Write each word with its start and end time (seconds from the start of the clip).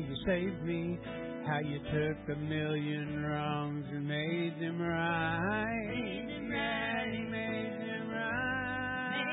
you 0.00 0.16
saved 0.26 0.62
me, 0.64 0.98
how 1.46 1.60
you 1.60 1.78
took 1.78 2.36
a 2.36 2.38
million 2.40 3.22
wrongs 3.22 3.86
and 3.90 4.06
made 4.08 4.54
them 4.60 4.80
right. 4.80 6.26
Yeah, 6.50 7.04
you 7.12 7.28
made 7.30 7.72
them 7.88 8.10
right. 8.10 9.24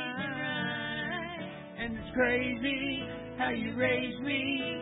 And 1.79 1.97
it's 1.97 2.15
crazy 2.15 3.03
how 3.37 3.51
you 3.51 3.75
raised 3.77 4.21
me 4.23 4.74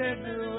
day, 0.00 0.49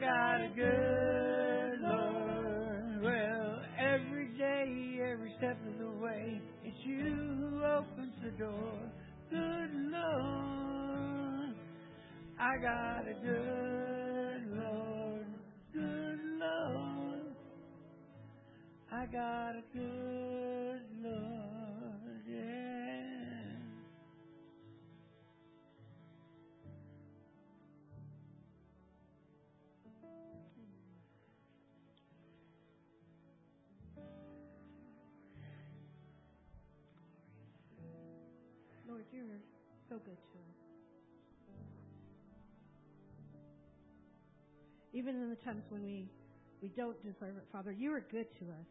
got 0.00 0.40
a 0.40 0.48
good 0.54 1.80
Lord. 1.80 3.02
Well, 3.02 3.62
every 3.78 4.28
day, 4.36 5.00
every 5.02 5.32
step 5.38 5.56
of 5.66 5.78
the 5.78 5.90
way, 5.90 6.40
it's 6.64 6.76
you 6.84 7.04
who 7.04 7.64
opens 7.64 8.12
the 8.22 8.30
door. 8.32 8.78
Good 9.30 9.70
Lord, 9.90 11.54
I 12.38 12.56
got 12.60 13.08
a 13.08 13.14
good 13.22 14.42
Lord. 14.54 15.26
Good 15.72 16.20
Lord, 16.38 17.36
I 18.92 19.06
got 19.06 19.56
a 19.56 19.62
good 19.72 20.25
you're 39.26 39.40
so 39.88 39.96
good 40.04 40.16
to 40.16 40.38
us. 40.38 40.56
Even 44.92 45.16
in 45.16 45.30
the 45.30 45.36
times 45.36 45.64
when 45.68 45.82
we, 45.82 46.08
we 46.62 46.68
don't 46.68 46.96
deserve 47.02 47.36
it, 47.36 47.44
Father, 47.52 47.72
you 47.72 47.92
are 47.92 48.00
good 48.00 48.26
to 48.38 48.44
us. 48.46 48.66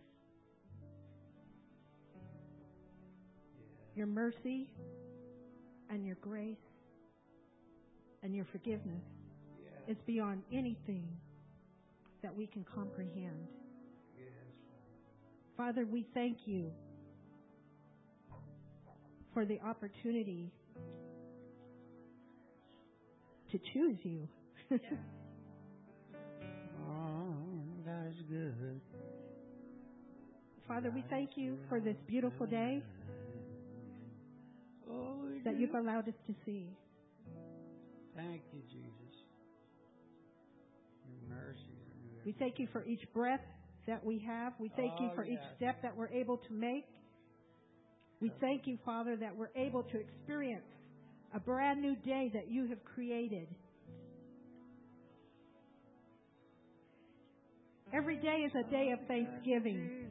Your 3.95 4.07
mercy 4.07 4.69
and 5.89 6.05
your 6.05 6.15
grace 6.21 6.57
and 8.23 8.35
your 8.35 8.45
forgiveness 8.45 9.03
is 9.87 9.97
beyond 10.05 10.41
anything 10.51 11.07
that 12.23 12.35
we 12.35 12.47
can 12.47 12.65
comprehend. 12.73 13.47
Father, 15.55 15.85
we 15.85 16.05
thank 16.13 16.39
you 16.45 16.71
for 19.35 19.45
the 19.45 19.61
opportunity 19.61 20.51
to 23.51 23.59
choose 23.73 23.99
you. 24.03 24.27
Oh, 26.87 27.35
God 27.85 28.07
is 28.09 28.15
good. 28.29 28.81
Father, 30.67 30.91
we 30.93 31.03
thank 31.09 31.31
you 31.35 31.57
for 31.69 31.79
this 31.79 31.95
beautiful 32.07 32.47
day 32.47 32.83
Oh, 34.89 35.27
that 35.45 35.59
you've 35.59 35.73
allowed 35.75 36.07
us 36.07 36.15
to 36.27 36.35
see. 36.45 36.69
Thank 38.15 38.41
you, 38.53 38.61
Jesus. 38.71 39.15
Your 41.07 41.37
mercy. 41.37 41.59
We 42.25 42.33
thank 42.39 42.59
you 42.59 42.67
for 42.71 42.85
each 42.85 43.01
breath 43.13 43.41
that 43.87 44.05
we 44.05 44.19
have. 44.27 44.53
We 44.59 44.71
thank 44.75 44.99
you 44.99 45.09
Oh, 45.11 45.15
for 45.15 45.25
each 45.25 45.39
step 45.57 45.81
that 45.83 45.95
we're 45.95 46.09
able 46.09 46.37
to 46.37 46.53
make. 46.53 46.85
We 48.21 48.31
thank 48.39 48.65
you, 48.65 48.77
Father, 48.85 49.15
that 49.17 49.35
we're 49.35 49.49
able 49.55 49.83
to 49.83 49.99
experience 49.99 50.65
a 51.33 51.39
brand 51.39 51.81
new 51.81 51.95
day 51.97 52.31
that 52.33 52.49
you 52.49 52.67
have 52.67 52.83
created. 52.85 53.47
Every 57.93 58.17
day 58.17 58.45
is 58.45 58.51
a 58.55 58.69
day 58.71 58.91
of 58.91 58.99
thanksgiving. 59.07 60.07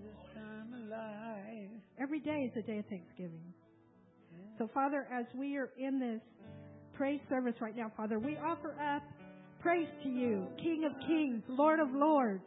Every 2.00 2.20
day 2.20 2.50
is 2.50 2.56
a 2.56 2.66
day 2.66 2.78
of 2.78 2.86
thanksgiving. 2.86 3.42
So, 4.58 4.68
Father, 4.72 5.06
as 5.12 5.26
we 5.34 5.56
are 5.56 5.70
in 5.78 5.98
this 5.98 6.20
praise 6.94 7.20
service 7.28 7.54
right 7.60 7.76
now, 7.76 7.90
Father, 7.96 8.18
we 8.18 8.36
offer 8.36 8.74
up 8.80 9.02
praise 9.60 9.88
to 10.02 10.08
you, 10.08 10.46
King 10.58 10.84
of 10.84 10.92
Kings, 11.06 11.42
Lord 11.48 11.80
of 11.80 11.88
Lords. 11.92 12.42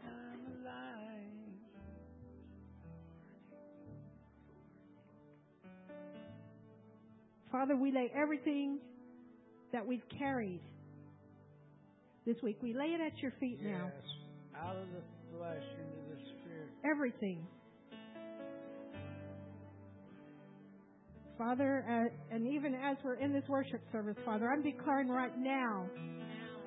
Father, 7.58 7.76
we 7.76 7.92
lay 7.92 8.12
everything 8.16 8.78
that 9.74 9.84
we've 9.84 10.08
carried 10.20 10.62
this 12.24 12.36
week, 12.44 12.60
we 12.62 12.72
lay 12.72 12.86
it 12.86 13.02
at 13.02 13.18
your 13.18 13.34
feet 13.40 13.58
now. 13.64 13.92
Out 14.56 14.76
of 14.76 14.88
the 14.90 15.02
flesh 15.36 15.64
into 15.80 16.16
the 16.16 16.22
spirit. 16.22 16.70
Everything. 16.86 17.48
Father, 21.36 21.84
uh, 21.90 22.36
and 22.36 22.46
even 22.46 22.76
as 22.76 22.96
we're 23.04 23.16
in 23.16 23.34
this 23.34 23.46
worship 23.50 23.82
service, 23.92 24.18
Father, 24.24 24.48
I'm 24.52 24.62
declaring 24.62 25.08
right 25.08 25.36
now 25.36 25.88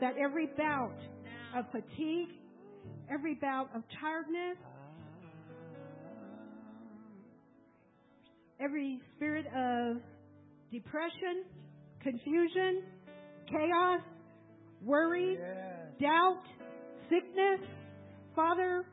that 0.01 0.15
every 0.21 0.49
bout 0.59 0.99
of 1.57 1.67
fatigue, 1.71 2.31
every 3.09 3.35
bout 3.35 3.69
of 3.77 3.85
tiredness, 4.01 4.59
every 8.59 8.99
spirit 9.15 9.47
of 9.55 9.99
depression, 10.73 11.45
confusion, 12.03 12.83
chaos, 13.49 14.01
worry, 14.83 15.37
doubt, 16.01 16.43
sickness, 17.09 17.69
Father, 18.35 18.85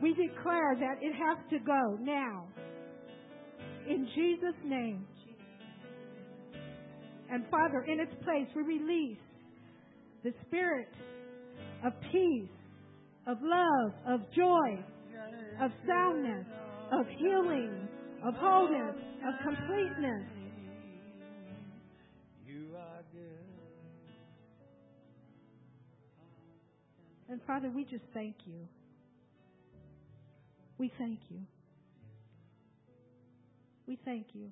we 0.00 0.10
declare 0.10 0.76
that 0.78 0.96
it 1.02 1.12
has 1.14 1.38
to 1.50 1.58
go 1.58 1.98
now. 2.00 2.46
In 3.88 4.06
Jesus' 4.14 4.60
name. 4.64 5.06
And 7.30 7.44
Father, 7.50 7.84
in 7.88 8.00
its 8.00 8.12
place, 8.22 8.46
we 8.54 8.62
release 8.62 9.18
the 10.22 10.32
spirit 10.46 10.88
of 11.84 11.92
peace, 12.12 12.48
of 13.26 13.38
love, 13.42 13.92
of 14.06 14.20
joy, 14.34 14.84
of 15.60 15.70
soundness, 15.86 16.46
of 16.92 17.06
healing, 17.18 17.88
of 18.24 18.34
wholeness, 18.34 18.96
of 19.26 19.34
completeness. 19.42 20.24
You 22.46 22.68
are 22.76 23.02
good. 23.12 23.44
And 27.28 27.40
Father, 27.46 27.70
we 27.70 27.84
just 27.84 28.04
thank 28.14 28.34
you. 28.46 28.66
We 30.78 30.90
thank 30.98 31.18
you. 31.28 31.40
We 33.86 33.98
thank 34.04 34.28
you. 34.32 34.50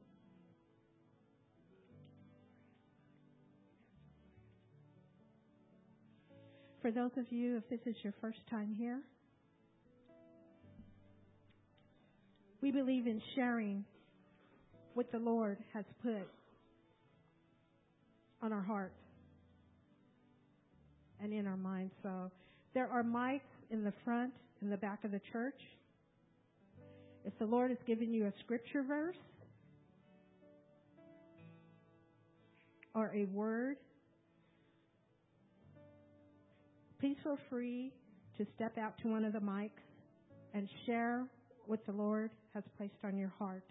For 6.82 6.90
those 6.90 7.12
of 7.16 7.30
you, 7.30 7.56
if 7.58 7.70
this 7.70 7.80
is 7.86 7.96
your 8.02 8.12
first 8.20 8.40
time 8.50 8.74
here, 8.76 9.00
we 12.62 12.70
believe 12.70 13.06
in 13.08 13.20
sharing 13.34 13.84
what 14.94 15.10
the 15.10 15.18
Lord 15.18 15.58
has 15.74 15.84
put 16.02 16.28
on 18.40 18.52
our 18.52 18.62
hearts 18.62 18.94
and 21.20 21.32
in 21.32 21.46
our 21.46 21.56
minds. 21.56 21.92
So 22.02 22.30
there 22.72 22.88
are 22.88 23.02
mics 23.02 23.40
in 23.70 23.82
the 23.82 23.92
front, 24.04 24.32
in 24.62 24.70
the 24.70 24.76
back 24.76 25.04
of 25.04 25.10
the 25.10 25.20
church. 25.32 25.58
If 27.24 27.36
the 27.38 27.46
Lord 27.46 27.70
has 27.70 27.78
given 27.86 28.12
you 28.12 28.26
a 28.26 28.32
scripture 28.44 28.82
verse 28.82 29.16
or 32.94 33.12
a 33.14 33.24
word, 33.26 33.76
please 37.00 37.16
feel 37.24 37.38
free 37.50 37.92
to 38.38 38.46
step 38.54 38.78
out 38.78 38.94
to 39.02 39.08
one 39.08 39.24
of 39.24 39.32
the 39.32 39.40
mics 39.40 39.70
and 40.54 40.68
share 40.86 41.26
what 41.66 41.84
the 41.86 41.92
Lord 41.92 42.30
has 42.54 42.64
placed 42.76 43.04
on 43.04 43.16
your 43.16 43.32
heart. 43.38 43.64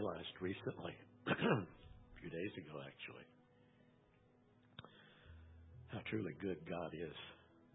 Realized 0.00 0.32
recently, 0.40 0.94
a 1.28 2.16
few 2.20 2.30
days 2.30 2.52
ago 2.56 2.80
actually, 2.80 3.26
how 5.92 5.98
truly 6.08 6.32
good 6.40 6.56
God 6.68 6.94
is 6.94 7.16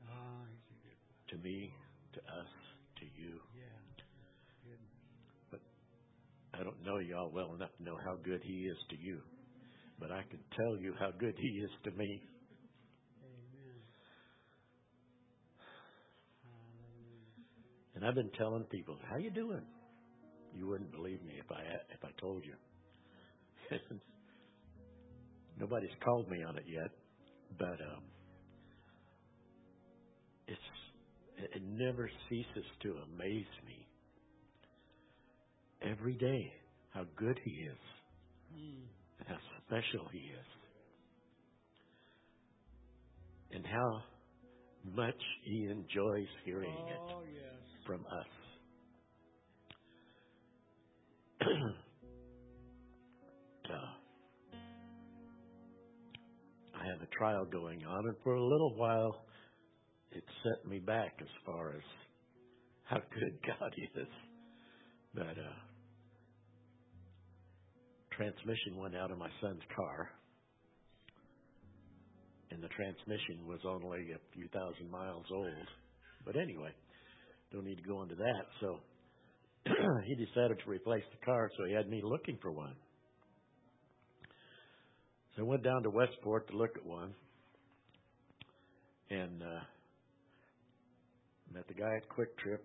Oh, 0.10 0.46
good 0.82 1.38
to 1.38 1.44
me, 1.44 1.72
to 2.14 2.20
us, 2.20 2.52
to 2.98 3.06
you. 3.06 3.38
Yeah. 3.54 4.74
Good. 5.52 5.62
I 6.54 6.64
don't 6.64 6.82
know 6.84 6.98
y'all 6.98 7.32
well 7.32 7.54
enough 7.54 7.70
to 7.78 7.84
know 7.84 7.98
how 8.04 8.16
good 8.24 8.42
He 8.44 8.66
is 8.66 8.78
to 8.90 8.98
you, 8.98 9.20
but 10.00 10.12
I 10.12 10.24
can 10.30 10.40
tell 10.58 10.78
you 10.78 10.94
how 11.00 11.12
good 11.20 11.36
He 11.38 11.48
is 11.62 11.70
to 11.84 11.92
me. 11.92 12.22
Amen. 13.22 13.82
And 17.96 18.06
I've 18.06 18.16
been 18.16 18.32
telling 18.38 18.64
people, 18.72 18.98
"How 19.10 19.18
you 19.18 19.30
doing?" 19.32 19.62
You 20.56 20.68
wouldn't 20.68 20.94
believe 20.94 21.24
me 21.24 21.36
if 21.40 21.52
I 21.52 21.62
if 21.94 22.04
I 22.04 22.12
told 22.22 22.44
you. 22.46 22.56
Nobody's 25.60 25.92
called 26.04 26.30
me 26.30 26.44
on 26.44 26.58
it 26.58 26.66
yet, 26.68 26.92
but 27.60 27.80
um, 27.82 28.04
it's 30.48 30.60
it 31.38 31.52
it 31.58 31.64
never 31.66 32.10
ceases 32.30 32.66
to 32.84 32.98
amaze 33.14 33.46
me 33.68 33.88
every 35.92 36.16
day 36.16 36.52
how 36.94 37.06
good 37.18 37.40
He 37.46 37.52
is 37.52 37.78
Hmm. 38.52 38.86
and 39.20 39.28
how 39.30 39.38
special 39.68 40.08
He 40.12 40.20
is, 40.20 40.48
and 43.52 43.66
how 43.66 44.04
much 44.96 45.22
He 45.46 45.66
enjoys 45.66 46.28
hearing 46.46 46.88
it 46.90 47.04
Oh, 47.10 47.24
yes. 47.24 47.64
from 47.86 48.02
us. 48.08 48.28
uh, 53.70 53.74
I 56.74 56.88
have 56.88 57.02
a 57.02 57.16
trial 57.16 57.46
going 57.46 57.86
on, 57.86 58.08
and 58.08 58.16
for 58.24 58.34
a 58.34 58.44
little 58.44 58.74
while, 58.76 59.26
it 60.12 60.24
set 60.44 60.68
me 60.70 60.80
back 60.80 61.14
as 61.22 61.28
far 61.46 61.70
as 61.70 61.84
how 62.86 62.98
good 62.98 63.38
God 63.60 63.72
is. 63.96 64.08
But 65.14 65.38
uh, 65.38 65.60
transmission 68.16 68.78
went 68.78 68.96
out 68.96 69.12
of 69.12 69.20
my 69.20 69.30
son's 69.40 69.62
car, 69.76 70.10
and 72.50 72.64
the 72.64 72.70
transmission 72.70 73.46
was 73.48 73.60
only 73.68 74.14
a 74.14 74.20
few 74.34 74.48
thousand 74.48 74.90
miles 74.90 75.26
old. 75.32 75.68
But 76.26 76.38
anyway, 76.38 76.72
don't 77.54 77.66
need 77.66 77.78
to 77.78 77.88
go 77.88 78.02
into 78.02 78.16
that. 78.16 78.46
So 78.62 78.80
he 80.06 80.16
decided 80.16 80.60
to 80.64 80.70
replace 80.70 81.04
the 81.12 81.26
car, 81.26 81.50
so 81.58 81.66
he 81.66 81.74
had 81.74 81.90
me 81.90 82.02
looking 82.04 82.38
for 82.42 82.52
one. 82.52 82.76
So 85.36 85.42
I 85.42 85.46
went 85.46 85.64
down 85.64 85.84
to 85.84 85.90
Westport 85.90 86.50
to 86.50 86.58
look 86.58 86.78
at 86.78 86.86
one, 86.86 87.14
and 89.10 89.42
uh, 89.42 89.60
Met 91.56 91.68
the 91.70 91.74
guy 91.74 91.96
at 91.96 92.10
QuikTrip. 92.10 92.60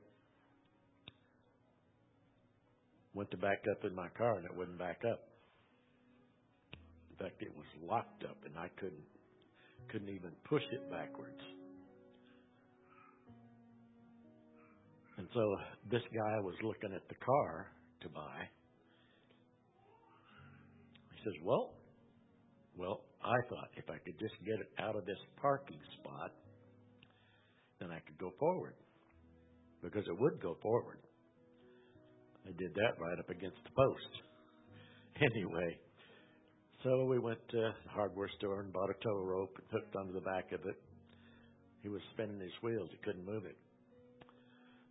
Went 3.14 3.30
to 3.30 3.36
back 3.36 3.62
up 3.70 3.84
in 3.84 3.94
my 3.94 4.08
car 4.18 4.36
and 4.36 4.44
it 4.44 4.56
wouldn't 4.56 4.78
back 4.78 5.02
up. 5.08 5.20
In 7.10 7.24
fact, 7.24 7.40
it 7.40 7.52
was 7.56 7.66
locked 7.86 8.24
up 8.24 8.36
and 8.44 8.56
I 8.58 8.68
couldn't 8.80 9.04
couldn't 9.92 10.08
even 10.08 10.30
push 10.44 10.62
it 10.72 10.90
backwards. 10.90 11.40
So 15.34 15.56
this 15.90 16.02
guy 16.14 16.40
was 16.40 16.54
looking 16.62 16.94
at 16.94 17.06
the 17.08 17.14
car 17.24 17.66
to 18.02 18.08
buy. 18.08 18.48
He 21.14 21.24
says, 21.24 21.34
"Well, 21.44 21.74
well, 22.76 23.02
I 23.22 23.36
thought 23.48 23.68
if 23.76 23.84
I 23.90 23.98
could 23.98 24.18
just 24.18 24.34
get 24.44 24.58
it 24.60 24.70
out 24.78 24.96
of 24.96 25.04
this 25.04 25.18
parking 25.40 25.80
spot, 26.00 26.32
then 27.80 27.90
I 27.90 28.00
could 28.00 28.18
go 28.18 28.32
forward. 28.38 28.74
Because 29.82 30.04
it 30.06 30.18
would 30.18 30.40
go 30.40 30.56
forward. 30.62 30.98
I 32.46 32.52
did 32.56 32.74
that 32.74 33.00
right 33.00 33.18
up 33.18 33.28
against 33.30 33.58
the 33.64 33.70
post. 33.76 34.12
Anyway, 35.20 35.76
so 36.82 37.04
we 37.04 37.18
went 37.18 37.38
to 37.50 37.56
the 37.58 37.90
hardware 37.90 38.30
store 38.38 38.60
and 38.60 38.72
bought 38.72 38.88
a 38.88 38.94
tow 39.04 39.20
rope 39.22 39.52
and 39.58 39.66
hooked 39.70 39.94
onto 39.96 40.14
the 40.14 40.20
back 40.20 40.50
of 40.52 40.60
it. 40.64 40.80
He 41.82 41.90
was 41.90 42.00
spinning 42.14 42.40
his 42.40 42.52
wheels. 42.62 42.88
He 42.90 42.96
couldn't 43.04 43.26
move 43.26 43.44
it. 43.44 43.58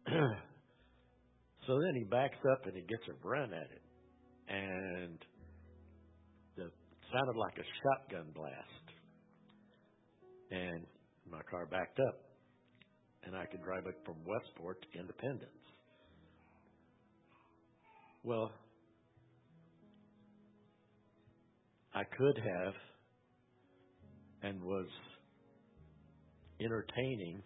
so 1.67 1.79
then 1.85 1.95
he 1.95 2.03
backs 2.03 2.37
up 2.51 2.65
and 2.65 2.75
he 2.75 2.81
gets 2.81 3.03
a 3.09 3.27
run 3.27 3.53
at 3.53 3.69
it. 3.71 3.81
And 4.47 5.19
the 6.55 6.71
sounded 7.11 7.35
like 7.37 7.57
a 7.57 7.67
shotgun 7.83 8.31
blast. 8.33 8.85
And 10.51 10.85
my 11.31 11.41
car 11.49 11.65
backed 11.65 11.99
up. 11.99 12.21
And 13.23 13.35
I 13.35 13.45
could 13.45 13.61
drive 13.61 13.85
it 13.85 13.95
from 14.05 14.15
Westport 14.25 14.81
to 14.81 14.99
Independence. 14.99 15.51
Well, 18.23 18.51
I 21.93 22.03
could 22.03 22.37
have 22.37 22.73
and 24.41 24.61
was 24.61 24.87
entertaining 26.61 27.41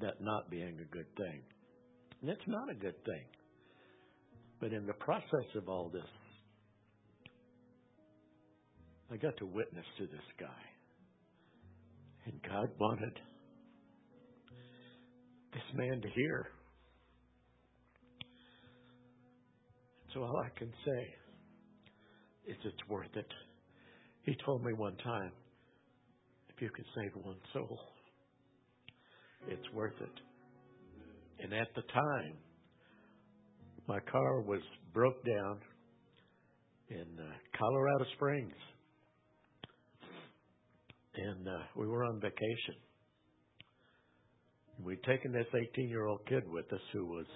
that 0.00 0.20
not 0.20 0.50
being 0.50 0.78
a 0.80 0.94
good 0.94 1.06
thing. 1.16 1.40
And 2.20 2.30
it's 2.30 2.46
not 2.46 2.70
a 2.70 2.74
good 2.74 3.02
thing. 3.04 3.24
But 4.60 4.72
in 4.72 4.86
the 4.86 4.94
process 4.94 5.54
of 5.54 5.68
all 5.68 5.90
this, 5.92 6.02
I 9.12 9.16
got 9.16 9.36
to 9.38 9.46
witness 9.46 9.84
to 9.98 10.06
this 10.06 10.26
guy. 10.38 10.46
And 12.24 12.40
God 12.42 12.68
wanted 12.80 13.20
this 15.52 15.62
man 15.74 16.00
to 16.00 16.08
hear. 16.08 16.48
So 20.12 20.22
all 20.22 20.42
I 20.44 20.58
can 20.58 20.72
say 20.84 21.14
is 22.50 22.56
it's 22.64 22.88
worth 22.88 23.14
it. 23.14 23.26
He 24.24 24.34
told 24.44 24.64
me 24.64 24.72
one 24.72 24.96
time, 24.96 25.30
if 26.48 26.60
you 26.60 26.70
can 26.70 26.84
save 26.96 27.12
one 27.22 27.36
soul, 27.52 27.78
it's 29.48 29.72
worth 29.74 30.00
it. 30.00 31.44
And 31.44 31.52
at 31.52 31.68
the 31.74 31.82
time, 31.82 32.34
my 33.86 34.00
car 34.10 34.40
was 34.40 34.60
broke 34.92 35.24
down 35.24 35.58
in 36.90 37.06
uh, 37.18 37.58
Colorado 37.58 38.04
Springs 38.16 38.54
and 41.16 41.48
uh, 41.48 41.58
we 41.74 41.86
were 41.86 42.04
on 42.04 42.20
vacation. 42.20 42.74
We'd 44.82 45.02
taken 45.04 45.32
this 45.32 45.46
18 45.72 45.88
year 45.88 46.06
old 46.06 46.20
kid 46.28 46.42
with 46.48 46.70
us 46.72 46.80
who 46.92 47.06
was 47.06 47.26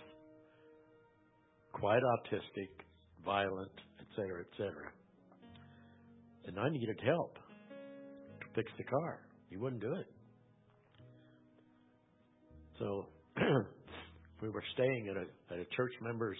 quite 1.73 2.03
autistic, 2.03 2.69
violent, 3.25 3.73
etc., 4.01 4.15
cetera, 4.17 4.41
et 4.41 4.57
cetera. 4.57 4.91
And 6.47 6.59
I 6.59 6.69
needed 6.69 7.01
help 7.05 7.35
to 7.35 8.47
fix 8.55 8.71
the 8.77 8.85
car. 8.85 9.21
He 9.49 9.57
wouldn't 9.57 9.81
do 9.81 9.93
it. 9.95 10.07
So 12.81 13.07
we 14.43 14.49
were 14.49 14.65
staying 14.73 15.09
at 15.11 15.17
a, 15.17 15.55
at 15.55 15.61
a 15.61 15.69
church 15.77 15.93
member's, 16.01 16.39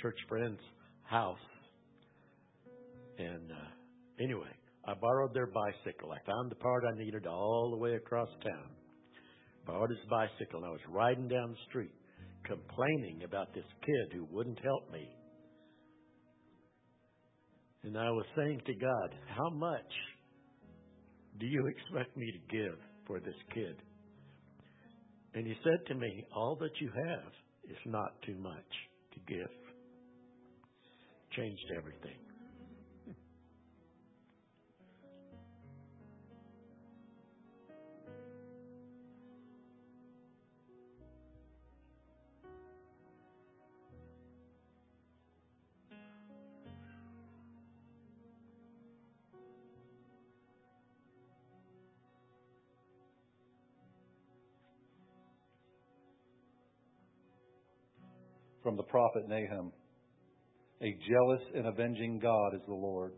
church 0.00 0.16
friend's 0.28 0.60
house. 1.04 1.38
And 3.18 3.52
uh, 3.52 4.24
anyway, 4.24 4.48
I 4.86 4.94
borrowed 4.94 5.34
their 5.34 5.46
bicycle. 5.46 6.10
I 6.10 6.24
found 6.26 6.50
the 6.50 6.56
part 6.56 6.84
I 6.84 6.98
needed 6.98 7.26
all 7.26 7.70
the 7.70 7.76
way 7.76 7.94
across 7.96 8.28
town. 8.42 8.70
Borrowed 9.66 9.90
his 9.90 9.98
bicycle, 10.08 10.60
and 10.60 10.66
I 10.66 10.70
was 10.70 10.80
riding 10.88 11.28
down 11.28 11.50
the 11.50 11.68
street 11.68 11.92
complaining 12.44 13.24
about 13.24 13.52
this 13.52 13.66
kid 13.84 14.16
who 14.16 14.26
wouldn't 14.30 14.58
help 14.64 14.90
me. 14.90 15.06
And 17.82 17.98
I 17.98 18.10
was 18.10 18.24
saying 18.34 18.62
to 18.64 18.74
God, 18.74 19.14
How 19.36 19.50
much 19.50 19.92
do 21.38 21.46
you 21.46 21.66
expect 21.76 22.16
me 22.16 22.32
to 22.32 22.56
give 22.56 22.78
for 23.06 23.20
this 23.20 23.36
kid? 23.52 23.82
And 25.38 25.46
he 25.46 25.54
said 25.62 25.86
to 25.86 25.94
me, 25.94 26.24
All 26.34 26.56
that 26.56 26.80
you 26.80 26.90
have 27.06 27.32
is 27.70 27.76
not 27.86 28.20
too 28.26 28.34
much 28.40 28.72
to 29.14 29.32
give. 29.32 29.46
Changed 31.36 31.62
everything. 31.76 32.18
From 58.68 58.76
the 58.76 58.82
prophet 58.82 59.26
Nahum. 59.26 59.72
A 60.82 60.98
jealous 61.08 61.40
and 61.54 61.66
avenging 61.68 62.18
God 62.18 62.54
is 62.54 62.60
the 62.68 62.74
Lord. 62.74 63.14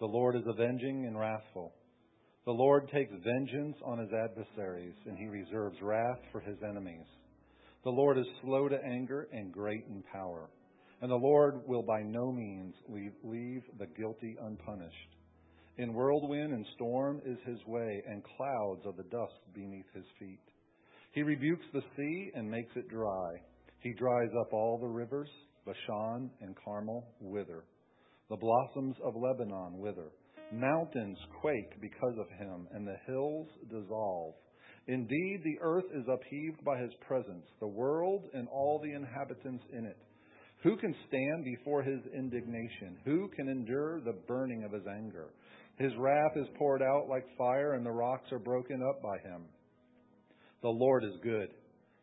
The 0.00 0.06
Lord 0.06 0.34
is 0.34 0.42
avenging 0.48 1.06
and 1.06 1.16
wrathful. 1.16 1.72
The 2.44 2.50
Lord 2.50 2.90
takes 2.92 3.12
vengeance 3.24 3.76
on 3.84 4.00
his 4.00 4.08
adversaries, 4.12 4.96
and 5.06 5.16
he 5.16 5.26
reserves 5.26 5.76
wrath 5.80 6.18
for 6.32 6.40
his 6.40 6.56
enemies. 6.68 7.06
The 7.84 7.90
Lord 7.90 8.18
is 8.18 8.24
slow 8.42 8.68
to 8.68 8.84
anger 8.84 9.28
and 9.30 9.52
great 9.52 9.84
in 9.88 10.02
power. 10.12 10.50
And 11.02 11.08
the 11.12 11.14
Lord 11.14 11.60
will 11.68 11.84
by 11.84 12.02
no 12.02 12.32
means 12.32 12.74
leave, 12.88 13.12
leave 13.22 13.62
the 13.78 13.86
guilty 13.86 14.36
unpunished. 14.42 15.14
In 15.76 15.94
whirlwind 15.94 16.52
and 16.52 16.66
storm 16.74 17.22
is 17.24 17.38
his 17.46 17.64
way, 17.68 18.02
and 18.08 18.24
clouds 18.36 18.80
are 18.86 18.96
the 18.96 19.08
dust 19.08 19.38
beneath 19.54 19.86
his 19.94 20.06
feet. 20.18 20.42
He 21.12 21.22
rebukes 21.22 21.66
the 21.72 21.84
sea 21.96 22.32
and 22.34 22.50
makes 22.50 22.74
it 22.74 22.88
dry. 22.88 23.36
He 23.80 23.92
dries 23.92 24.30
up 24.40 24.52
all 24.52 24.78
the 24.78 24.88
rivers, 24.88 25.28
Bashan 25.64 26.30
and 26.40 26.56
Carmel 26.64 27.06
wither. 27.20 27.64
The 28.28 28.36
blossoms 28.36 28.96
of 29.04 29.14
Lebanon 29.14 29.78
wither. 29.78 30.10
Mountains 30.52 31.18
quake 31.40 31.80
because 31.80 32.16
of 32.18 32.28
him, 32.38 32.66
and 32.72 32.86
the 32.86 32.96
hills 33.06 33.46
dissolve. 33.70 34.34
Indeed, 34.86 35.42
the 35.44 35.58
earth 35.60 35.84
is 35.94 36.06
upheaved 36.10 36.64
by 36.64 36.78
his 36.78 36.92
presence, 37.06 37.44
the 37.60 37.66
world 37.66 38.24
and 38.32 38.48
all 38.48 38.80
the 38.82 38.92
inhabitants 38.92 39.64
in 39.72 39.84
it. 39.84 39.98
Who 40.62 40.76
can 40.76 40.94
stand 41.06 41.44
before 41.44 41.82
his 41.82 42.00
indignation? 42.12 42.96
Who 43.04 43.28
can 43.36 43.48
endure 43.48 44.00
the 44.00 44.18
burning 44.26 44.64
of 44.64 44.72
his 44.72 44.86
anger? 44.86 45.28
His 45.78 45.92
wrath 45.98 46.32
is 46.36 46.48
poured 46.58 46.82
out 46.82 47.06
like 47.08 47.24
fire, 47.36 47.74
and 47.74 47.86
the 47.86 47.92
rocks 47.92 48.32
are 48.32 48.40
broken 48.40 48.82
up 48.82 49.00
by 49.02 49.18
him. 49.18 49.42
The 50.62 50.68
Lord 50.68 51.04
is 51.04 51.12
good 51.22 51.50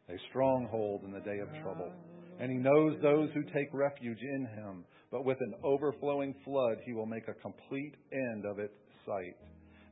a 0.09 0.17
stronghold 0.29 1.03
in 1.03 1.11
the 1.11 1.19
day 1.19 1.39
of 1.39 1.49
trouble. 1.63 1.91
And 2.39 2.51
he 2.51 2.57
knows 2.57 2.97
those 3.01 3.29
who 3.33 3.43
take 3.43 3.69
refuge 3.73 4.19
in 4.21 4.45
him. 4.45 4.85
But 5.11 5.25
with 5.25 5.37
an 5.39 5.53
overflowing 5.63 6.35
flood, 6.43 6.77
he 6.85 6.93
will 6.93 7.05
make 7.05 7.27
a 7.27 7.33
complete 7.33 7.95
end 8.11 8.45
of 8.45 8.59
its 8.59 8.73
site 9.05 9.37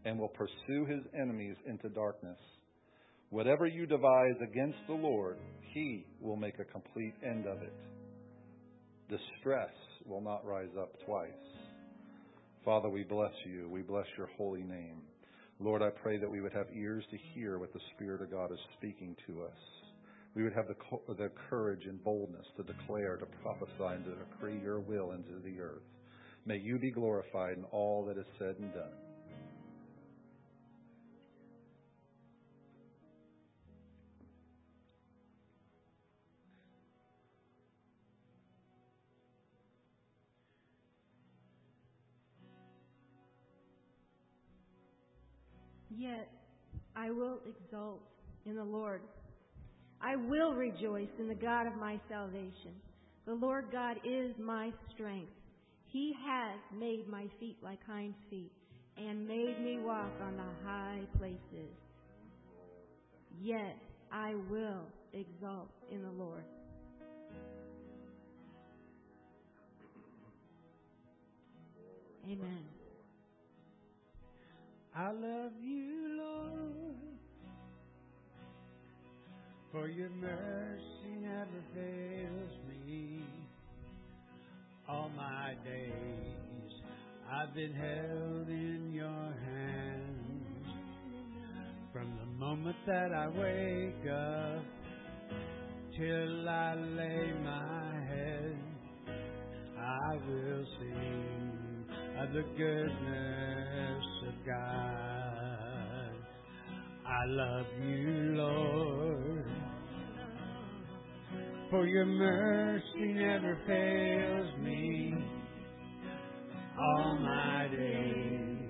and 0.05 0.19
will 0.19 0.29
pursue 0.29 0.85
his 0.85 1.01
enemies 1.19 1.55
into 1.65 1.89
darkness. 1.89 2.37
Whatever 3.29 3.65
you 3.65 3.85
devise 3.85 4.35
against 4.43 4.77
the 4.87 4.93
Lord, 4.93 5.37
he 5.73 6.05
will 6.19 6.35
make 6.35 6.59
a 6.59 6.65
complete 6.65 7.13
end 7.25 7.47
of 7.47 7.61
it. 7.61 7.73
Distress 9.09 9.73
will 10.05 10.21
not 10.21 10.45
rise 10.45 10.69
up 10.79 10.91
twice. 11.05 11.31
Father, 12.65 12.89
we 12.89 13.03
bless 13.03 13.33
you. 13.45 13.69
We 13.69 13.81
bless 13.81 14.05
your 14.17 14.29
holy 14.37 14.63
name. 14.63 15.01
Lord, 15.59 15.81
I 15.81 15.89
pray 15.89 16.17
that 16.17 16.29
we 16.29 16.41
would 16.41 16.53
have 16.53 16.67
ears 16.75 17.05
to 17.11 17.17
hear 17.33 17.57
what 17.57 17.73
the 17.73 17.79
Spirit 17.95 18.21
of 18.21 18.31
God 18.31 18.51
is 18.51 18.59
speaking 18.77 19.15
to 19.27 19.43
us 19.43 19.57
we 20.35 20.43
would 20.43 20.53
have 20.53 20.67
the, 20.67 20.75
the 21.13 21.29
courage 21.49 21.85
and 21.85 22.03
boldness 22.03 22.45
to 22.57 22.63
declare, 22.63 23.17
to 23.17 23.25
prophesy, 23.43 23.73
and 23.79 24.05
to 24.05 24.11
decree 24.11 24.59
your 24.61 24.79
will 24.79 25.11
into 25.11 25.39
the 25.43 25.59
earth. 25.59 25.83
May 26.45 26.57
you 26.57 26.79
be 26.79 26.91
glorified 26.91 27.57
in 27.57 27.63
all 27.65 28.05
that 28.05 28.17
is 28.17 28.25
said 28.39 28.55
and 28.59 28.73
done. 28.73 28.91
Yet 45.95 46.27
I 46.95 47.11
will 47.11 47.39
exult 47.47 48.01
in 48.45 48.55
the 48.55 48.63
Lord. 48.63 49.01
I 50.03 50.17
will 50.17 50.53
rejoice 50.53 51.07
in 51.17 51.29
the 51.29 51.35
God 51.35 51.65
of 51.65 51.75
my 51.77 51.97
salvation. 52.09 52.73
The 53.25 53.33
Lord 53.33 53.67
God 53.71 53.97
is 54.03 54.33
my 54.37 54.71
strength. 54.93 55.31
He 55.85 56.13
has 56.25 56.59
made 56.77 57.07
my 57.07 57.27
feet 57.39 57.57
like 57.63 57.79
hinds 57.87 58.17
feet 58.29 58.51
and 58.97 59.25
made 59.25 59.61
me 59.63 59.79
walk 59.79 60.11
on 60.21 60.35
the 60.35 60.67
high 60.67 61.01
places. 61.17 61.71
Yet 63.41 63.77
I 64.11 64.35
will 64.49 64.85
exult 65.13 65.69
in 65.89 66.03
the 66.03 66.11
Lord. 66.11 66.43
Amen. 72.25 72.65
I 74.95 75.11
love 75.11 75.51
you, 75.61 76.17
Lord, 76.17 76.62
for 79.73 79.87
your 79.87 80.09
mercy 80.11 81.17
never 81.19 81.63
fails 81.73 82.51
me. 82.69 83.25
All 84.87 85.09
my 85.17 85.55
days 85.65 86.71
I've 87.27 87.55
been 87.55 87.73
held 87.73 88.49
in 88.49 88.91
your 88.93 89.33
hands. 89.43 90.67
From 91.91 92.15
the 92.19 92.25
moment 92.37 92.75
that 92.85 93.11
I 93.13 93.27
wake 93.29 94.11
up 94.11 94.63
till 95.97 96.47
I 96.47 96.75
lay 96.75 97.33
my 97.43 98.05
head, 98.07 98.57
I 99.75 100.15
will 100.27 100.65
sing 100.79 101.85
of 102.19 102.31
the 102.31 102.43
goodness 102.55 104.05
of 104.27 104.45
God. 104.45 105.73
I 107.07 107.25
love 107.25 107.65
you, 107.81 108.33
Lord, 108.35 109.22
for 111.73 111.87
your 111.87 112.05
mercy 112.05 113.13
never 113.15 113.57
fails 113.65 114.59
me. 114.61 115.11
All 116.77 117.17
my 117.19 117.67
days 117.75 118.69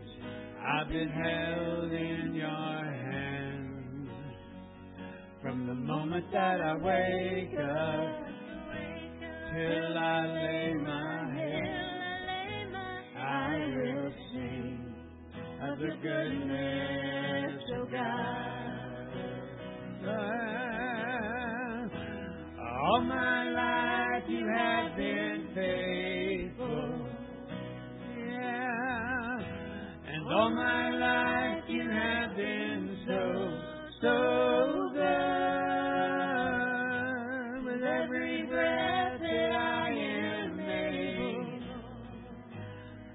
I've 0.66 0.88
been 0.88 1.10
held 1.10 1.92
in 1.92 2.34
your 2.34 2.48
hands. 2.48 4.10
From 5.42 5.68
the 5.68 5.76
moment 5.76 6.32
that 6.32 6.62
I 6.62 6.76
wake 6.78 7.60
up 7.60 8.28
till 9.52 9.98
I 9.98 10.26
lay 10.26 10.74
my 10.76 11.34
head. 11.36 11.90
I 13.18 13.58
will 13.76 14.14
sing 14.32 14.96
of 15.62 15.78
the 15.78 15.92
goodness 16.02 17.64
of 17.82 17.92
God. 17.92 18.24
All 22.86 23.02
my 23.02 23.50
life 23.50 24.24
you 24.28 24.46
have 24.46 24.98
been 24.98 25.48
faithful. 25.56 27.08
Yeah. 28.18 29.40
And 30.06 30.28
all 30.34 30.50
my 30.54 30.90
life 30.90 31.64
you 31.70 31.90
have 31.90 32.36
been 32.36 32.98
so, 33.08 33.62
so 34.02 34.90
good. 34.92 35.02
With 37.64 37.84
every 37.84 38.44
breath 38.48 39.20
that 39.22 39.52
I 39.56 39.90
am 39.90 40.60
able, 40.60 41.62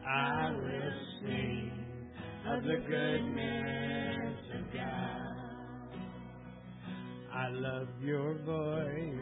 I 0.09 0.51
will 0.51 0.93
sing 1.21 1.73
of 2.47 2.63
the 2.63 2.79
goodness 2.89 4.39
of 4.55 4.73
God. 4.73 5.29
I 7.35 7.49
love 7.51 7.89
your 8.03 8.35
voice. 8.47 9.18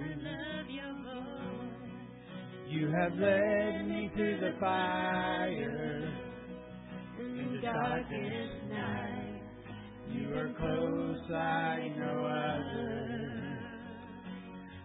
You 2.77 2.89
have 2.89 3.15
led 3.15 3.89
me 3.89 4.11
through 4.15 4.39
the 4.39 4.53
fire 4.61 6.13
in 7.19 7.53
the 7.55 7.61
darkest 7.63 8.69
night. 8.69 9.41
You 10.13 10.35
are 10.37 10.53
close 10.59 11.17
like 11.31 11.97
no 11.97 12.27
other. 12.27 13.59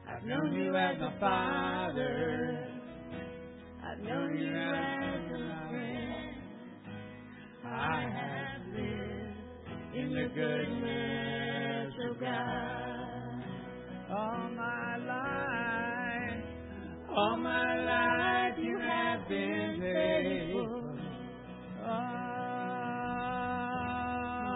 I've 0.07 0.23
known 0.23 0.53
you 0.53 0.73
as 0.73 1.01
my 1.01 1.19
father. 1.19 2.69
I've 3.83 3.99
known 3.99 4.37
you 4.37 4.47
as 4.47 5.31
a 5.33 5.69
friend. 5.69 6.35
I 7.65 8.03
have 8.09 8.67
lived 8.73 9.95
in 9.97 10.13
the 10.13 10.29
goodness 10.33 11.93
of 12.09 12.19
God. 12.21 13.43
All 14.17 14.49
my 14.55 14.97
life, 14.97 15.60
all 17.15 17.37
my 17.37 17.75
life 17.83 18.57
you 18.57 18.79
have 18.79 19.27
been 19.27 19.79
faithful. 19.81 20.97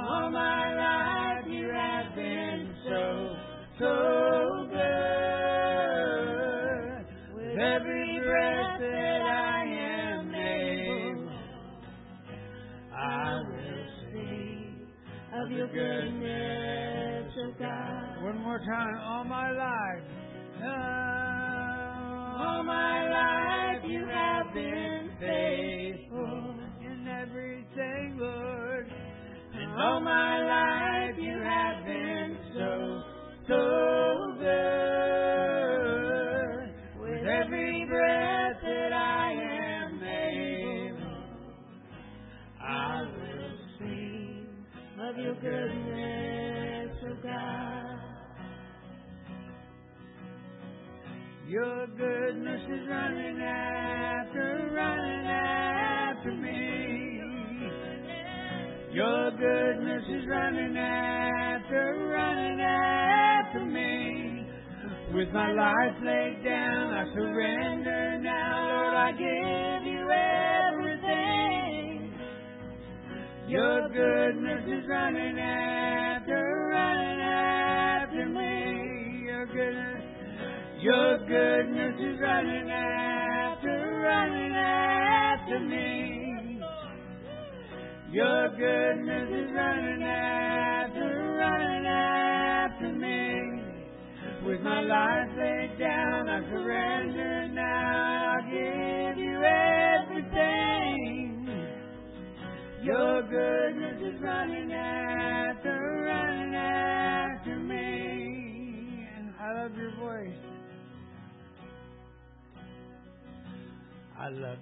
All 0.09 0.29
my 0.31 0.73
life 0.75 1.45
you 1.47 1.69
have 1.69 2.15
been 2.15 2.73
so, 2.85 3.35
so 3.79 4.67
good. 4.71 4.85
With 7.35 7.57
every 7.59 8.19
breath 8.23 8.79
that 8.79 9.21
I 9.21 9.65
am 9.65 10.33
able, 10.33 11.29
I 12.93 13.41
will 13.49 13.85
sing 14.13 14.87
of 15.33 15.51
your 15.51 15.67
goodness, 15.67 17.33
of 17.47 17.59
God. 17.59 18.23
One 18.23 18.39
more 18.39 18.59
time, 18.59 18.97
all 19.03 19.25
my 19.25 19.51
life. 19.51 20.03
All 22.38 22.63
my 22.63 23.10
life 23.10 23.84
you 23.88 24.06
have 24.08 24.54
been 24.54 25.10
faithful 25.21 26.56
in 26.82 27.08
everything, 27.08 28.17
Lord. 28.19 28.91
And 29.54 29.71
all 29.82 30.02
my 30.02 30.39
life 30.43 31.15
you 31.17 31.32
have 31.32 31.86
been 31.86 32.38
so, 32.54 33.04
so 33.48 34.14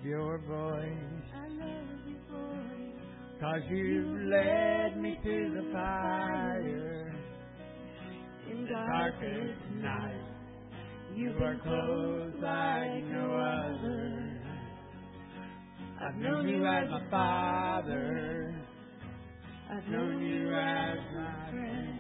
your 0.04 0.38
voice. 0.40 1.24
I 1.34 1.48
love 1.48 1.88
your 2.06 2.20
voice. 2.30 3.40
Cause 3.40 3.62
you've 3.70 4.30
led 4.30 5.02
me 5.02 5.18
through 5.24 5.54
the 5.54 5.72
fire 5.74 7.16
In 8.50 8.68
darkest 8.68 9.60
night. 9.82 10.22
You 11.16 11.32
are 11.42 11.60
close 11.64 12.34
like 12.42 13.04
no 13.06 13.36
other. 13.36 14.42
I've 16.02 16.16
known 16.16 16.50
you 16.50 16.66
as 16.66 16.90
my 16.90 17.02
father. 17.10 18.56
I've 19.72 19.88
known 19.88 20.22
you 20.22 20.54
as 20.54 20.98
my 21.16 21.50
friend. 21.52 22.00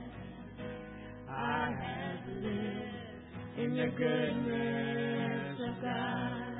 I 1.30 1.72
have 1.82 2.28
lived 2.44 3.60
in 3.60 3.76
the 3.76 3.88
goodness 3.98 5.60
of 5.70 5.82
God. 5.82 6.53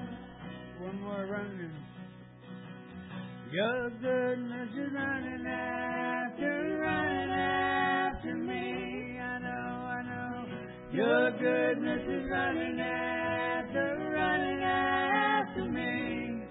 One 0.84 1.00
more 1.02 1.26
running. 1.32 1.72
Your 3.54 3.90
goodness 3.90 4.70
is 4.76 4.94
running 4.94 5.46
after, 5.48 6.78
running 6.82 7.32
after 7.32 8.36
me. 8.36 9.18
I 9.18 9.40
know, 9.40 9.48
I 9.48 10.02
know. 10.04 10.46
Your 10.92 11.32
goodness 11.32 12.02
is 12.02 12.30
running 12.30 12.80
after, 12.82 14.12
running 14.14 14.64
after 14.64 15.66
me. 15.72 16.44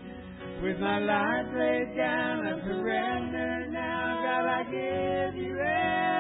With 0.63 0.79
my 0.81 0.99
life 0.99 1.47
laid 1.55 1.95
down, 1.95 2.47
I 2.47 2.61
surrender 2.65 3.67
now. 3.71 4.23
God, 4.25 4.47
I 4.47 4.65
give 4.65 5.35
you 5.45 5.59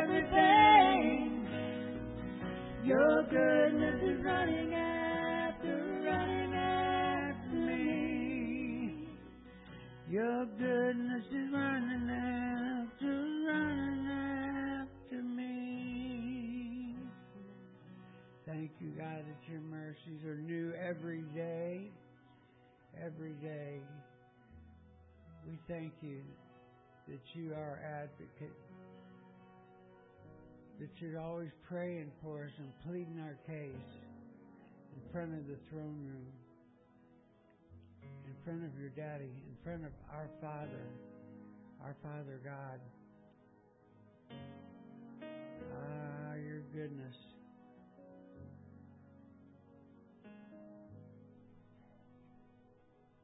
everything. 0.03 1.46
Your 2.85 3.22
goodness 3.22 4.03
is 4.03 4.22
running 4.25 4.75
after, 4.75 4.92
Your 10.12 10.44
goodness 10.44 11.25
is 11.31 11.51
running 11.55 12.11
after, 12.11 13.46
running 13.48 14.07
after 14.11 15.22
me. 15.22 16.94
Thank 18.44 18.72
you, 18.79 18.90
God, 18.90 19.25
that 19.27 19.51
your 19.51 19.62
mercies 19.62 20.22
are 20.27 20.37
new 20.37 20.75
every 20.75 21.22
day. 21.35 21.90
Every 23.03 23.33
day. 23.40 23.81
We 25.48 25.59
thank 25.66 25.94
you 26.03 26.20
that 27.09 27.22
you 27.33 27.55
are 27.55 27.81
advocate, 27.83 28.59
that 30.79 30.90
you're 31.01 31.20
always 31.20 31.53
praying 31.66 32.12
for 32.22 32.44
us 32.44 32.53
and 32.59 32.70
pleading 32.87 33.18
our 33.18 33.38
case 33.46 33.72
in 34.94 35.11
front 35.11 35.33
of 35.33 35.46
the 35.46 35.57
throne 35.70 36.05
room, 36.05 36.33
in 38.27 38.35
front 38.44 38.62
of 38.62 38.79
your 38.79 38.90
daddy, 38.90 39.52
front 39.64 39.85
of 39.85 39.92
our 40.11 40.29
Father, 40.40 40.87
our 41.85 41.94
Father 42.03 42.40
God. 42.42 42.81
Ah, 45.72 46.35
your 46.35 46.62
goodness. 46.75 47.14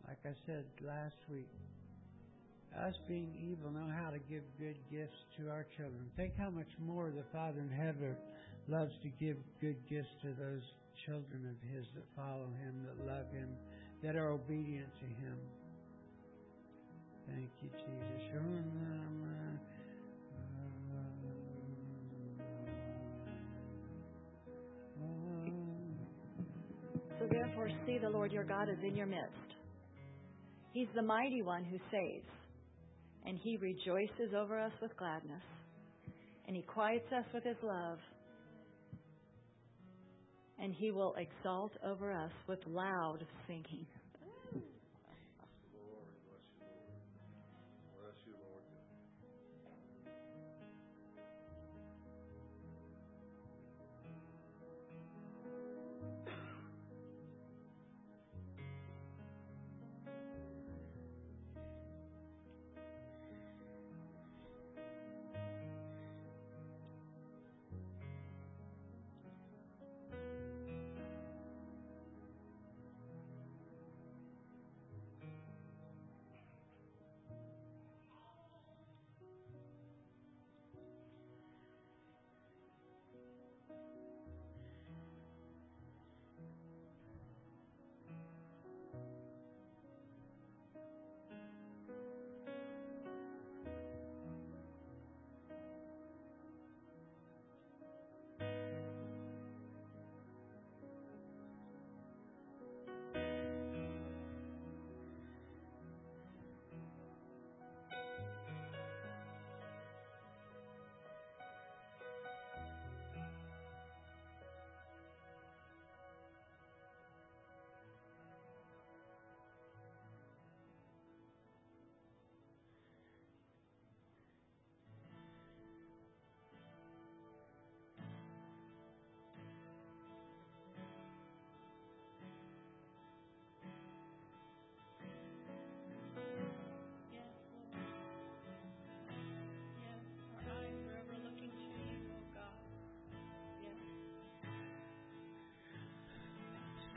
Like 0.07 0.18
I 0.24 0.35
said 0.46 0.64
last 0.87 1.16
week, 1.29 1.48
us 2.87 2.94
being 3.09 3.35
evil 3.37 3.72
know 3.72 3.90
how 3.92 4.11
to 4.11 4.18
give 4.31 4.42
good 4.61 4.77
gifts 4.90 5.18
to 5.38 5.51
our 5.51 5.66
children. 5.77 6.07
Think 6.16 6.35
how 6.38 6.51
much 6.51 6.70
more 6.79 7.11
the 7.11 7.24
Father 7.33 7.61
in 7.61 7.70
heaven 7.70 8.14
loves 8.68 8.92
to 9.03 9.09
give 9.09 9.37
good 9.61 9.77
gifts 9.90 10.14
to 10.22 10.29
those 10.29 10.62
children 11.05 11.51
of 11.51 11.74
His 11.74 11.85
that 11.96 12.05
follow 12.14 12.46
Him, 12.62 12.87
that 12.87 13.05
love 13.05 13.27
Him, 13.33 13.48
that 14.05 14.14
are 14.14 14.31
obedient 14.31 14.88
to 15.01 15.07
Him. 15.07 15.37
Thank 17.35 17.51
you, 17.62 17.69
Jesus. 17.71 18.09
So 27.19 27.27
therefore, 27.29 27.69
see 27.85 27.99
the 27.99 28.09
Lord 28.09 28.31
your 28.31 28.45
God 28.45 28.69
is 28.69 28.79
in 28.87 28.97
your 28.97 29.07
midst. 29.07 29.33
He's 30.73 30.87
the 30.95 31.03
mighty 31.03 31.43
one 31.43 31.64
who 31.64 31.79
saves, 31.91 32.29
and 33.27 33.37
he 33.43 33.57
rejoices 33.57 34.35
over 34.37 34.59
us 34.59 34.73
with 34.81 34.97
gladness, 34.97 35.43
and 36.47 36.55
he 36.55 36.62
quiets 36.62 37.11
us 37.12 37.25
with 37.35 37.43
his 37.43 37.57
love, 37.62 37.99
and 40.61 40.73
he 40.73 40.93
will 40.93 41.14
exalt 41.17 41.73
over 41.85 42.12
us 42.12 42.33
with 42.47 42.61
loud 42.67 43.19
singing. 43.49 43.87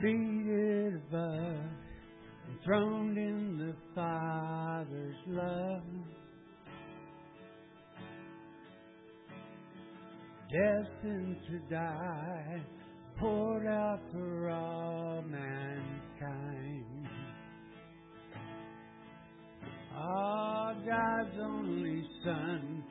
Seated 0.02 0.94
above, 0.96 1.60
enthroned 2.50 3.16
in 3.16 3.56
the 3.56 3.72
Father's 3.94 5.14
love. 5.28 5.82
Destined 10.50 11.36
to 11.48 11.58
die, 11.72 12.60
poured 13.20 13.68
out 13.68 14.00
for 14.10 14.50
all 14.50 15.22
mankind. 15.22 17.06
Ah, 19.94 20.74
God's 20.84 21.38
only 21.40 22.04
Son, 22.24 22.82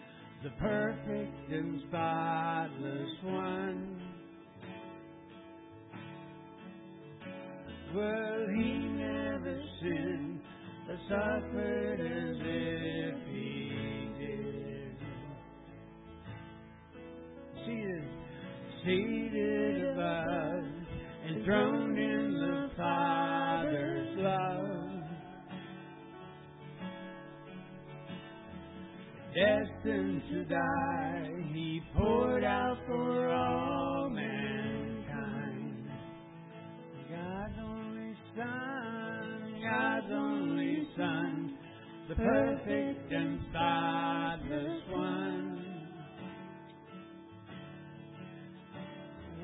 the 0.46 0.52
perfect 0.52 1.52
and 1.52 1.82
spotless 1.90 3.24
one. 3.26 3.91
Well, 7.96 8.48
he 8.56 8.74
never 8.80 9.64
sinned 9.82 10.42
or 10.90 10.98
suffered 11.10 12.00
as 12.02 12.38
if 12.42 13.16
he 13.28 14.10
did. 14.20 14.98
Seated, 17.66 18.10
seated 18.86 19.90
above, 19.92 20.66
enthroned 21.30 21.98
in 22.00 22.34
the 22.34 22.70
Father's 22.78 24.18
love. 24.20 25.04
Destined 29.36 30.24
to 30.32 30.46
die, 30.46 31.30
he 31.54 31.82
poured 31.98 32.44
out 32.46 32.78
for 32.88 33.30
all 33.34 33.71
Son, 38.42 39.62
God's 39.62 40.12
only 40.12 40.88
Son, 40.98 41.58
the 42.10 42.16
perfect 42.16 43.12
and 43.12 43.40
spotless 43.50 44.82
one. 44.90 45.66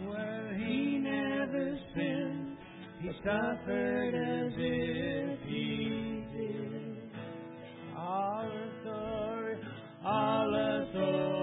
Well, 0.08 0.50
he 0.58 0.98
never 0.98 1.80
sinned, 1.96 2.58
he 3.02 3.10
suffered 3.24 4.16
as 4.16 4.54
if 4.58 5.40
he 5.48 6.26
did. 6.34 6.98
All 7.96 8.50
authority, 8.50 9.62
all 10.04 10.56
authority. 10.56 11.37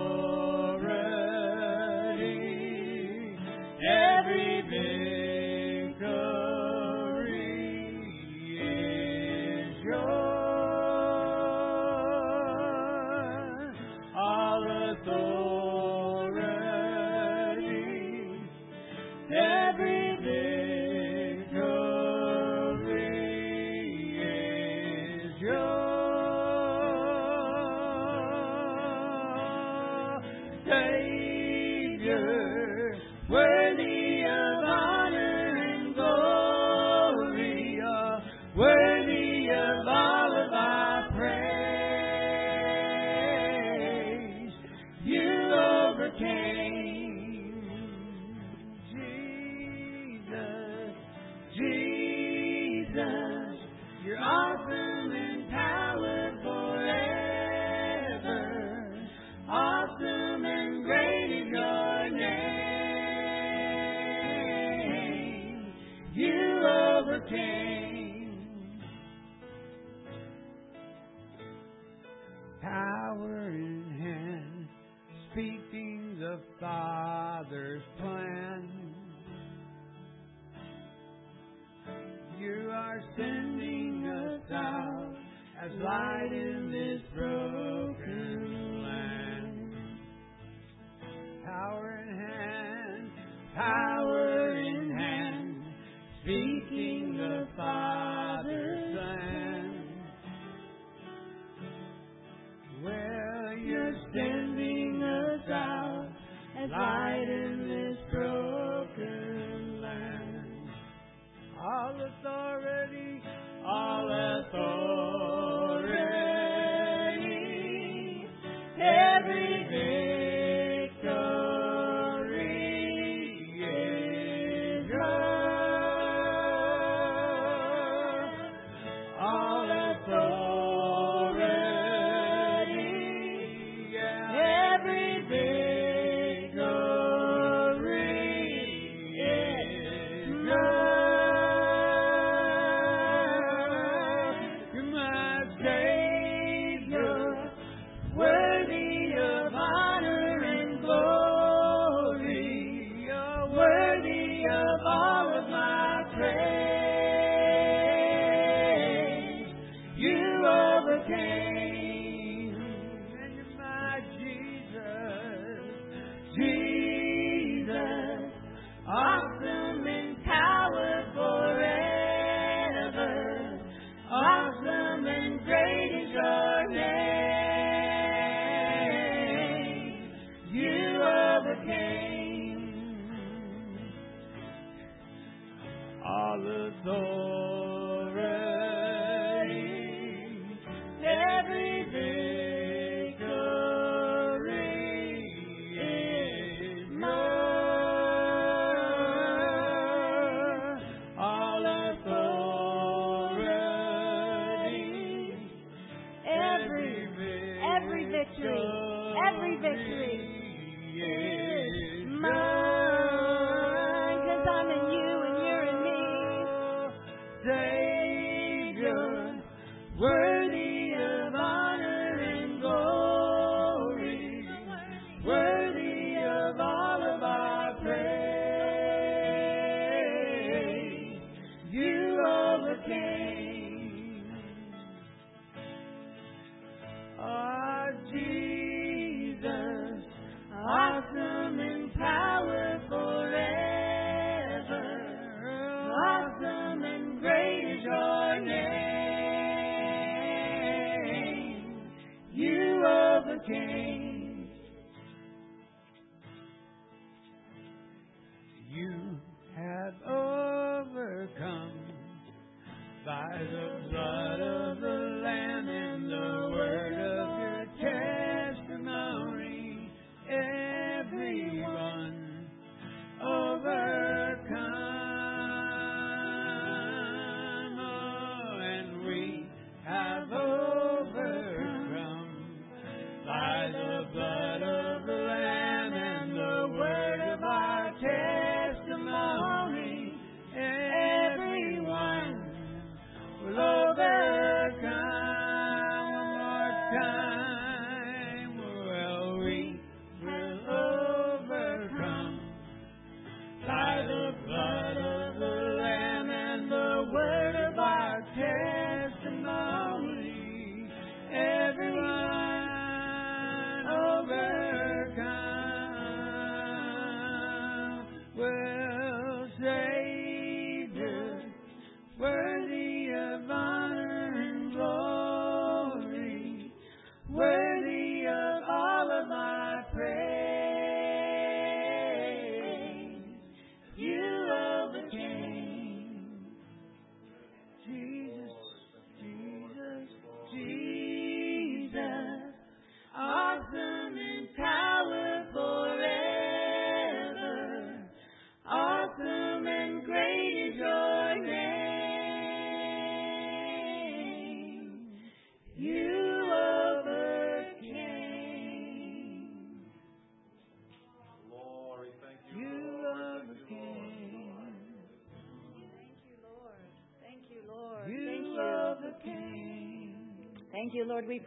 By 263.92 264.33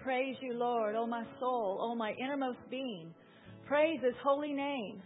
praise 0.07 0.37
you, 0.39 0.53
Lord. 0.53 0.95
Oh, 0.95 1.05
my 1.05 1.25
soul. 1.37 1.79
Oh, 1.81 1.93
my 1.93 2.13
innermost 2.13 2.63
being. 2.71 3.13
Praise 3.67 3.99
his 4.01 4.15
holy 4.23 4.53
name. 4.53 5.01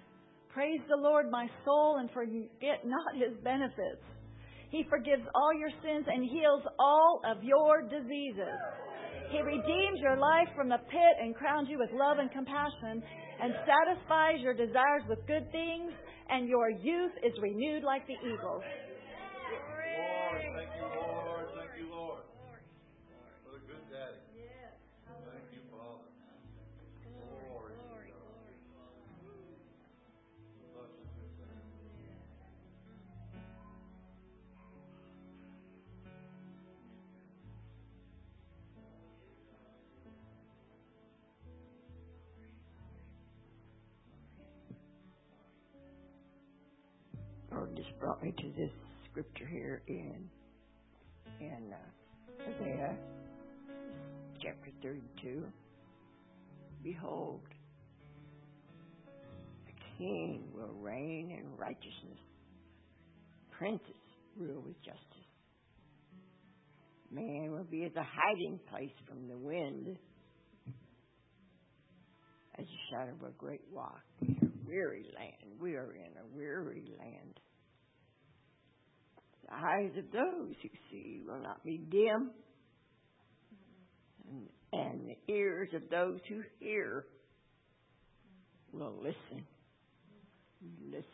Praise 0.54 0.80
the 0.88 0.96
Lord, 0.96 1.26
my 1.32 1.48
soul, 1.66 1.98
and 2.00 2.08
forget 2.12 2.86
not 2.86 3.18
his 3.18 3.34
benefits. 3.44 4.06
He 4.70 4.86
forgives 4.92 5.24
all 5.34 5.58
your 5.58 5.72
sins 5.82 6.06
and 6.06 6.24
heals 6.30 6.62
all 6.78 7.20
of 7.26 7.44
your 7.44 7.82
diseases. 7.82 8.62
He 9.32 9.42
redeems 9.42 9.98
your 9.98 10.18
life 10.18 10.54
from 10.56 10.70
the 10.70 10.78
pit 10.78 11.16
and 11.20 11.34
crowns 11.34 11.68
you 11.68 11.80
with 11.80 11.90
love 11.94 12.20
and 12.20 12.30
compassion 12.30 13.02
and 13.42 13.56
satisfies 13.66 14.38
your 14.42 14.54
desires 14.54 15.02
with 15.10 15.26
good 15.26 15.52
things, 15.52 15.92
and 16.30 16.48
your 16.48 16.70
youth 16.70 17.14
is 17.26 17.34
renewed 17.42 17.82
like 17.82 18.06
the 18.06 18.22
eagles. 18.22 18.62
Me 48.22 48.34
to 48.38 48.52
this 48.56 48.70
scripture 49.10 49.48
here 49.48 49.82
in 49.88 50.30
in 51.40 51.74
uh, 51.74 52.50
Isaiah 52.50 52.96
chapter 54.44 54.70
32. 54.84 55.44
Behold, 56.84 57.42
the 59.66 59.74
king 59.98 60.44
will 60.54 60.74
reign 60.80 61.32
in 61.32 61.58
righteousness, 61.58 62.20
princes 63.58 63.82
rule 64.38 64.62
with 64.68 64.78
justice. 64.84 65.02
Man 67.12 67.52
will 67.52 67.68
be 67.70 67.86
as 67.86 67.96
a 67.96 68.04
hiding 68.04 68.60
place 68.70 68.94
from 69.08 69.28
the 69.28 69.38
wind, 69.38 69.98
as 72.60 72.66
a 72.66 72.80
shadow 72.92 73.14
of 73.14 73.30
a 73.30 73.32
great 73.40 73.62
rock 73.74 74.02
a 74.22 74.68
weary 74.68 75.06
land. 75.16 75.60
We 75.60 75.76
are 75.76 75.94
in 75.94 76.12
a 76.18 76.38
weary 76.38 76.84
land. 77.00 77.40
Eyes 79.54 79.92
of 79.98 80.06
those 80.12 80.56
who 80.62 80.70
see 80.90 81.22
will 81.28 81.42
not 81.42 81.64
be 81.64 81.78
dim, 81.78 82.32
and, 84.30 84.48
and 84.72 85.10
the 85.10 85.34
ears 85.34 85.70
of 85.76 85.82
those 85.90 86.20
who 86.30 86.42
hear 86.60 87.06
will 88.72 88.96
listen. 88.98 89.46
Listen. 90.90 91.06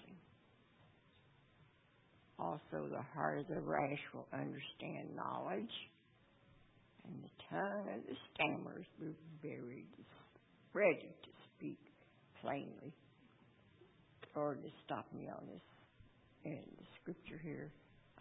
Also, 2.39 2.87
the 2.91 3.01
heart 3.15 3.39
of 3.39 3.47
the 3.47 3.59
rash 3.59 3.99
will 4.13 4.27
understand 4.31 5.15
knowledge, 5.15 5.73
and 7.05 7.23
the 7.23 7.29
tongue 7.49 7.87
of 7.95 8.01
the 8.07 8.15
stammers 8.35 8.85
will 8.99 9.07
be 9.07 9.49
very 9.49 9.85
ready 10.73 11.09
to 11.23 11.29
speak 11.55 11.79
plainly. 12.41 12.93
Lord, 14.35 14.61
to 14.61 14.69
stop 14.85 15.07
me 15.11 15.27
on 15.27 15.43
this 15.51 15.61
in 16.45 16.59
the 16.77 16.85
scripture 17.01 17.41
here. 17.41 17.71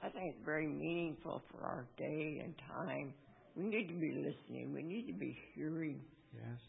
I 0.02 0.08
think 0.10 0.34
it's 0.34 0.44
very 0.44 0.66
meaningful 0.66 1.42
for 1.50 1.64
our 1.64 1.86
day 1.96 2.40
and 2.44 2.54
time. 2.68 3.14
We 3.56 3.64
need 3.64 3.88
to 3.88 3.94
be 3.94 4.12
listening. 4.12 4.72
We 4.74 4.82
need 4.82 5.06
to 5.06 5.14
be 5.18 5.36
hearing, 5.54 6.00
Yes. 6.34 6.60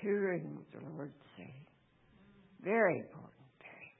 hearing 0.00 0.56
what 0.56 0.70
the 0.72 0.88
Lord 0.90 1.12
say. 1.36 1.54
Very 2.62 2.98
important. 2.98 3.32
Very 3.62 3.92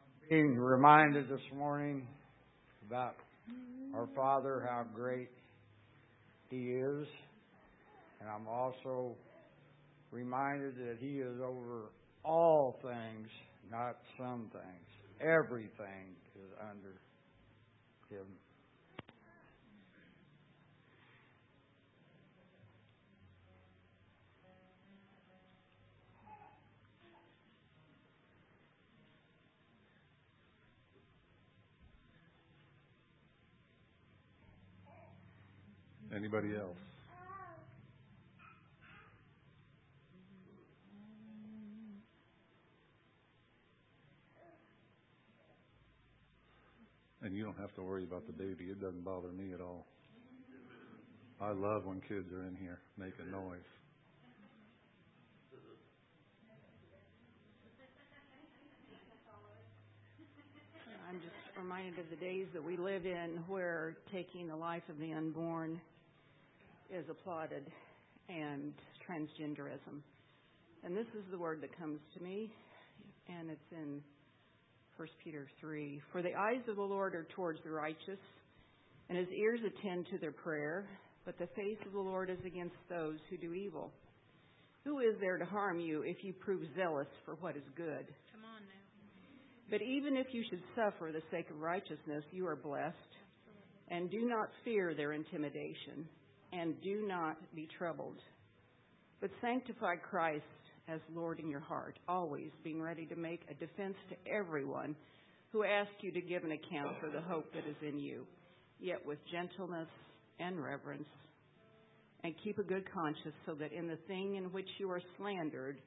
I'm 0.02 0.30
being 0.30 0.58
reminded 0.58 1.30
this 1.30 1.42
morning 1.56 2.08
about 2.88 3.16
our 3.94 4.08
Father, 4.16 4.66
how 4.70 4.86
great 4.94 5.30
He 6.50 6.72
is. 6.72 7.08
And 8.20 8.30
I'm 8.30 8.48
also 8.48 9.16
reminded 10.12 10.76
that 10.78 10.98
He 11.00 11.20
is 11.20 11.40
over 11.42 11.92
all 12.24 12.80
things, 12.82 13.30
not 13.72 13.98
some 14.18 14.50
things. 14.52 14.88
Everything 15.22 16.16
is 16.36 16.52
under 16.60 16.96
Him. 18.10 18.26
Anybody 36.28 36.58
else? 36.58 36.76
And 47.22 47.34
you 47.34 47.46
don't 47.46 47.58
have 47.58 47.74
to 47.76 47.82
worry 47.82 48.04
about 48.04 48.28
the 48.28 48.34
baby. 48.34 48.66
It 48.66 48.82
doesn't 48.82 49.06
bother 49.06 49.30
me 49.30 49.54
at 49.54 49.62
all. 49.62 49.86
I 51.40 51.52
love 51.52 51.86
when 51.86 52.02
kids 52.02 52.30
are 52.34 52.46
in 52.46 52.58
here 52.60 52.80
making 52.98 53.32
noise. 53.32 53.60
I'm 61.10 61.22
just 61.22 61.58
reminded 61.58 61.98
of 62.00 62.10
the 62.10 62.18
days 62.18 62.48
that 62.54 62.62
we 62.62 62.76
live 62.76 63.06
in 63.06 63.42
where 63.48 63.96
taking 64.12 64.50
the 64.50 64.58
life 64.58 64.84
of 64.90 65.00
the 65.00 65.14
unborn 65.14 65.80
is 66.94 67.06
applauded 67.10 67.66
and 68.30 68.74
transgenderism. 69.08 70.02
And 70.84 70.96
this 70.96 71.08
is 71.18 71.24
the 71.32 71.38
word 71.38 71.62
that 71.62 71.78
comes 71.78 72.00
to 72.16 72.24
me, 72.24 72.52
and 73.28 73.50
it's 73.50 73.72
in 73.72 74.02
1 74.98 75.08
Peter 75.24 75.48
3. 75.60 76.02
For 76.12 76.22
the 76.22 76.34
eyes 76.34 76.62
of 76.68 76.76
the 76.76 76.82
Lord 76.82 77.16
are 77.16 77.28
towards 77.36 77.60
the 77.64 77.72
righteous, 77.72 78.20
and 79.10 79.18
his 79.18 79.28
ears 79.30 79.60
attend 79.66 80.08
to 80.12 80.18
their 80.18 80.32
prayer, 80.32 80.88
but 81.26 81.38
the 81.38 81.48
face 81.56 81.80
of 81.86 81.94
the 81.94 82.00
Lord 82.00 82.30
is 82.30 82.40
against 82.46 82.76
those 82.90 83.18
who 83.30 83.38
do 83.38 83.54
evil. 83.54 83.92
Who 84.84 85.00
is 85.00 85.16
there 85.20 85.38
to 85.38 85.46
harm 85.46 85.80
you 85.80 86.04
if 86.04 86.24
you 86.24 86.34
prove 86.34 86.62
zealous 86.78 87.08
for 87.26 87.36
what 87.36 87.58
is 87.58 87.64
good? 87.76 88.08
Come 88.32 88.46
on 88.46 88.62
now. 88.62 88.88
But 89.70 89.82
even 89.82 90.16
if 90.16 90.28
you 90.32 90.44
should 90.50 90.62
suffer 90.76 91.12
the 91.12 91.22
sake 91.30 91.50
of 91.50 91.60
righteousness, 91.60 92.24
you 92.32 92.48
are 92.48 92.56
blessed. 92.56 92.96
And 93.90 94.10
do 94.10 94.28
not 94.28 94.50
fear 94.64 94.94
their 94.96 95.14
intimidation, 95.14 96.08
and 96.54 96.82
do 96.82 97.06
not 97.08 97.38
be 97.56 97.68
troubled. 97.78 98.18
But 99.20 99.32
sanctify 99.42 99.96
Christ 99.98 100.44
as 100.88 101.00
Lord 101.14 101.40
in 101.40 101.50
your 101.50 101.60
heart, 101.60 102.00
always 102.08 102.52
being 102.64 102.82
ready 102.82 103.06
to 103.08 103.16
make 103.16 103.42
a 103.50 103.54
defense 103.54 103.96
to 104.10 104.32
everyone 104.32 104.96
who 105.52 105.64
asks 105.64 105.94
you 106.02 106.12
to 106.12 106.22
give 106.22 106.44
an 106.44 106.52
account 106.52 106.96
for 107.02 107.10
the 107.10 107.22
hope 107.22 107.52
that 107.54 107.68
is 107.68 107.76
in 107.82 108.00
you, 108.00 108.26
yet 108.80 109.06
with 109.06 109.18
gentleness 109.32 109.88
and 110.40 110.62
reverence 110.64 111.08
and 112.24 112.34
keep 112.44 112.58
a 112.58 112.64
good 112.64 112.84
conscience 112.92 113.36
so 113.46 113.54
that 113.56 113.72
in 113.72 113.88
the 113.88 113.98
thing 114.08 114.36
in 114.36 114.46
which 114.46 114.68
you 114.80 114.90
are 114.90 115.02
slandered, 115.18 115.78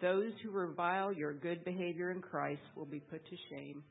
those 0.00 0.32
who 0.42 0.50
revile 0.50 1.12
your 1.12 1.32
good 1.32 1.64
behavior 1.64 2.10
in 2.10 2.20
Christ 2.20 2.62
will 2.74 2.86
be 2.86 3.00
put 3.00 3.24
to 3.26 3.36
shame. 3.50 3.82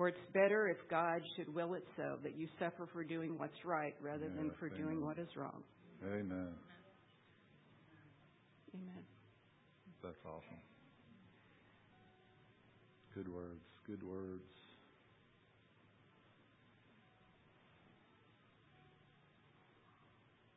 For 0.00 0.08
it's 0.08 0.32
better 0.32 0.66
if 0.68 0.78
God 0.88 1.20
should 1.36 1.54
will 1.54 1.74
it 1.74 1.84
so 1.94 2.16
that 2.22 2.34
you 2.34 2.48
suffer 2.58 2.88
for 2.90 3.04
doing 3.04 3.36
what's 3.36 3.66
right 3.66 3.94
rather 4.00 4.24
Yes, 4.24 4.32
than 4.34 4.50
for 4.58 4.68
amen. 4.68 4.80
doing 4.80 5.04
what 5.04 5.18
is 5.18 5.28
wrong. 5.36 5.62
Amen. 6.02 6.54
Amen. 8.74 9.04
That's 10.02 10.16
awesome. 10.24 10.62
Good 13.14 13.28
words. 13.28 13.60
Good 13.86 14.02
words. 14.02 14.48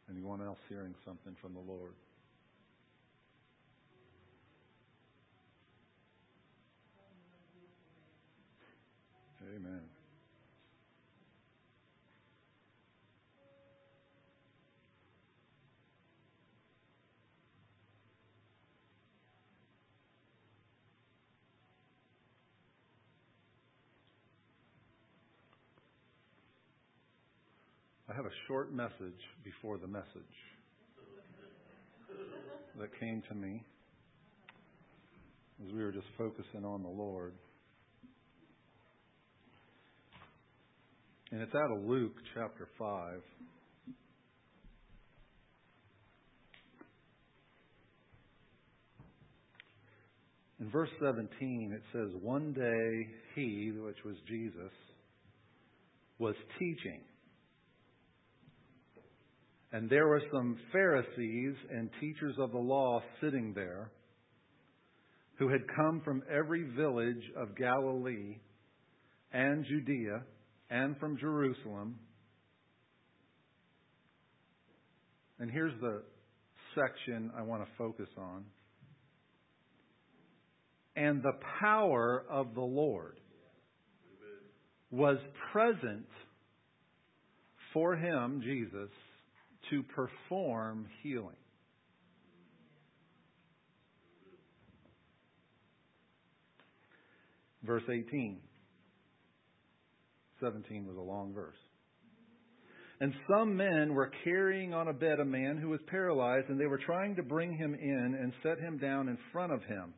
Anyone 0.10 0.42
else 0.42 0.60
hearing 0.70 0.96
something 1.04 1.36
from 1.42 1.54
the 1.54 1.60
Lord? 1.60 1.92
Amen. 9.56 9.82
I 28.10 28.16
have 28.16 28.26
a 28.26 28.30
short 28.48 28.74
message 28.74 28.92
before 29.44 29.78
the 29.78 29.86
message 29.88 30.06
that 32.80 32.90
came 33.00 33.22
to 33.30 33.36
me 33.36 33.64
as 35.64 35.72
we 35.74 35.84
were 35.84 35.92
just 35.92 36.08
focusing 36.18 36.66
on 36.66 36.82
the 36.82 36.90
Lord. 36.90 37.34
And 41.34 41.42
it's 41.42 41.56
out 41.56 41.72
of 41.72 41.84
Luke 41.84 42.14
chapter 42.36 42.70
5. 42.78 43.14
In 50.60 50.70
verse 50.70 50.92
17, 51.04 51.74
it 51.76 51.82
says, 51.92 52.22
One 52.22 52.54
day 52.54 53.08
he, 53.34 53.72
which 53.76 53.98
was 54.06 54.16
Jesus, 54.28 54.72
was 56.20 56.36
teaching. 56.60 57.02
And 59.72 59.90
there 59.90 60.08
were 60.08 60.22
some 60.32 60.56
Pharisees 60.72 61.56
and 61.72 61.90
teachers 62.00 62.36
of 62.38 62.52
the 62.52 62.60
law 62.60 63.02
sitting 63.22 63.54
there 63.56 63.90
who 65.40 65.50
had 65.50 65.62
come 65.76 66.00
from 66.06 66.22
every 66.32 66.66
village 66.78 67.24
of 67.36 67.58
Galilee 67.58 68.38
and 69.32 69.66
Judea 69.66 70.22
and 70.70 70.98
from 70.98 71.18
Jerusalem. 71.18 71.96
And 75.40 75.52
here's 75.52 75.74
the 75.82 76.04
section 76.76 77.32
I 77.38 77.42
want 77.42 77.64
to 77.64 77.70
focus 77.78 78.10
on. 78.18 78.46
And 80.96 81.24
the 81.24 81.34
power 81.60 82.24
of 82.30 82.54
the 82.54 82.62
Lord 82.62 83.20
was 84.92 85.18
present 85.52 86.06
for 87.74 87.96
him, 87.96 88.42
Jesus, 88.44 88.90
to 89.72 89.84
perform 89.84 90.88
healing. 91.02 91.36
Verse 97.64 97.84
18. 97.90 98.38
17 100.44 100.86
was 100.86 100.98
a 100.98 101.02
long 101.02 101.34
verse. 101.34 101.58
And 103.00 103.14
some 103.30 103.58
men 103.58 103.94
were 103.94 104.12
carrying 104.24 104.74
on 104.74 104.88
a 104.88 104.94
bed 104.94 105.20
a 105.20 105.26
man 105.26 105.58
who 105.58 105.70
was 105.70 105.80
paralyzed, 105.88 106.50
and 106.50 106.60
they 106.60 106.68
were 106.68 106.80
trying 106.86 107.16
to 107.16 107.24
bring 107.24 107.58
him 107.58 107.74
in 107.74 108.18
and 108.20 108.32
set 108.44 108.60
him 108.60 108.78
down 108.78 109.10
in 109.10 109.18
front 109.32 109.52
of 109.52 109.64
him. 109.64 109.94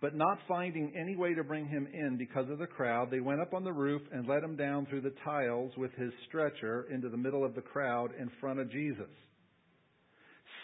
But 0.00 0.14
not 0.14 0.38
finding 0.46 0.92
any 0.96 1.16
way 1.16 1.34
to 1.34 1.42
bring 1.42 1.66
him 1.66 1.88
in 1.92 2.16
because 2.16 2.48
of 2.50 2.58
the 2.58 2.66
crowd, 2.66 3.10
they 3.10 3.20
went 3.20 3.40
up 3.40 3.54
on 3.54 3.64
the 3.64 3.72
roof 3.72 4.02
and 4.12 4.28
let 4.28 4.44
him 4.44 4.56
down 4.56 4.86
through 4.86 5.00
the 5.00 5.14
tiles 5.24 5.72
with 5.76 5.92
his 5.94 6.12
stretcher 6.28 6.86
into 6.92 7.08
the 7.08 7.16
middle 7.16 7.44
of 7.44 7.54
the 7.54 7.60
crowd 7.60 8.10
in 8.20 8.30
front 8.40 8.60
of 8.60 8.70
Jesus. 8.70 9.10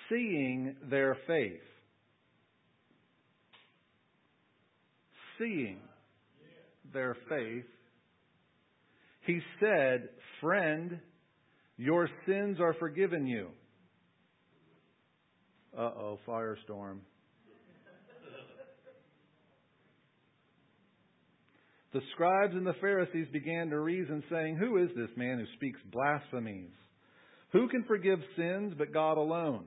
Seeing 0.09 0.77
their 0.89 1.17
faith. 1.27 1.61
Seeing 5.39 5.81
their 6.93 7.17
faith, 7.29 7.65
he 9.27 9.41
said, 9.61 10.09
Friend, 10.41 10.99
your 11.77 12.09
sins 12.27 12.59
are 12.61 12.75
forgiven 12.75 13.27
you. 13.27 13.49
Uh 15.77 15.83
oh, 15.83 16.19
firestorm. 16.27 16.99
The 21.93 22.01
scribes 22.13 22.55
and 22.55 22.67
the 22.67 22.75
Pharisees 22.81 23.29
began 23.33 23.71
to 23.71 23.79
reason, 23.79 24.25
saying, 24.29 24.57
Who 24.57 24.79
is 24.83 24.89
this 24.97 25.17
man 25.17 25.39
who 25.39 25.47
speaks 25.55 25.79
blasphemies? 25.93 26.73
Who 27.53 27.69
can 27.69 27.85
forgive 27.85 28.19
sins 28.37 28.75
but 28.77 28.93
God 28.93 29.17
alone? 29.17 29.67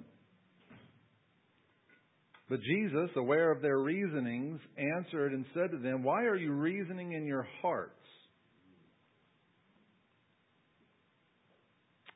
But 2.49 2.59
Jesus, 2.61 3.09
aware 3.15 3.49
of 3.49 3.61
their 3.61 3.79
reasonings, 3.79 4.59
answered 4.77 5.31
and 5.31 5.45
said 5.53 5.71
to 5.71 5.77
them, 5.77 6.03
Why 6.03 6.23
are 6.23 6.35
you 6.35 6.51
reasoning 6.51 7.13
in 7.13 7.25
your 7.25 7.47
hearts? 7.61 7.96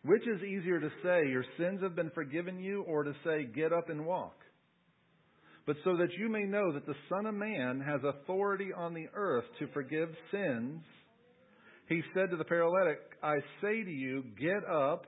Which 0.03 0.23
is 0.27 0.41
easier 0.41 0.79
to 0.79 0.89
say, 1.03 1.29
Your 1.29 1.45
sins 1.57 1.81
have 1.83 1.95
been 1.95 2.11
forgiven 2.15 2.59
you, 2.59 2.83
or 2.83 3.03
to 3.03 3.13
say, 3.23 3.45
Get 3.45 3.71
up 3.71 3.89
and 3.89 4.05
walk? 4.05 4.35
But 5.67 5.75
so 5.83 5.95
that 5.97 6.09
you 6.17 6.27
may 6.27 6.43
know 6.43 6.73
that 6.73 6.87
the 6.87 6.95
Son 7.07 7.27
of 7.27 7.35
Man 7.35 7.83
has 7.85 8.01
authority 8.03 8.69
on 8.75 8.93
the 8.93 9.05
earth 9.13 9.45
to 9.59 9.67
forgive 9.73 10.09
sins, 10.31 10.81
he 11.87 12.01
said 12.13 12.31
to 12.31 12.37
the 12.37 12.45
paralytic, 12.45 12.99
I 13.21 13.35
say 13.61 13.83
to 13.83 13.91
you, 13.91 14.23
get 14.39 14.67
up 14.67 15.05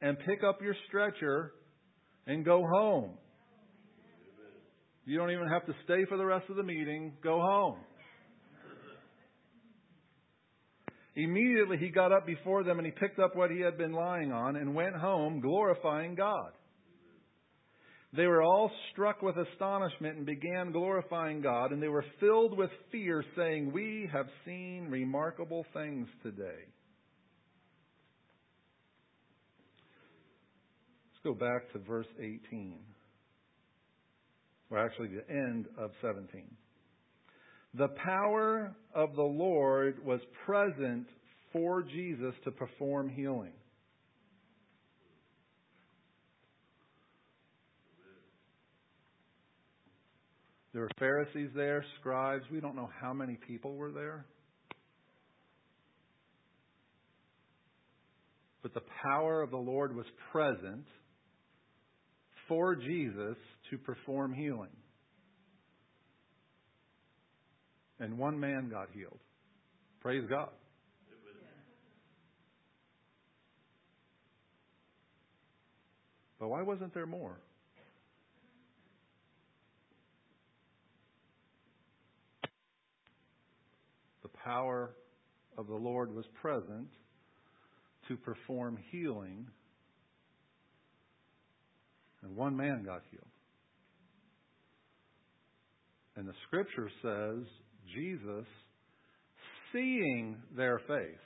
and 0.00 0.16
pick 0.26 0.42
up 0.42 0.60
your 0.62 0.74
stretcher 0.88 1.52
and 2.26 2.44
go 2.44 2.64
home. 2.66 3.12
You 5.04 5.18
don't 5.18 5.30
even 5.30 5.48
have 5.48 5.66
to 5.66 5.74
stay 5.84 6.04
for 6.08 6.16
the 6.16 6.24
rest 6.24 6.48
of 6.48 6.56
the 6.56 6.62
meeting. 6.62 7.12
Go 7.22 7.40
home. 7.40 7.76
Immediately 11.16 11.78
he 11.78 11.88
got 11.88 12.12
up 12.12 12.26
before 12.26 12.62
them 12.62 12.78
and 12.78 12.86
he 12.86 12.92
picked 12.92 13.18
up 13.18 13.34
what 13.34 13.50
he 13.50 13.60
had 13.60 13.76
been 13.76 13.92
lying 13.92 14.32
on 14.32 14.56
and 14.56 14.74
went 14.74 14.94
home, 14.94 15.40
glorifying 15.40 16.14
God. 16.14 16.52
They 18.12 18.26
were 18.26 18.42
all 18.42 18.70
struck 18.92 19.22
with 19.22 19.36
astonishment 19.36 20.16
and 20.16 20.26
began 20.26 20.72
glorifying 20.72 21.40
God, 21.40 21.70
and 21.70 21.80
they 21.80 21.88
were 21.88 22.04
filled 22.18 22.58
with 22.58 22.70
fear, 22.90 23.24
saying, 23.36 23.72
We 23.72 24.10
have 24.12 24.26
seen 24.44 24.88
remarkable 24.90 25.64
things 25.72 26.08
today. 26.22 26.64
Let's 31.12 31.22
go 31.24 31.34
back 31.34 31.72
to 31.72 31.78
verse 31.78 32.08
18. 32.18 32.80
Or 34.70 34.78
actually, 34.78 35.08
the 35.08 35.30
end 35.32 35.66
of 35.78 35.90
17. 36.02 36.44
The 37.74 37.88
power 37.88 38.74
of 38.94 39.14
the 39.14 39.22
Lord 39.22 40.04
was 40.04 40.20
present 40.44 41.06
for 41.52 41.82
Jesus 41.82 42.34
to 42.44 42.50
perform 42.50 43.08
healing. 43.08 43.52
There 50.72 50.82
were 50.82 50.90
Pharisees 50.98 51.50
there, 51.54 51.84
scribes. 51.98 52.44
We 52.50 52.60
don't 52.60 52.76
know 52.76 52.90
how 53.00 53.12
many 53.12 53.36
people 53.46 53.74
were 53.74 53.90
there. 53.90 54.24
But 58.62 58.74
the 58.74 58.82
power 59.02 59.42
of 59.42 59.50
the 59.50 59.56
Lord 59.56 59.96
was 59.96 60.06
present 60.30 60.84
for 62.46 62.76
Jesus 62.76 63.36
to 63.70 63.78
perform 63.78 64.32
healing. 64.32 64.68
And 68.00 68.18
one 68.18 68.40
man 68.40 68.70
got 68.70 68.88
healed. 68.92 69.18
Praise 70.00 70.24
God. 70.28 70.48
But 76.38 76.48
why 76.48 76.62
wasn't 76.62 76.94
there 76.94 77.04
more? 77.04 77.38
The 84.22 84.28
power 84.42 84.92
of 85.58 85.66
the 85.66 85.74
Lord 85.74 86.14
was 86.14 86.24
present 86.40 86.88
to 88.08 88.16
perform 88.16 88.78
healing, 88.90 89.46
and 92.22 92.34
one 92.34 92.56
man 92.56 92.82
got 92.84 93.02
healed. 93.10 93.26
And 96.16 96.26
the 96.26 96.34
scripture 96.46 96.88
says 97.02 97.46
Jesus, 97.94 98.46
seeing 99.72 100.36
their 100.56 100.80
faith, 100.86 101.18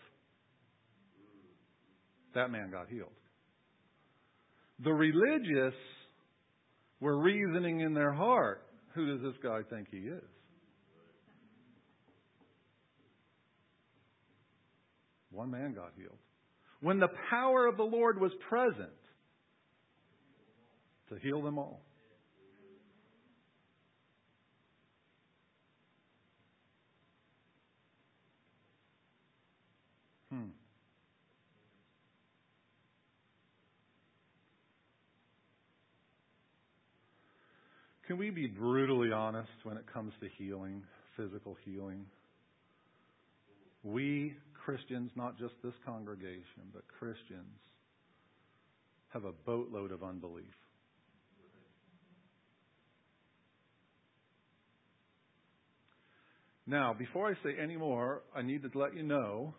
that 2.34 2.50
man 2.50 2.70
got 2.70 2.88
healed. 2.88 3.08
The 4.82 4.92
religious 4.92 5.74
were 7.00 7.18
reasoning 7.18 7.80
in 7.80 7.94
their 7.94 8.12
heart, 8.12 8.62
who 8.94 9.06
does 9.06 9.22
this 9.22 9.34
guy 9.42 9.60
think 9.70 9.88
he 9.90 9.98
is? 9.98 10.22
One 15.30 15.50
man 15.50 15.74
got 15.74 15.90
healed. 15.96 16.18
When 16.80 17.00
the 17.00 17.08
power 17.30 17.66
of 17.66 17.76
the 17.76 17.82
Lord 17.82 18.20
was 18.20 18.30
present 18.48 18.90
to 21.08 21.16
heal 21.16 21.42
them 21.42 21.58
all. 21.58 21.82
Can 38.06 38.18
we 38.18 38.30
be 38.30 38.46
brutally 38.46 39.12
honest 39.12 39.48
when 39.62 39.76
it 39.78 39.84
comes 39.90 40.12
to 40.20 40.28
healing, 40.36 40.82
physical 41.16 41.56
healing? 41.64 42.04
We 43.82 44.34
Christians, 44.64 45.10
not 45.14 45.38
just 45.38 45.54
this 45.62 45.74
congregation, 45.84 46.70
but 46.72 46.82
Christians, 46.98 47.58
have 49.08 49.24
a 49.24 49.32
boatload 49.32 49.92
of 49.92 50.02
unbelief. 50.02 50.44
Now, 56.66 56.94
before 56.94 57.28
I 57.28 57.34
say 57.42 57.54
any 57.62 57.76
more, 57.76 58.22
I 58.34 58.42
need 58.42 58.62
to 58.62 58.78
let 58.78 58.96
you 58.96 59.02
know 59.02 59.54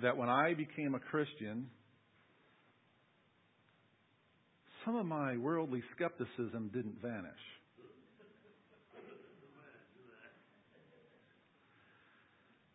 that 0.00 0.16
when 0.16 0.28
I 0.28 0.54
became 0.54 0.94
a 0.94 0.98
Christian, 0.98 1.68
some 4.86 4.94
of 4.94 5.04
my 5.04 5.36
worldly 5.36 5.82
skepticism 5.96 6.70
didn't 6.72 7.02
vanish. 7.02 7.34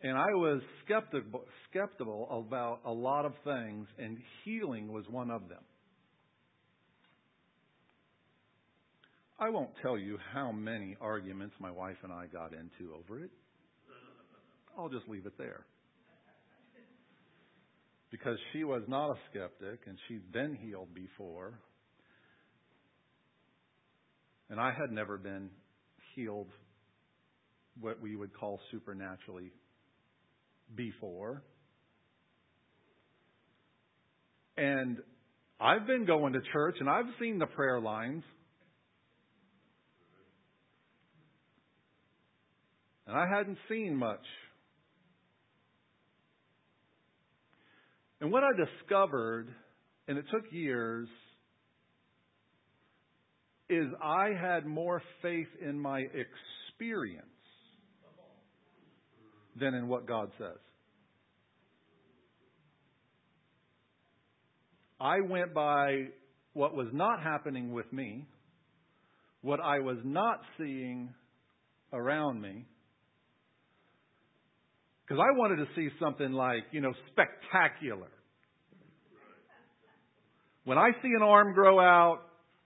And 0.03 0.17
I 0.17 0.33
was 0.33 0.61
skeptical, 0.83 1.45
skeptical 1.69 2.45
about 2.47 2.81
a 2.85 2.91
lot 2.91 3.25
of 3.25 3.33
things, 3.45 3.87
and 3.97 4.17
healing 4.43 4.91
was 4.91 5.05
one 5.09 5.31
of 5.31 5.47
them. 5.47 5.63
I 9.39 9.49
won't 9.49 9.69
tell 9.81 9.97
you 9.97 10.17
how 10.33 10.51
many 10.51 10.97
arguments 10.99 11.55
my 11.59 11.71
wife 11.71 11.97
and 12.03 12.11
I 12.11 12.25
got 12.25 12.51
into 12.53 12.93
over 12.93 13.23
it. 13.23 13.31
I'll 14.77 14.89
just 14.89 15.07
leave 15.07 15.25
it 15.25 15.37
there. 15.37 15.65
Because 18.11 18.37
she 18.51 18.63
was 18.63 18.81
not 18.87 19.11
a 19.11 19.15
skeptic 19.29 19.79
and 19.87 19.97
she'd 20.07 20.31
been 20.31 20.55
healed 20.55 20.93
before. 20.93 21.59
And 24.51 24.59
I 24.59 24.73
had 24.77 24.91
never 24.91 25.17
been 25.17 25.49
healed 26.13 26.49
what 27.79 28.01
we 28.01 28.17
would 28.17 28.33
call 28.37 28.59
supernaturally 28.69 29.53
before. 30.75 31.41
And 34.57 34.97
I've 35.57 35.87
been 35.87 36.05
going 36.05 36.33
to 36.33 36.41
church 36.51 36.75
and 36.81 36.89
I've 36.89 37.05
seen 37.17 37.39
the 37.39 37.45
prayer 37.45 37.79
lines. 37.79 38.23
And 43.07 43.15
I 43.17 43.25
hadn't 43.33 43.57
seen 43.69 43.95
much. 43.95 44.19
And 48.19 48.33
what 48.33 48.43
I 48.43 48.49
discovered, 48.51 49.47
and 50.09 50.17
it 50.17 50.25
took 50.29 50.43
years, 50.51 51.07
is 53.71 53.87
I 54.03 54.31
had 54.39 54.65
more 54.65 55.01
faith 55.21 55.47
in 55.65 55.79
my 55.79 56.01
experience 56.01 57.25
than 59.59 59.73
in 59.73 59.87
what 59.87 60.05
God 60.05 60.29
says. 60.37 60.57
I 64.99 65.21
went 65.21 65.53
by 65.53 66.07
what 66.53 66.75
was 66.75 66.87
not 66.91 67.23
happening 67.23 67.71
with 67.71 67.91
me, 67.91 68.27
what 69.41 69.59
I 69.59 69.79
was 69.79 69.97
not 70.03 70.41
seeing 70.57 71.13
around 71.93 72.41
me. 72.41 72.65
Because 75.03 75.21
I 75.21 75.37
wanted 75.37 75.57
to 75.57 75.65
see 75.75 75.89
something 75.99 76.31
like, 76.31 76.63
you 76.71 76.81
know, 76.81 76.93
spectacular. 77.11 78.11
When 80.63 80.77
I 80.77 80.91
see 81.01 81.09
an 81.15 81.23
arm 81.23 81.53
grow 81.53 81.79
out, 81.79 82.19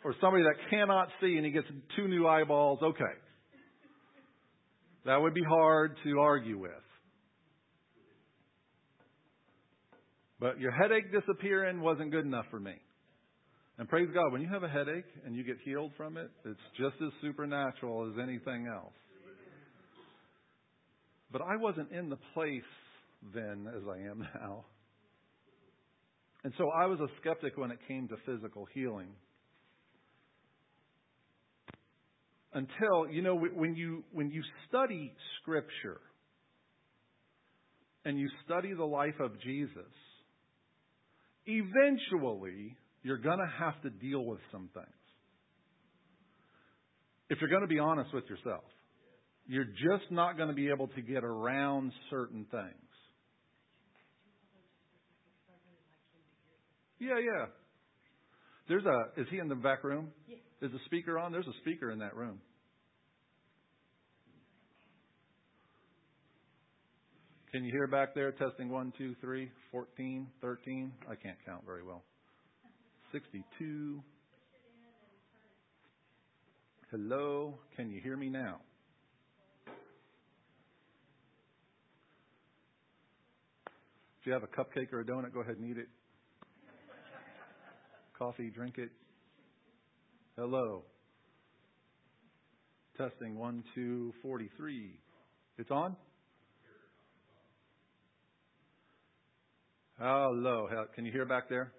or 0.05 0.13
somebody 0.21 0.43
that 0.43 0.69
cannot 0.69 1.07
see 1.19 1.35
and 1.35 1.43
he 1.43 1.51
gets 1.51 1.65
two 1.95 2.07
new 2.07 2.27
eyeballs, 2.27 2.77
okay. 2.83 3.03
That 5.07 5.19
would 5.19 5.33
be 5.33 5.43
hard 5.43 5.97
to 6.03 6.19
argue 6.19 6.59
with. 6.59 6.71
But 10.39 10.59
your 10.59 10.71
headache 10.71 11.11
disappearing 11.11 11.81
wasn't 11.81 12.11
good 12.11 12.23
enough 12.23 12.45
for 12.51 12.59
me. 12.59 12.75
And 13.79 13.89
praise 13.89 14.07
God, 14.13 14.31
when 14.31 14.41
you 14.41 14.47
have 14.47 14.61
a 14.61 14.69
headache 14.69 15.09
and 15.25 15.35
you 15.35 15.43
get 15.43 15.57
healed 15.65 15.91
from 15.97 16.17
it, 16.17 16.29
it's 16.45 16.59
just 16.77 16.95
as 17.01 17.11
supernatural 17.23 18.07
as 18.11 18.19
anything 18.21 18.67
else. 18.71 18.93
But 21.31 21.41
I 21.41 21.55
wasn't 21.59 21.91
in 21.91 22.09
the 22.09 22.19
place 22.35 22.61
then 23.33 23.67
as 23.75 23.81
I 23.89 24.07
am 24.07 24.19
now. 24.39 24.65
And 26.43 26.53
so 26.59 26.69
I 26.69 26.85
was 26.85 26.99
a 26.99 27.07
skeptic 27.21 27.57
when 27.57 27.71
it 27.71 27.79
came 27.87 28.07
to 28.09 28.15
physical 28.23 28.67
healing. 28.71 29.07
Until 32.55 33.11
you 33.11 33.21
know 33.21 33.35
when 33.35 33.75
you 33.75 34.03
when 34.13 34.31
you 34.31 34.41
study 34.67 35.13
scripture 35.41 35.99
and 38.05 38.17
you 38.17 38.29
study 38.45 38.73
the 38.73 38.85
life 38.85 39.19
of 39.19 39.39
Jesus 39.41 39.91
eventually 41.45 42.77
you're 43.03 43.19
going 43.19 43.37
to 43.37 43.63
have 43.63 43.79
to 43.83 43.91
deal 43.91 44.25
with 44.25 44.39
some 44.51 44.69
things. 44.73 44.87
If 47.29 47.39
you're 47.39 47.49
going 47.51 47.61
to 47.61 47.67
be 47.67 47.77
honest 47.77 48.13
with 48.13 48.23
yourself 48.29 48.63
you're 49.45 49.65
just 49.65 50.09
not 50.09 50.37
going 50.37 50.49
to 50.49 50.55
be 50.55 50.69
able 50.69 50.87
to 50.87 51.01
get 51.01 51.23
around 51.23 51.91
certain 52.09 52.45
things. 52.49 52.89
Yeah 56.99 57.19
yeah. 57.19 57.47
There's 58.69 58.85
a 58.85 59.19
is 59.19 59.27
he 59.29 59.39
in 59.39 59.49
the 59.49 59.55
back 59.55 59.83
room 59.83 60.11
is 60.61 60.71
the 60.71 60.79
speaker 60.85 61.19
on? 61.19 61.31
There's 61.31 61.47
a 61.47 61.57
speaker 61.61 61.91
in 61.91 61.99
that 61.99 62.15
room. 62.15 62.39
Can 67.51 67.63
you 67.63 67.71
hear 67.71 67.87
back 67.87 68.13
there? 68.13 68.31
Testing 68.33 68.69
1, 68.69 68.93
2, 68.97 69.15
3, 69.21 69.51
14, 69.71 70.27
13. 70.41 70.91
I 71.09 71.15
can't 71.15 71.37
count 71.45 71.63
very 71.65 71.83
well. 71.83 72.03
62. 73.13 74.01
Hello. 76.91 77.57
Can 77.77 77.89
you 77.89 78.01
hear 78.01 78.17
me 78.17 78.29
now? 78.29 78.59
If 84.19 84.25
you 84.25 84.33
have 84.33 84.43
a 84.43 84.47
cupcake 84.47 84.91
or 84.91 84.99
a 84.99 85.05
donut, 85.05 85.33
go 85.33 85.39
ahead 85.39 85.55
and 85.57 85.69
eat 85.69 85.77
it. 85.77 85.87
Coffee, 88.17 88.49
drink 88.49 88.77
it. 88.77 88.89
Hello. 90.37 90.83
Testing 92.97 93.37
1, 93.37 93.63
2, 93.73 94.13
It's 95.57 95.71
on? 95.71 95.95
Hello. 99.97 100.67
Can 100.93 101.05
you 101.05 101.11
hear 101.13 101.25
back 101.25 101.47
there? 101.49 101.71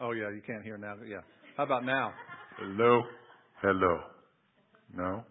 Oh, 0.00 0.12
yeah, 0.12 0.30
you 0.30 0.40
can't 0.46 0.64
hear 0.64 0.78
now. 0.78 0.94
Yeah. 1.06 1.20
How 1.56 1.64
about 1.64 1.84
now? 1.84 2.12
Hello. 2.58 3.02
Hello. 3.60 3.98
No? 4.96 5.24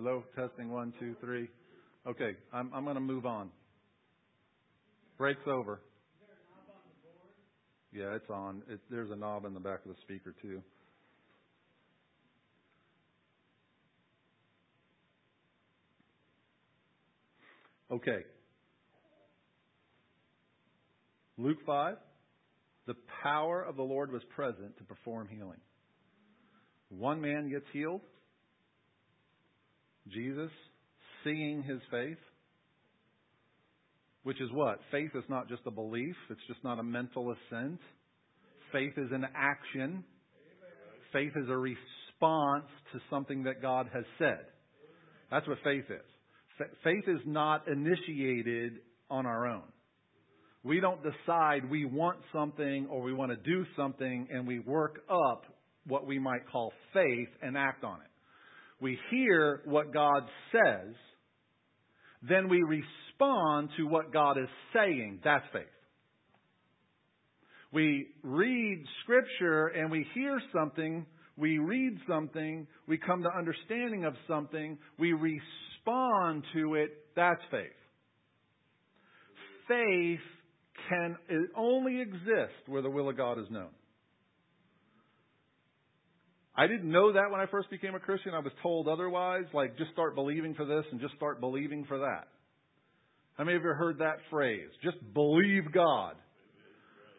Hello. 0.00 0.22
Testing 0.36 0.70
one, 0.70 0.94
two, 1.00 1.16
three. 1.20 1.48
Okay, 2.06 2.36
I'm 2.52 2.72
I'm 2.72 2.84
going 2.84 2.94
to 2.94 3.00
move 3.00 3.26
on. 3.26 3.50
Breaks 5.16 5.42
over. 5.48 5.80
Yeah, 7.92 8.14
it's 8.14 8.30
on. 8.30 8.62
It, 8.70 8.78
there's 8.92 9.10
a 9.10 9.16
knob 9.16 9.44
in 9.44 9.54
the 9.54 9.58
back 9.60 9.80
of 9.84 9.90
the 9.90 9.96
speaker 10.02 10.36
too. 10.40 10.62
Okay. 17.90 18.20
Luke 21.38 21.58
5. 21.66 21.96
The 22.86 22.94
power 23.24 23.64
of 23.64 23.74
the 23.74 23.82
Lord 23.82 24.12
was 24.12 24.22
present 24.36 24.78
to 24.78 24.84
perform 24.84 25.26
healing. 25.28 25.58
One 26.88 27.20
man 27.20 27.50
gets 27.50 27.66
healed. 27.72 28.02
Jesus, 30.12 30.50
seeing 31.24 31.62
his 31.62 31.80
faith, 31.90 32.18
which 34.22 34.40
is 34.40 34.50
what? 34.52 34.78
Faith 34.90 35.10
is 35.14 35.24
not 35.28 35.48
just 35.48 35.62
a 35.66 35.70
belief, 35.70 36.16
it's 36.30 36.40
just 36.46 36.62
not 36.62 36.78
a 36.78 36.82
mental 36.82 37.32
assent. 37.32 37.80
Faith 38.72 38.92
is 38.96 39.10
an 39.12 39.24
action. 39.34 40.04
Faith 41.12 41.32
is 41.36 41.48
a 41.48 41.56
response 41.56 42.68
to 42.92 43.00
something 43.08 43.44
that 43.44 43.62
God 43.62 43.88
has 43.94 44.04
said. 44.18 44.44
That's 45.30 45.46
what 45.46 45.58
faith 45.64 45.84
is. 45.88 46.66
Faith 46.84 47.04
is 47.06 47.20
not 47.24 47.68
initiated 47.68 48.80
on 49.10 49.26
our 49.26 49.46
own. 49.46 49.62
We 50.64 50.80
don't 50.80 51.00
decide 51.02 51.70
we 51.70 51.84
want 51.84 52.18
something 52.32 52.88
or 52.90 53.00
we 53.00 53.14
want 53.14 53.30
to 53.30 53.36
do 53.36 53.64
something 53.76 54.28
and 54.30 54.46
we 54.46 54.58
work 54.58 55.00
up 55.08 55.44
what 55.86 56.06
we 56.06 56.18
might 56.18 56.46
call 56.50 56.72
faith 56.92 57.28
and 57.40 57.56
act 57.56 57.84
on 57.84 58.00
it. 58.00 58.17
We 58.80 58.98
hear 59.10 59.62
what 59.64 59.92
God 59.92 60.22
says, 60.52 60.94
then 62.22 62.48
we 62.48 62.62
respond 62.62 63.70
to 63.76 63.84
what 63.84 64.12
God 64.12 64.38
is 64.38 64.48
saying. 64.72 65.20
That's 65.24 65.44
faith. 65.52 65.64
We 67.72 68.08
read 68.22 68.84
Scripture 69.02 69.66
and 69.68 69.90
we 69.90 70.06
hear 70.14 70.40
something, 70.54 71.04
we 71.36 71.58
read 71.58 71.98
something, 72.08 72.66
we 72.86 72.98
come 72.98 73.22
to 73.22 73.28
understanding 73.36 74.04
of 74.04 74.14
something, 74.26 74.78
we 74.98 75.12
respond 75.12 76.44
to 76.54 76.74
it. 76.76 76.90
That's 77.14 77.40
faith. 77.50 77.66
Faith 79.68 80.20
can 80.88 81.16
only 81.56 82.00
exist 82.00 82.54
where 82.66 82.80
the 82.80 82.90
will 82.90 83.08
of 83.10 83.16
God 83.16 83.38
is 83.38 83.46
known. 83.50 83.68
I 86.58 86.66
didn't 86.66 86.90
know 86.90 87.12
that 87.12 87.30
when 87.30 87.40
I 87.40 87.46
first 87.46 87.70
became 87.70 87.94
a 87.94 88.00
Christian. 88.00 88.34
I 88.34 88.40
was 88.40 88.50
told 88.64 88.88
otherwise, 88.88 89.44
like 89.54 89.78
just 89.78 89.92
start 89.92 90.16
believing 90.16 90.54
for 90.54 90.64
this 90.64 90.84
and 90.90 91.00
just 91.00 91.14
start 91.14 91.40
believing 91.40 91.84
for 91.86 91.98
that. 91.98 92.26
How 93.34 93.44
many 93.44 93.56
of 93.56 93.62
you 93.62 93.68
heard 93.68 93.98
that 93.98 94.16
phrase? 94.28 94.68
Just 94.82 94.96
believe 95.14 95.72
God. 95.72 96.16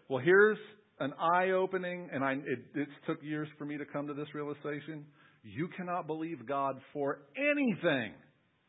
Well, 0.10 0.22
here's 0.22 0.58
an 1.00 1.14
eye 1.18 1.52
opening, 1.52 2.10
and 2.12 2.22
I, 2.22 2.34
it, 2.34 2.60
it 2.76 2.90
took 3.08 3.24
years 3.24 3.48
for 3.58 3.64
me 3.64 3.78
to 3.78 3.86
come 3.86 4.08
to 4.08 4.14
this 4.14 4.28
realization. 4.34 5.06
You 5.44 5.70
cannot 5.78 6.06
believe 6.06 6.46
God 6.46 6.76
for 6.92 7.20
anything 7.38 8.12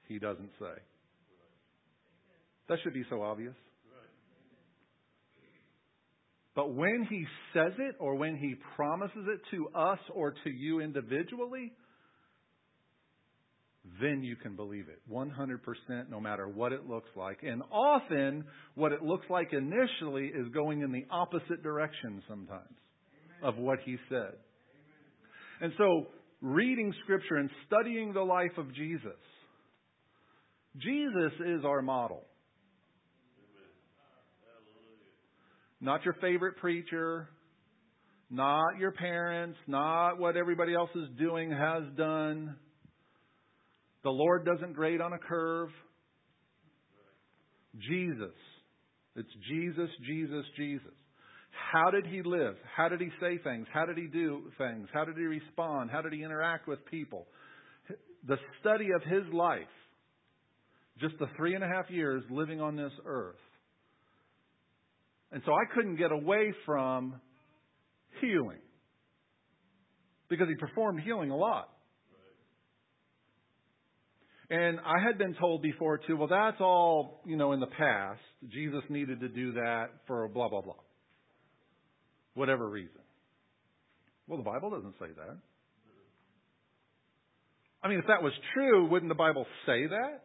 He 0.07 0.21
doesn't 0.21 0.51
say. 0.61 0.81
That 2.69 2.79
should 2.85 2.95
be 2.95 3.03
so 3.11 3.23
obvious. 3.23 3.57
But 6.55 6.75
when 6.75 7.07
he 7.09 7.25
says 7.55 7.73
it 7.79 7.97
or 7.99 8.17
when 8.17 8.37
he 8.37 8.57
promises 8.77 9.27
it 9.29 9.41
to 9.53 9.69
us 9.69 9.99
or 10.13 10.33
to 10.45 10.51
you 10.51 10.81
individually, 10.81 11.73
then 14.01 14.23
you 14.23 14.37
can 14.37 14.57
believe 14.57 14.87
it 14.89 15.01
100% 15.11 16.11
no 16.11 16.21
matter 16.21 16.49
what 16.49 16.73
it 16.73 16.87
looks 16.87 17.09
like. 17.17 17.39
And 17.43 17.63
often, 17.71 18.45
what 18.75 18.93
it 18.93 19.03
looks 19.03 19.27
like 19.31 19.53
initially 19.53 20.27
is 20.27 20.49
going 20.53 20.83
in 20.83 20.93
the 20.93 21.07
opposite 21.11 21.63
direction 21.63 22.23
sometimes 22.29 22.77
of 23.43 23.57
what 23.57 23.79
he 23.85 23.97
said. 24.09 24.35
And 25.61 25.73
so, 25.79 26.09
reading 26.41 26.93
Scripture 27.05 27.37
and 27.37 27.51
studying 27.67 28.13
the 28.13 28.23
life 28.23 28.57
of 28.59 28.75
Jesus, 28.75 29.19
Jesus 30.77 31.33
is 31.47 31.65
our 31.65 31.83
model. 31.83 32.25
Not 35.81 36.05
your 36.05 36.15
favorite 36.21 36.57
preacher, 36.59 37.29
not 38.29 38.79
your 38.79 38.93
parents, 38.93 39.59
not 39.67 40.19
what 40.19 40.37
everybody 40.37 40.75
else 40.75 40.91
is 40.95 41.09
doing, 41.19 41.51
has 41.51 41.83
done. 41.97 42.57
The 44.05 44.11
Lord 44.11 44.45
doesn't 44.45 44.75
grade 44.75 45.01
on 45.01 45.13
a 45.13 45.19
curve. 45.19 45.71
Jesus. 47.79 48.35
It's 49.17 49.29
Jesus, 49.49 49.91
Jesus, 50.07 50.45
Jesus. 50.57 50.93
How 51.73 51.91
did 51.91 52.07
he 52.07 52.23
live? 52.23 52.55
How 52.77 52.89
did 52.89 53.01
he 53.01 53.09
say 53.21 53.39
things? 53.43 53.67
How 53.73 53.87
did 53.87 53.97
he 53.97 54.07
do 54.07 54.51
things? 54.59 54.89
How 54.93 55.05
did 55.05 55.17
he 55.17 55.25
respond? 55.25 55.91
How 55.91 56.01
did 56.01 56.13
he 56.13 56.23
interact 56.23 56.69
with 56.69 56.85
people? 56.87 57.27
The 58.27 58.37
study 58.61 58.89
of 58.95 59.03
his 59.03 59.33
life, 59.33 59.63
just 61.01 61.19
the 61.19 61.27
three 61.37 61.55
and 61.55 61.65
a 61.65 61.67
half 61.67 61.91
years 61.91 62.23
living 62.31 62.61
on 62.61 62.77
this 62.77 62.93
earth, 63.05 63.37
and 65.33 65.43
so 65.47 65.53
I 65.53 65.73
couldn't 65.75 65.97
get 65.97 66.13
away 66.13 66.53
from 66.67 67.21
healing. 68.21 68.59
Because 70.29 70.49
he 70.49 70.55
performed 70.55 71.01
healing 71.01 71.31
a 71.31 71.37
lot. 71.37 71.69
And 74.49 74.81
I 74.81 75.01
had 75.05 75.17
been 75.17 75.35
told 75.35 75.63
before 75.63 75.99
too, 75.99 76.17
well, 76.17 76.29
that's 76.29 76.61
all, 76.61 77.21
you 77.25 77.37
know, 77.37 77.53
in 77.53 77.61
the 77.61 77.67
past. 77.67 78.21
Jesus 78.49 78.83
needed 78.89 79.21
to 79.21 79.29
do 79.29 79.53
that 79.53 79.87
for 80.09 80.27
blah, 80.29 80.49
blah, 80.49 80.61
blah. 80.61 80.75
Whatever 82.35 82.69
reason. 82.69 83.01
Well, 84.27 84.39
the 84.39 84.45
Bible 84.45 84.71
doesn't 84.71 84.95
say 84.99 85.07
that. 85.17 85.37
I 87.83 87.89
mean, 87.89 87.99
if 87.99 88.07
that 88.09 88.23
was 88.23 88.33
true, 88.55 88.89
wouldn't 88.89 89.09
the 89.09 89.15
Bible 89.15 89.47
say 89.67 89.87
that? 89.87 90.23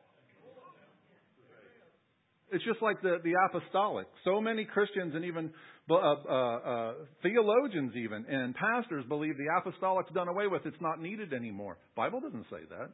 It's 2.52 2.64
just 2.64 2.82
like 2.82 3.02
the, 3.02 3.18
the 3.24 3.34
apostolic. 3.50 4.08
So 4.24 4.40
many 4.40 4.66
Christians 4.66 5.14
and 5.16 5.26
even 5.26 5.52
uh, 5.90 5.96
uh, 5.96 5.98
uh, 5.98 6.94
theologians, 7.24 7.94
even 7.96 8.26
and 8.30 8.54
pastors 8.56 9.04
believe 9.08 9.36
the 9.38 9.48
apostolic's 9.60 10.14
done 10.14 10.28
away 10.28 10.48
with. 10.48 10.62
It's 10.66 10.82
not 10.82 11.02
needed 11.02 11.34
anymore. 11.34 11.78
Bible 11.96 12.20
doesn't 12.22 12.46
say 12.50 12.62
that. 12.70 12.90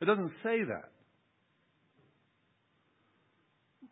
It 0.00 0.04
doesn't 0.04 0.32
say 0.42 0.58
that. 0.68 0.90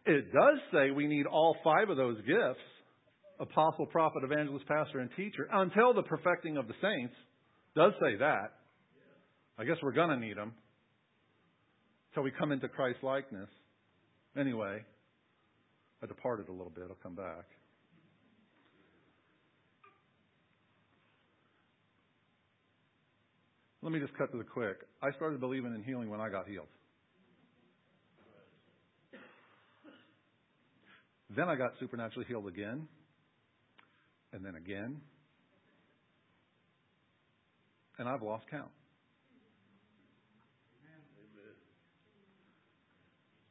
It 0.07 0.33
does 0.33 0.59
say 0.73 0.91
we 0.91 1.07
need 1.07 1.25
all 1.27 1.57
five 1.65 1.89
of 1.89 1.97
those 1.97 2.19
gifts 2.19 2.61
apostle, 3.41 3.87
prophet, 3.87 4.23
evangelist, 4.23 4.67
pastor, 4.67 5.01
and 5.01 5.11
teacher 5.17 5.49
until 5.53 5.93
the 5.93 6.03
perfecting 6.03 6.57
of 6.57 6.69
the 6.69 6.75
saints. 6.81 7.15
Does 7.75 7.93
say 8.01 8.17
that. 8.19 8.53
I 9.59 9.65
guess 9.65 9.77
we're 9.83 9.93
going 9.93 10.11
to 10.11 10.17
need 10.17 10.37
them 10.37 10.53
until 12.11 12.23
we 12.23 12.31
come 12.31 12.53
into 12.53 12.69
Christ 12.69 12.99
likeness. 13.03 13.49
Anyway, 14.37 14.83
I 16.03 16.07
departed 16.07 16.49
a 16.49 16.53
little 16.53 16.73
bit. 16.75 16.85
I'll 16.91 16.97
come 17.03 17.15
back. 17.15 17.45
Let 23.83 23.93
me 23.93 24.01
just 24.01 24.17
cut 24.17 24.33
to 24.33 24.39
the 24.39 24.45
quick. 24.45 24.79
I 25.03 25.13
started 25.13 25.41
believing 25.41 25.75
in 25.75 25.83
healing 25.83 26.09
when 26.09 26.21
I 26.21 26.31
got 26.31 26.49
healed. 26.49 26.69
Then 31.37 31.49
I 31.49 31.57
got 31.57 31.73
supernaturally 31.79 32.27
healed 32.27 32.47
again, 32.47 32.87
and 34.33 34.45
then 34.45 34.55
again, 34.55 35.01
and 37.99 38.09
I've 38.09 38.23
lost 38.23 38.47
count. 38.51 38.71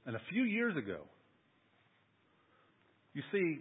And 0.06 0.16
a 0.16 0.22
few 0.30 0.43
years 0.43 0.76
ago, 0.76 0.99
you 3.14 3.22
see, 3.32 3.60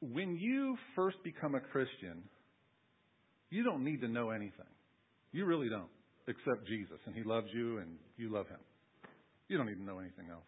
when 0.00 0.36
you 0.36 0.76
first 0.96 1.18
become 1.22 1.54
a 1.54 1.60
Christian, 1.60 2.22
you 3.50 3.62
don't 3.64 3.84
need 3.84 4.00
to 4.00 4.08
know 4.08 4.30
anything. 4.30 4.66
You 5.32 5.44
really 5.44 5.68
don't, 5.68 5.90
except 6.26 6.66
Jesus, 6.66 6.98
and 7.06 7.14
He 7.14 7.22
loves 7.22 7.48
you, 7.52 7.78
and 7.78 7.96
you 8.16 8.32
love 8.32 8.48
Him. 8.48 8.60
You 9.48 9.56
don't 9.56 9.66
need 9.66 9.76
to 9.76 9.84
know 9.84 9.98
anything 9.98 10.26
else. 10.30 10.42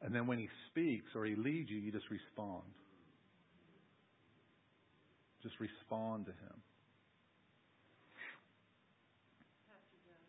And 0.00 0.14
then 0.14 0.26
when 0.26 0.38
He 0.38 0.48
speaks 0.70 1.10
or 1.14 1.24
He 1.24 1.36
leads 1.36 1.70
you, 1.70 1.78
you 1.78 1.92
just 1.92 2.10
respond. 2.10 2.64
Just 5.42 5.54
respond 5.60 6.26
to 6.26 6.32
Him. 6.32 6.60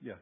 Yeah. 0.04 0.14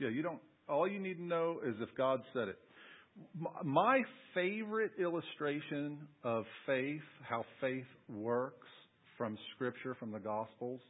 Yeah, 0.00 0.08
you 0.08 0.22
don't. 0.22 0.40
All 0.68 0.88
you 0.88 0.98
need 0.98 1.18
to 1.18 1.22
know 1.22 1.58
is 1.64 1.74
if 1.80 1.94
God 1.96 2.20
said 2.32 2.48
it. 2.48 2.58
My 3.62 4.02
favorite 4.34 4.92
illustration 4.98 5.98
of 6.24 6.44
faith, 6.66 7.02
how 7.28 7.44
faith 7.60 7.84
works 8.08 8.66
from 9.18 9.36
Scripture, 9.54 9.94
from 10.00 10.10
the 10.10 10.18
Gospels, 10.18 10.80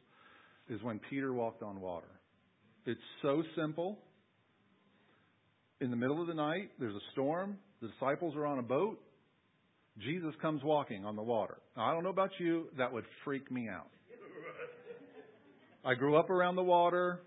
is 0.69 0.81
when 0.81 0.99
Peter 1.09 1.33
walked 1.33 1.61
on 1.61 1.81
water. 1.81 2.07
It's 2.85 3.01
so 3.21 3.43
simple. 3.57 3.99
In 5.81 5.89
the 5.89 5.97
middle 5.97 6.21
of 6.21 6.27
the 6.27 6.33
night, 6.33 6.71
there's 6.79 6.95
a 6.95 7.11
storm. 7.11 7.57
The 7.81 7.89
disciples 7.89 8.35
are 8.37 8.45
on 8.45 8.59
a 8.59 8.63
boat. 8.63 8.97
Jesus 9.99 10.33
comes 10.41 10.63
walking 10.63 11.03
on 11.03 11.17
the 11.17 11.21
water. 11.21 11.57
Now, 11.75 11.89
I 11.89 11.93
don't 11.93 12.03
know 12.03 12.11
about 12.11 12.31
you, 12.39 12.67
that 12.77 12.93
would 12.93 13.03
freak 13.25 13.51
me 13.51 13.67
out. 13.67 13.89
I 15.83 15.95
grew 15.95 16.15
up 16.15 16.29
around 16.29 16.55
the 16.55 16.63
water. 16.63 17.19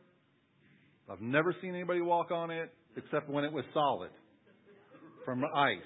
I've 1.11 1.21
never 1.21 1.55
seen 1.61 1.75
anybody 1.75 2.01
walk 2.01 2.31
on 2.31 2.51
it 2.51 2.73
except 2.97 3.29
when 3.29 3.45
it 3.45 3.53
was 3.53 3.65
solid 3.75 4.11
from 5.25 5.45
ice. 5.45 5.79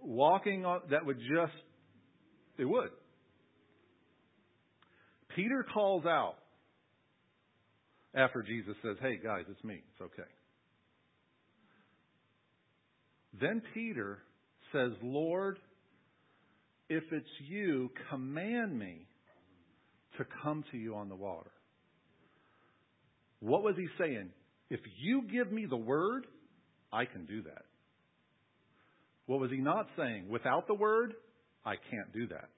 Walking 0.00 0.64
on 0.64 0.80
that 0.90 1.04
would 1.04 1.18
just 1.18 1.52
it 2.58 2.64
would. 2.64 2.90
Peter 5.34 5.64
calls 5.72 6.04
out 6.04 6.36
after 8.14 8.42
Jesus 8.42 8.76
says, 8.82 8.96
"Hey 9.00 9.16
guys, 9.16 9.44
it's 9.48 9.64
me. 9.64 9.82
It's 9.92 10.00
okay." 10.00 10.30
Then 13.40 13.62
Peter 13.74 14.22
says, 14.72 14.92
"Lord, 15.02 15.58
if 16.88 17.02
it's 17.10 17.40
you, 17.48 17.90
command 18.10 18.78
me 18.78 19.08
to 20.18 20.24
come 20.42 20.62
to 20.70 20.76
you 20.76 20.94
on 20.94 21.08
the 21.08 21.16
water." 21.16 21.50
What 23.42 23.64
was 23.64 23.74
he 23.76 23.86
saying? 23.98 24.30
If 24.70 24.80
you 25.00 25.22
give 25.30 25.50
me 25.50 25.66
the 25.68 25.76
word, 25.76 26.26
I 26.92 27.04
can 27.04 27.26
do 27.26 27.42
that. 27.42 27.64
What 29.26 29.40
was 29.40 29.50
he 29.50 29.58
not 29.58 29.88
saying? 29.96 30.28
Without 30.28 30.68
the 30.68 30.74
word, 30.74 31.14
I 31.64 31.74
can't 31.74 32.12
do 32.12 32.28
that. 32.28 32.48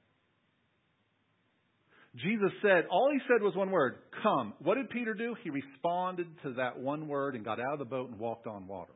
Jesus 2.16 2.52
said, 2.62 2.84
all 2.90 3.10
he 3.12 3.18
said 3.26 3.42
was 3.42 3.56
one 3.56 3.70
word, 3.70 3.96
come. 4.22 4.52
What 4.60 4.76
did 4.76 4.90
Peter 4.90 5.14
do? 5.14 5.34
He 5.42 5.50
responded 5.50 6.28
to 6.44 6.52
that 6.54 6.78
one 6.78 7.08
word 7.08 7.34
and 7.34 7.44
got 7.44 7.58
out 7.58 7.72
of 7.72 7.78
the 7.80 7.84
boat 7.84 8.10
and 8.10 8.20
walked 8.20 8.46
on 8.46 8.68
water. 8.68 8.92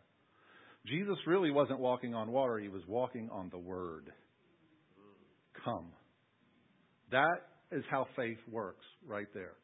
Jesus 0.86 1.16
really 1.26 1.50
wasn't 1.50 1.80
walking 1.80 2.14
on 2.14 2.30
water, 2.30 2.58
he 2.58 2.68
was 2.68 2.82
walking 2.86 3.28
on 3.32 3.48
the 3.50 3.58
word. 3.58 4.12
Come. 5.64 5.86
That 7.10 7.38
is 7.72 7.82
how 7.90 8.06
faith 8.14 8.38
works 8.50 8.84
right 9.06 9.26
there. 9.34 9.54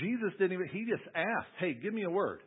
Jesus 0.00 0.32
didn't 0.38 0.52
even, 0.52 0.68
he 0.68 0.86
just 0.88 1.02
asked, 1.14 1.52
hey, 1.58 1.74
give 1.74 1.92
me 1.92 2.04
a 2.04 2.10
word. 2.10 2.40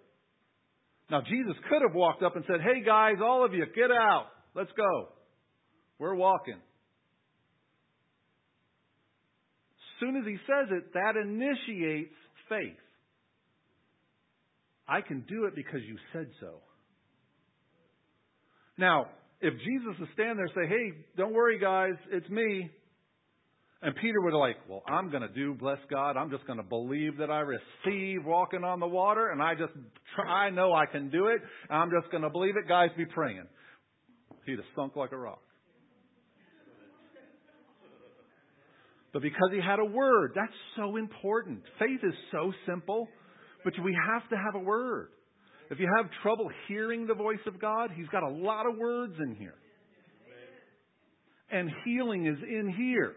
Now, 1.11 1.21
Jesus 1.21 1.53
could 1.69 1.81
have 1.81 1.93
walked 1.93 2.23
up 2.23 2.35
and 2.35 2.43
said, 2.47 2.61
hey 2.61 2.83
guys, 2.83 3.15
all 3.23 3.45
of 3.45 3.53
you, 3.53 3.65
get 3.75 3.91
out. 3.91 4.27
Let's 4.55 4.71
go. 4.75 5.09
We're 5.99 6.15
walking. 6.15 6.55
As 9.75 9.99
soon 9.99 10.15
as 10.17 10.25
he 10.25 10.37
says 10.47 10.69
it, 10.71 10.93
that 10.93 11.15
initiates 11.21 12.15
faith. 12.49 12.77
I 14.87 15.01
can 15.01 15.25
do 15.27 15.45
it 15.45 15.55
because 15.55 15.81
you 15.87 15.97
said 16.13 16.27
so. 16.39 16.61
Now, 18.77 19.07
if 19.41 19.53
Jesus 19.53 19.95
is 20.01 20.07
standing 20.13 20.37
there 20.37 20.45
and 20.45 20.53
say, 20.55 20.67
hey, 20.67 20.91
don't 21.17 21.33
worry 21.33 21.59
guys, 21.59 21.95
it's 22.11 22.29
me, 22.29 22.69
and 23.81 23.95
Peter 23.95 24.21
would 24.21 24.31
be 24.31 24.37
like, 24.37 24.55
well, 24.67 24.83
I'm 24.87 25.09
going 25.11 25.21
to 25.21 25.29
do, 25.29 25.53
bless 25.53 25.77
God. 25.89 26.17
I'm 26.17 26.31
just 26.31 26.45
going 26.47 26.57
to 26.57 26.63
believe 26.63 27.17
that 27.17 27.29
I 27.29 27.41
receive 27.41 28.25
walking 28.25 28.63
on 28.63 28.79
the 28.79 28.87
water, 28.87 29.31
and 29.31 29.41
I 29.41 29.53
just 29.53 29.73
try, 30.15 30.47
I 30.47 30.49
know 30.49 30.73
I 30.73 30.85
can 30.85 31.09
do 31.09 31.27
it. 31.27 31.41
I'm 31.69 31.91
just 31.91 32.11
going 32.11 32.23
to 32.23 32.29
believe 32.29 32.55
it. 32.57 32.67
Guys, 32.67 32.89
be 32.97 33.05
praying. 33.05 33.45
He'd 34.45 34.57
have 34.57 34.65
sunk 34.75 34.95
like 34.95 35.11
a 35.11 35.17
rock. 35.17 35.41
But 39.13 39.21
because 39.21 39.49
he 39.53 39.61
had 39.61 39.79
a 39.79 39.85
word, 39.85 40.33
that's 40.35 40.51
so 40.75 40.97
important. 40.97 41.61
Faith 41.79 42.01
is 42.03 42.13
so 42.31 42.51
simple, 42.67 43.07
but 43.63 43.73
we 43.83 43.95
have 44.11 44.27
to 44.29 44.35
have 44.35 44.55
a 44.55 44.63
word. 44.63 45.09
If 45.71 45.79
you 45.79 45.87
have 45.97 46.11
trouble 46.21 46.49
hearing 46.67 47.07
the 47.07 47.13
voice 47.13 47.39
of 47.47 47.59
God, 47.59 47.91
he's 47.95 48.07
got 48.07 48.23
a 48.23 48.29
lot 48.29 48.65
of 48.67 48.77
words 48.77 49.13
in 49.25 49.35
here. 49.35 49.55
And 51.49 51.71
healing 51.85 52.25
is 52.27 52.37
in 52.43 52.73
here. 52.75 53.13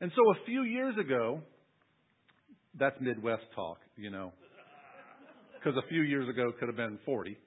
And 0.00 0.10
so 0.14 0.22
a 0.30 0.44
few 0.46 0.62
years 0.62 0.94
ago, 0.98 1.40
that's 2.78 2.96
Midwest 3.00 3.44
talk, 3.54 3.78
you 3.96 4.10
know, 4.10 4.32
because 5.54 5.78
a 5.78 5.88
few 5.88 6.02
years 6.02 6.28
ago 6.28 6.52
could 6.58 6.68
have 6.68 6.76
been 6.76 6.98
40. 7.04 7.38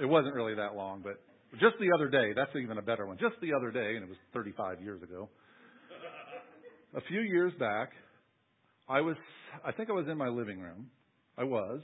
It 0.00 0.06
wasn't 0.06 0.34
really 0.34 0.54
that 0.56 0.74
long, 0.74 1.02
but 1.02 1.20
just 1.60 1.76
the 1.78 1.90
other 1.94 2.08
day, 2.08 2.32
that's 2.34 2.50
even 2.60 2.78
a 2.78 2.82
better 2.82 3.06
one. 3.06 3.16
Just 3.18 3.36
the 3.40 3.52
other 3.54 3.70
day, 3.70 3.94
and 3.94 4.02
it 4.02 4.08
was 4.08 4.18
35 4.32 4.82
years 4.82 5.02
ago. 5.02 5.28
A 6.96 7.00
few 7.08 7.20
years 7.20 7.52
back, 7.58 7.90
I 8.88 9.00
was, 9.00 9.16
I 9.64 9.72
think 9.72 9.88
I 9.88 9.92
was 9.92 10.06
in 10.08 10.18
my 10.18 10.28
living 10.28 10.60
room. 10.60 10.86
I 11.38 11.44
was. 11.44 11.80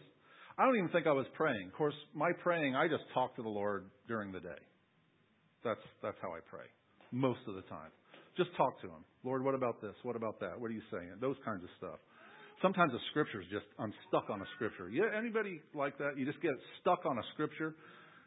I 0.58 0.66
don't 0.66 0.76
even 0.76 0.90
think 0.90 1.06
I 1.06 1.12
was 1.12 1.26
praying. 1.34 1.68
Of 1.68 1.74
course, 1.74 1.94
my 2.14 2.32
praying, 2.42 2.76
I 2.76 2.86
just 2.88 3.04
talk 3.14 3.36
to 3.36 3.42
the 3.42 3.48
Lord 3.48 3.86
during 4.08 4.32
the 4.32 4.40
day. 4.40 4.61
That's, 5.64 5.80
that's 6.02 6.16
how 6.20 6.30
I 6.30 6.40
pray. 6.48 6.66
Most 7.12 7.40
of 7.48 7.54
the 7.54 7.62
time. 7.62 7.90
Just 8.36 8.50
talk 8.56 8.80
to 8.82 8.88
Him. 8.88 9.04
Lord, 9.23 9.45
what 9.45 9.55
about 9.55 9.81
this? 9.83 9.95
What 10.03 10.16
about 10.16 10.41
that? 10.41 10.59
What 10.59 10.71
are 10.71 10.75
you 10.75 10.83
saying? 10.91 11.12
Those 11.21 11.37
kinds 11.45 11.62
of 11.62 11.71
stuff. 11.79 11.99
Sometimes 12.62 12.93
the 12.93 12.99
scriptures 13.11 13.45
just, 13.51 13.64
I'm 13.79 13.93
stuck 14.09 14.29
on 14.31 14.41
a 14.41 14.45
scripture. 14.57 14.89
Yeah, 14.91 15.05
anybody 15.16 15.62
like 15.75 15.97
that? 15.99 16.16
You 16.16 16.27
just 16.27 16.41
get 16.43 16.53
stuck 16.81 17.07
on 17.07 17.18
a 17.18 17.23
scripture. 17.35 17.75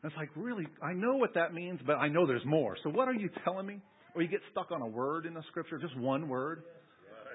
And 0.02 0.12
it's 0.12 0.18
like, 0.18 0.30
really, 0.36 0.68
I 0.82 0.94
know 0.94 1.16
what 1.16 1.34
that 1.36 1.54
means, 1.54 1.80
but 1.86 1.94
I 1.94 2.10
know 2.10 2.26
there's 2.26 2.46
more. 2.46 2.76
So 2.84 2.90
what 2.90 3.08
are 3.08 3.14
you 3.14 3.30
telling 3.44 3.66
me? 3.66 3.80
Or 4.16 4.22
you 4.22 4.28
get 4.28 4.42
stuck 4.52 4.72
on 4.72 4.82
a 4.82 4.88
word 4.88 5.26
in 5.26 5.34
the 5.34 5.44
scripture, 5.50 5.78
just 5.80 5.98
one 5.98 6.30
word. 6.30 6.64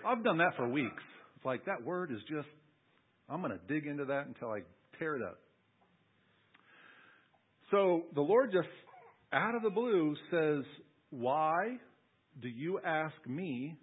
I've 0.06 0.22
done 0.22 0.38
that 0.38 0.56
for 0.56 0.68
weeks. 0.68 1.02
It's 1.36 1.44
like 1.44 1.64
that 1.66 1.82
word 1.84 2.12
is 2.12 2.20
just, 2.28 2.48
I'm 3.28 3.40
going 3.42 3.52
to 3.52 3.72
dig 3.72 3.86
into 3.86 4.04
that 4.06 4.26
until 4.26 4.50
I 4.50 4.60
tear 4.98 5.16
it 5.16 5.22
up. 5.22 5.38
So 7.70 8.04
the 8.14 8.20
Lord 8.20 8.52
just, 8.52 8.68
out 9.32 9.54
of 9.54 9.62
the 9.62 9.70
blue, 9.70 10.16
says, 10.30 10.64
Why 11.10 11.78
do 12.40 12.48
you 12.48 12.80
ask 12.84 13.14
me 13.26 13.76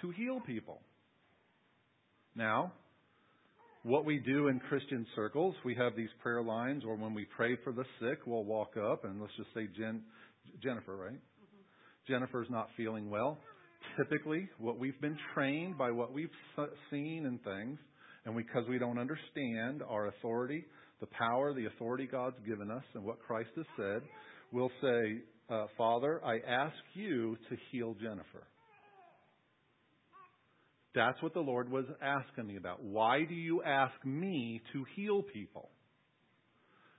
to 0.00 0.10
heal 0.10 0.40
people? 0.40 0.80
Now, 2.34 2.72
what 3.82 4.04
we 4.04 4.18
do 4.18 4.48
in 4.48 4.60
Christian 4.60 5.06
circles, 5.14 5.54
we 5.64 5.74
have 5.74 5.96
these 5.96 6.08
prayer 6.22 6.42
lines, 6.42 6.84
or 6.86 6.96
when 6.96 7.14
we 7.14 7.26
pray 7.36 7.56
for 7.64 7.72
the 7.72 7.84
sick, 8.00 8.20
we'll 8.26 8.44
walk 8.44 8.76
up 8.76 9.04
and 9.04 9.20
let's 9.20 9.32
just 9.36 9.48
say 9.54 9.68
Jen, 9.76 10.02
Jennifer, 10.62 10.96
right? 10.96 11.12
Mm-hmm. 11.12 12.12
Jennifer's 12.12 12.48
not 12.50 12.68
feeling 12.76 13.10
well. 13.10 13.38
Typically, 13.96 14.48
what 14.58 14.78
we've 14.78 15.00
been 15.00 15.18
trained 15.34 15.76
by 15.76 15.90
what 15.90 16.12
we've 16.12 16.30
seen 16.90 17.26
and 17.26 17.42
things, 17.42 17.78
and 18.24 18.36
because 18.36 18.64
we 18.68 18.78
don't 18.78 18.98
understand 18.98 19.82
our 19.88 20.06
authority, 20.06 20.64
the 21.00 21.08
power, 21.08 21.52
the 21.52 21.66
authority 21.66 22.06
God's 22.06 22.36
given 22.46 22.70
us, 22.70 22.84
and 22.94 23.04
what 23.04 23.18
Christ 23.20 23.50
has 23.56 23.66
said, 23.76 24.02
we'll 24.52 24.70
say, 24.80 25.18
uh, 25.52 25.66
Father, 25.76 26.20
I 26.24 26.38
ask 26.48 26.74
you 26.94 27.36
to 27.50 27.56
heal 27.70 27.94
Jennifer. 28.00 28.46
That's 30.94 31.20
what 31.22 31.34
the 31.34 31.40
Lord 31.40 31.70
was 31.70 31.84
asking 32.00 32.46
me 32.46 32.56
about. 32.56 32.82
Why 32.82 33.24
do 33.24 33.34
you 33.34 33.62
ask 33.62 33.94
me 34.04 34.62
to 34.72 34.84
heal 34.96 35.22
people? 35.22 35.68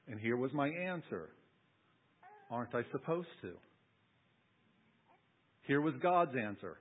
And 0.08 0.20
here 0.20 0.38
was 0.38 0.52
my 0.54 0.68
answer 0.68 1.30
Aren't 2.52 2.76
I 2.76 2.84
supposed 2.92 3.30
to? 3.42 3.54
Here 5.66 5.82
was 5.82 5.96
God's 6.04 6.36
answer. 6.36 6.78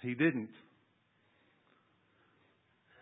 He 0.00 0.14
didn't. 0.14 0.48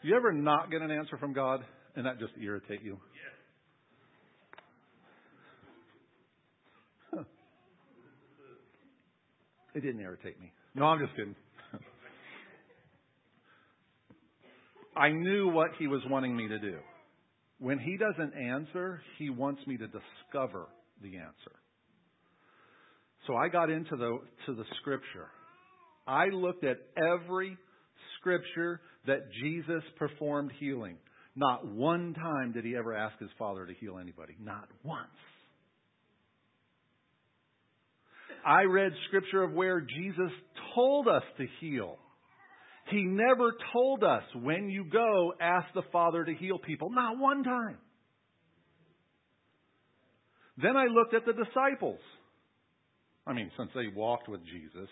You 0.02 0.16
ever 0.16 0.32
not 0.32 0.72
get 0.72 0.82
an 0.82 0.90
answer 0.90 1.16
from 1.18 1.34
God 1.34 1.60
and 1.94 2.06
that 2.06 2.18
just 2.18 2.32
irritate 2.40 2.82
you? 2.82 2.98
It 9.74 9.80
didn't 9.80 10.00
irritate 10.00 10.40
me. 10.40 10.52
No, 10.74 10.86
I'm 10.86 11.00
just 11.00 11.14
kidding. 11.16 11.34
I 14.96 15.10
knew 15.10 15.48
what 15.48 15.70
he 15.78 15.88
was 15.88 16.00
wanting 16.08 16.36
me 16.36 16.48
to 16.48 16.58
do. 16.58 16.78
When 17.58 17.78
he 17.78 17.96
doesn't 17.96 18.34
answer, 18.34 19.00
he 19.18 19.30
wants 19.30 19.66
me 19.66 19.76
to 19.76 19.86
discover 19.86 20.66
the 21.02 21.16
answer. 21.16 21.52
So 23.26 23.34
I 23.34 23.48
got 23.48 23.70
into 23.70 23.96
the 23.96 24.18
to 24.46 24.54
the 24.54 24.64
scripture. 24.80 25.28
I 26.06 26.26
looked 26.26 26.64
at 26.64 26.76
every 26.96 27.56
scripture 28.20 28.80
that 29.06 29.32
Jesus 29.42 29.82
performed 29.98 30.52
healing. 30.60 30.96
Not 31.34 31.66
one 31.66 32.14
time 32.14 32.52
did 32.52 32.64
he 32.64 32.76
ever 32.76 32.94
ask 32.94 33.18
his 33.18 33.30
father 33.38 33.66
to 33.66 33.74
heal 33.74 33.98
anybody. 33.98 34.36
Not 34.38 34.68
once. 34.84 35.08
I 38.44 38.62
read 38.62 38.92
scripture 39.08 39.42
of 39.42 39.52
where 39.52 39.80
Jesus 39.80 40.30
told 40.74 41.08
us 41.08 41.22
to 41.38 41.46
heal. 41.60 41.96
He 42.90 43.02
never 43.02 43.54
told 43.72 44.04
us 44.04 44.22
when 44.34 44.68
you 44.68 44.84
go, 44.84 45.32
ask 45.40 45.66
the 45.74 45.82
Father 45.90 46.24
to 46.24 46.34
heal 46.34 46.58
people. 46.58 46.90
Not 46.90 47.18
one 47.18 47.42
time. 47.42 47.78
Then 50.58 50.76
I 50.76 50.86
looked 50.86 51.14
at 51.14 51.24
the 51.24 51.32
disciples. 51.32 51.98
I 53.26 53.32
mean, 53.32 53.50
since 53.56 53.70
they 53.74 53.88
walked 53.94 54.28
with 54.28 54.40
Jesus, 54.44 54.88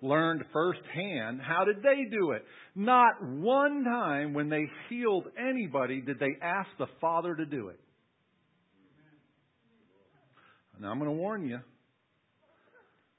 learned 0.00 0.44
firsthand, 0.52 1.40
how 1.42 1.64
did 1.64 1.82
they 1.82 2.08
do 2.10 2.32
it? 2.32 2.44
Not 2.74 3.22
one 3.22 3.84
time 3.84 4.32
when 4.32 4.48
they 4.48 4.66
healed 4.88 5.26
anybody 5.38 6.00
did 6.00 6.18
they 6.18 6.36
ask 6.42 6.68
the 6.78 6.86
Father 7.00 7.34
to 7.34 7.44
do 7.44 7.68
it. 7.68 7.78
Now 10.80 10.90
I'm 10.90 10.98
going 10.98 11.10
to 11.10 11.16
warn 11.16 11.46
you. 11.46 11.60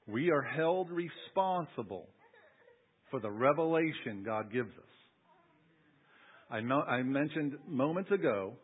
We 0.06 0.30
are 0.30 0.42
held 0.42 0.90
responsible 0.90 2.06
for 3.10 3.20
the 3.20 3.30
revelation 3.30 4.22
God 4.24 4.52
gives 4.52 4.70
us. 4.70 4.84
I, 6.50 6.58
I 6.58 7.02
mentioned 7.02 7.54
moments 7.66 8.10
ago, 8.10 8.54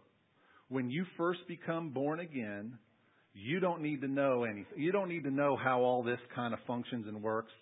when 0.69 0.89
you 0.91 1.05
first 1.17 1.41
become 1.49 1.91
born 1.91 2.21
again, 2.21 2.79
you 3.35 3.61
don't 3.61 3.83
need 3.83 4.01
to 4.03 4.09
know 4.09 4.45
anything. 4.45 4.79
You 4.79 4.93
don't 4.93 5.09
need 5.09 5.25
to 5.25 5.31
know 5.31 5.57
how 5.57 5.81
all 5.81 6.03
this 6.03 6.21
kind 6.35 6.55
of 6.55 6.61
functions 6.67 7.07
and 7.09 7.23
works. 7.23 7.53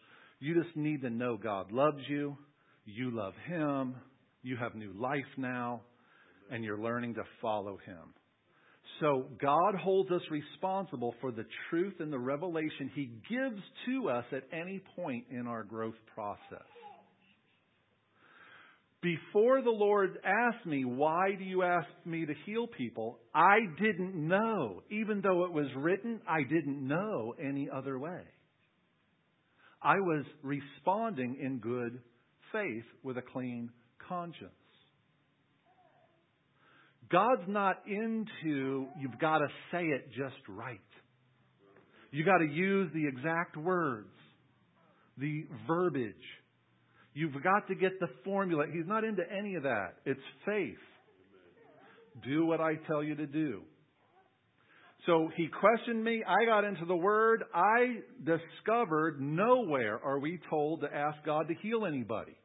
You 0.41 0.63
just 0.63 0.77
need 0.77 1.03
to 1.03 1.11
know 1.11 1.37
God 1.37 1.73
loves 1.73 2.03
you, 2.09 2.37
you 2.85 3.11
love 3.11 3.35
Him, 3.47 3.95
you 4.43 4.57
have 4.57 4.75
new 4.75 4.93
life 4.93 5.25
now, 5.37 5.83
and 6.51 6.65
you're 6.65 6.79
learning 6.79 7.15
to 7.15 7.23
follow 7.41 7.79
Him. 7.87 8.15
So 9.01 9.27
God 9.41 9.75
holds 9.75 10.11
us 10.11 10.21
responsible 10.31 11.15
for 11.21 11.33
the 11.33 11.47
truth 11.71 11.95
and 12.01 12.13
the 12.13 12.19
revelation 12.19 12.91
He 12.95 13.11
gives 13.29 13.63
to 13.87 14.11
us 14.11 14.25
at 14.33 14.45
any 14.53 14.83
point 14.95 15.25
in 15.31 15.47
our 15.47 15.65
growth 15.65 15.95
process. 16.15 16.67
Before 19.03 19.63
the 19.63 19.71
Lord 19.71 20.19
asked 20.25 20.67
me, 20.67 20.85
Why 20.85 21.35
do 21.39 21.45
you 21.45 21.63
ask 21.63 21.89
me 22.05 22.27
to 22.27 22.35
heal 22.45 22.67
people? 22.67 23.19
I 23.35 23.61
didn't 23.81 24.15
know. 24.15 24.83
Even 24.91 25.23
though 25.23 25.45
it 25.45 25.53
was 25.53 25.69
written, 25.75 26.21
I 26.29 26.43
didn't 26.43 26.87
know 26.87 27.35
any 27.43 27.71
other 27.75 27.99
way. 27.99 28.21
I 29.83 29.95
was 29.95 30.27
responding 30.43 31.39
in 31.41 31.59
good 31.59 32.01
faith 32.53 32.85
with 33.03 33.17
a 33.17 33.23
clean 33.23 33.71
conscience. 34.07 34.51
God's 37.11 37.43
not 37.49 37.83
into, 37.87 38.87
you've 38.99 39.19
got 39.21 39.39
to 39.39 39.49
say 39.73 39.83
it 39.83 40.09
just 40.11 40.37
right. 40.49 40.79
You've 42.13 42.27
got 42.27 42.39
to 42.39 42.47
use 42.47 42.91
the 42.95 43.07
exact 43.07 43.57
words, 43.57 44.09
the 45.19 45.47
verbiage. 45.67 46.15
You've 47.15 47.35
got 47.43 47.67
to 47.69 47.75
get 47.75 47.99
the 48.01 48.09
formula. 48.25 48.67
He's 48.73 48.87
not 48.87 49.05
into 49.05 49.23
any 49.37 49.57
of 49.57 49.65
that. 49.65 49.95
It's 50.07 50.21
faith. 50.47 50.77
Do 52.25 52.47
what 52.47 52.61
I 52.61 52.75
tell 52.87 53.03
you 53.03 53.17
to 53.17 53.27
do. 53.27 53.63
So 55.07 55.31
he 55.37 55.49
questioned 55.49 56.05
me. 56.05 56.23
I 56.27 56.45
got 56.45 56.65
into 56.65 56.85
the 56.85 56.97
Word. 56.97 57.45
I 57.55 58.01
discovered 58.25 59.21
nowhere 59.21 59.99
are 60.05 60.19
we 60.19 60.39
told 60.49 60.83
to 60.83 60.95
ask 60.95 61.25
God 61.25 61.49
to 61.49 61.55
heal 61.63 61.87
anybody. 61.87 62.37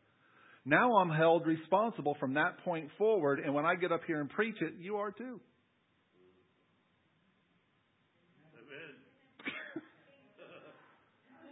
Now 0.65 0.97
I'm 0.97 1.09
held 1.11 1.45
responsible 1.45 2.17
from 2.19 2.33
that 2.33 2.57
point 2.65 2.89
forward, 2.97 3.39
and 3.39 3.53
when 3.53 3.65
I 3.65 3.75
get 3.75 3.91
up 3.91 4.01
here 4.07 4.19
and 4.19 4.29
preach 4.29 4.55
it, 4.61 4.73
you 4.79 4.97
are 4.97 5.11
too. 5.11 5.39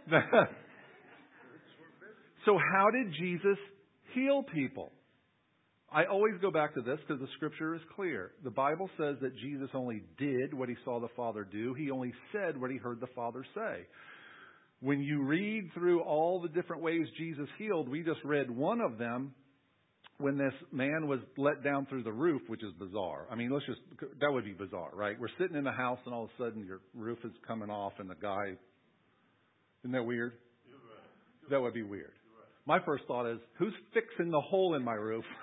so, 2.44 2.58
how 2.72 2.90
did 2.90 3.12
Jesus 3.18 3.56
heal 4.14 4.42
people? 4.42 4.92
I 5.90 6.04
always 6.06 6.34
go 6.42 6.50
back 6.50 6.74
to 6.74 6.82
this 6.82 6.98
because 7.06 7.20
the 7.20 7.28
scripture 7.36 7.74
is 7.74 7.80
clear. 7.94 8.32
The 8.42 8.50
Bible 8.50 8.90
says 8.98 9.16
that 9.22 9.34
Jesus 9.36 9.68
only 9.74 10.02
did 10.18 10.52
what 10.52 10.68
he 10.68 10.74
saw 10.84 11.00
the 11.00 11.08
Father 11.16 11.46
do, 11.50 11.72
he 11.74 11.90
only 11.90 12.12
said 12.32 12.60
what 12.60 12.70
he 12.70 12.76
heard 12.76 13.00
the 13.00 13.06
Father 13.14 13.46
say. 13.54 13.86
When 14.80 15.00
you 15.00 15.22
read 15.22 15.70
through 15.72 16.02
all 16.02 16.40
the 16.40 16.48
different 16.48 16.82
ways 16.82 17.06
Jesus 17.16 17.48
healed, 17.58 17.88
we 17.88 18.02
just 18.02 18.20
read 18.24 18.50
one 18.50 18.80
of 18.80 18.98
them 18.98 19.32
when 20.18 20.36
this 20.36 20.52
man 20.70 21.08
was 21.08 21.20
let 21.36 21.64
down 21.64 21.86
through 21.86 22.02
the 22.04 22.12
roof, 22.12 22.42
which 22.46 22.62
is 22.62 22.72
bizarre. 22.78 23.26
I 23.30 23.34
mean, 23.34 23.50
let's 23.50 23.66
just, 23.66 23.80
that 24.20 24.30
would 24.30 24.44
be 24.44 24.52
bizarre, 24.52 24.90
right? 24.94 25.18
We're 25.18 25.28
sitting 25.38 25.56
in 25.56 25.64
the 25.64 25.72
house 25.72 25.98
and 26.04 26.14
all 26.14 26.24
of 26.24 26.30
a 26.38 26.42
sudden 26.42 26.64
your 26.64 26.80
roof 26.94 27.18
is 27.24 27.32
coming 27.46 27.70
off 27.70 27.94
and 27.98 28.08
the 28.08 28.14
guy, 28.14 28.54
isn't 29.82 29.92
that 29.92 30.04
weird? 30.04 30.34
That 31.50 31.60
would 31.60 31.74
be 31.74 31.82
weird. 31.82 32.12
My 32.66 32.78
first 32.84 33.04
thought 33.06 33.30
is, 33.30 33.38
who's 33.58 33.74
fixing 33.92 34.30
the 34.30 34.40
hole 34.40 34.74
in 34.74 34.82
my 34.82 34.94
roof? 34.94 35.24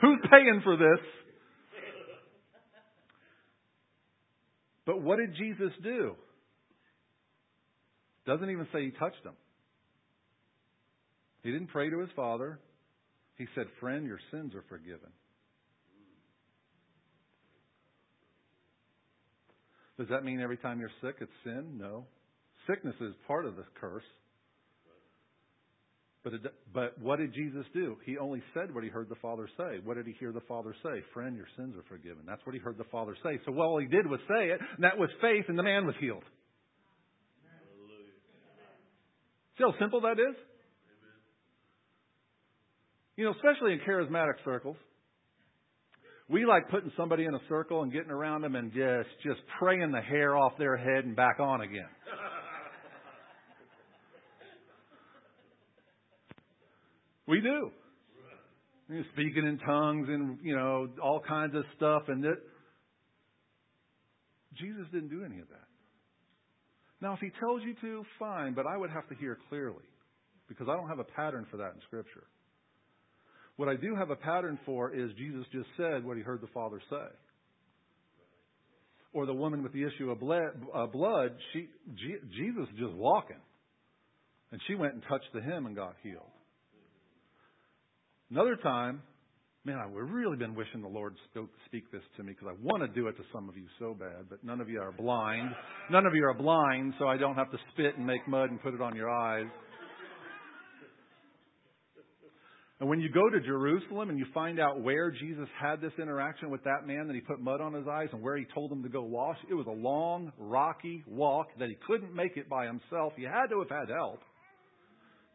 who's 0.00 0.18
paying 0.30 0.60
for 0.62 0.76
this? 0.76 1.00
But 4.88 5.02
what 5.02 5.18
did 5.18 5.34
Jesus 5.36 5.70
do? 5.82 6.16
Doesn't 8.26 8.48
even 8.48 8.66
say 8.72 8.86
he 8.86 8.90
touched 8.92 9.22
him. 9.22 9.34
He 11.42 11.50
didn't 11.52 11.66
pray 11.66 11.90
to 11.90 11.98
his 11.98 12.08
father. 12.16 12.58
He 13.36 13.46
said, 13.54 13.66
Friend, 13.80 14.06
your 14.06 14.18
sins 14.30 14.54
are 14.54 14.64
forgiven. 14.70 15.10
Does 19.98 20.08
that 20.08 20.24
mean 20.24 20.40
every 20.40 20.56
time 20.56 20.80
you're 20.80 20.88
sick 21.02 21.16
it's 21.20 21.30
sin? 21.44 21.76
No. 21.78 22.06
Sickness 22.66 22.94
is 23.02 23.12
part 23.26 23.44
of 23.44 23.56
the 23.56 23.64
curse. 23.78 24.08
But, 26.28 26.34
it, 26.34 26.54
but 26.74 26.98
what 27.00 27.20
did 27.20 27.32
Jesus 27.32 27.64
do? 27.72 27.96
He 28.04 28.18
only 28.18 28.42
said 28.52 28.74
what 28.74 28.84
he 28.84 28.90
heard 28.90 29.08
the 29.08 29.14
Father 29.22 29.48
say. 29.56 29.78
What 29.82 29.96
did 29.96 30.06
he 30.06 30.12
hear 30.20 30.30
the 30.30 30.42
Father 30.42 30.74
say? 30.82 31.02
Friend, 31.14 31.34
your 31.34 31.46
sins 31.56 31.74
are 31.74 31.84
forgiven. 31.88 32.24
That's 32.26 32.44
what 32.44 32.54
he 32.54 32.60
heard 32.60 32.76
the 32.76 32.84
Father 32.92 33.16
say. 33.22 33.40
So 33.46 33.58
all 33.58 33.78
he 33.78 33.86
did 33.86 34.06
was 34.06 34.20
say 34.28 34.50
it, 34.50 34.60
and 34.60 34.84
that 34.84 34.98
was 34.98 35.08
faith, 35.22 35.46
and 35.48 35.58
the 35.58 35.62
man 35.62 35.86
was 35.86 35.94
healed. 35.98 36.24
See 39.56 39.64
how 39.64 39.72
simple 39.80 40.02
that 40.02 40.20
is? 40.20 40.36
You 43.16 43.24
know, 43.24 43.32
especially 43.32 43.72
in 43.72 43.80
charismatic 43.88 44.34
circles, 44.44 44.76
we 46.28 46.44
like 46.44 46.68
putting 46.68 46.92
somebody 46.94 47.24
in 47.24 47.34
a 47.34 47.40
circle 47.48 47.82
and 47.82 47.90
getting 47.90 48.10
around 48.10 48.42
them 48.42 48.54
and 48.54 48.70
just 48.70 49.08
just 49.24 49.40
praying 49.58 49.90
the 49.92 50.02
hair 50.02 50.36
off 50.36 50.52
their 50.58 50.76
head 50.76 51.06
and 51.06 51.16
back 51.16 51.40
on 51.40 51.62
again. 51.62 51.88
We 57.28 57.42
do. 57.42 57.70
You're 58.88 59.04
speaking 59.12 59.46
in 59.46 59.58
tongues 59.58 60.08
and, 60.08 60.38
you 60.42 60.56
know, 60.56 60.88
all 61.02 61.20
kinds 61.20 61.54
of 61.54 61.62
stuff. 61.76 62.04
And 62.08 62.24
that 62.24 62.38
Jesus 64.58 64.86
didn't 64.90 65.10
do 65.10 65.22
any 65.24 65.38
of 65.38 65.48
that. 65.50 65.68
Now, 67.02 67.12
if 67.12 67.20
he 67.20 67.30
tells 67.38 67.60
you 67.62 67.74
to, 67.82 68.04
fine, 68.18 68.54
but 68.54 68.66
I 68.66 68.76
would 68.78 68.90
have 68.90 69.06
to 69.10 69.14
hear 69.14 69.38
clearly 69.50 69.84
because 70.48 70.68
I 70.70 70.74
don't 70.74 70.88
have 70.88 70.98
a 70.98 71.04
pattern 71.04 71.46
for 71.50 71.58
that 71.58 71.74
in 71.74 71.80
Scripture. 71.86 72.24
What 73.56 73.68
I 73.68 73.76
do 73.76 73.94
have 73.94 74.08
a 74.08 74.16
pattern 74.16 74.58
for 74.64 74.94
is 74.94 75.10
Jesus 75.18 75.44
just 75.52 75.68
said 75.76 76.04
what 76.04 76.16
he 76.16 76.22
heard 76.22 76.40
the 76.40 76.48
Father 76.54 76.80
say. 76.88 77.08
Or 79.12 79.26
the 79.26 79.34
woman 79.34 79.62
with 79.62 79.74
the 79.74 79.84
issue 79.84 80.10
of 80.10 80.18
uh, 80.22 80.86
blood, 80.86 81.36
she, 81.52 81.68
Jesus 81.94 82.68
just 82.78 82.94
walking. 82.94 83.40
And 84.50 84.60
she 84.66 84.74
went 84.74 84.94
and 84.94 85.02
touched 85.08 85.28
the 85.34 85.42
hem 85.42 85.66
and 85.66 85.76
got 85.76 85.94
healed. 86.02 86.22
Another 88.30 88.56
time, 88.56 89.00
man, 89.64 89.78
I've 89.78 89.94
really 89.94 90.36
been 90.36 90.54
wishing 90.54 90.82
the 90.82 90.88
Lord 90.88 91.16
spoke, 91.30 91.48
speak 91.64 91.90
this 91.90 92.02
to 92.18 92.22
me 92.22 92.32
because 92.32 92.54
I 92.54 92.62
want 92.62 92.82
to 92.82 92.88
do 92.88 93.08
it 93.08 93.16
to 93.16 93.22
some 93.32 93.48
of 93.48 93.56
you 93.56 93.64
so 93.78 93.94
bad, 93.98 94.28
but 94.28 94.44
none 94.44 94.60
of 94.60 94.68
you 94.68 94.80
are 94.80 94.92
blind. 94.92 95.50
None 95.90 96.04
of 96.04 96.14
you 96.14 96.26
are 96.26 96.34
blind, 96.34 96.92
so 96.98 97.08
I 97.08 97.16
don't 97.16 97.36
have 97.36 97.50
to 97.52 97.58
spit 97.72 97.96
and 97.96 98.06
make 98.06 98.28
mud 98.28 98.50
and 98.50 98.60
put 98.60 98.74
it 98.74 98.82
on 98.82 98.94
your 98.94 99.08
eyes. 99.08 99.46
And 102.80 102.88
when 102.88 103.00
you 103.00 103.10
go 103.10 103.30
to 103.30 103.40
Jerusalem 103.40 104.10
and 104.10 104.18
you 104.18 104.26
find 104.34 104.60
out 104.60 104.82
where 104.82 105.10
Jesus 105.10 105.48
had 105.60 105.80
this 105.80 105.92
interaction 106.00 106.50
with 106.50 106.62
that 106.64 106.86
man 106.86 107.06
that 107.08 107.14
he 107.14 107.20
put 107.20 107.40
mud 107.40 107.62
on 107.62 107.72
his 107.72 107.88
eyes 107.88 108.08
and 108.12 108.22
where 108.22 108.36
he 108.36 108.44
told 108.54 108.70
him 108.70 108.82
to 108.82 108.88
go 108.90 109.02
wash, 109.02 109.38
it 109.50 109.54
was 109.54 109.66
a 109.66 109.70
long, 109.70 110.30
rocky 110.38 111.02
walk 111.08 111.48
that 111.58 111.70
he 111.70 111.76
couldn't 111.86 112.14
make 112.14 112.36
it 112.36 112.48
by 112.48 112.66
himself. 112.66 113.14
He 113.16 113.24
had 113.24 113.46
to 113.50 113.58
have 113.60 113.70
had 113.70 113.88
help 113.88 114.20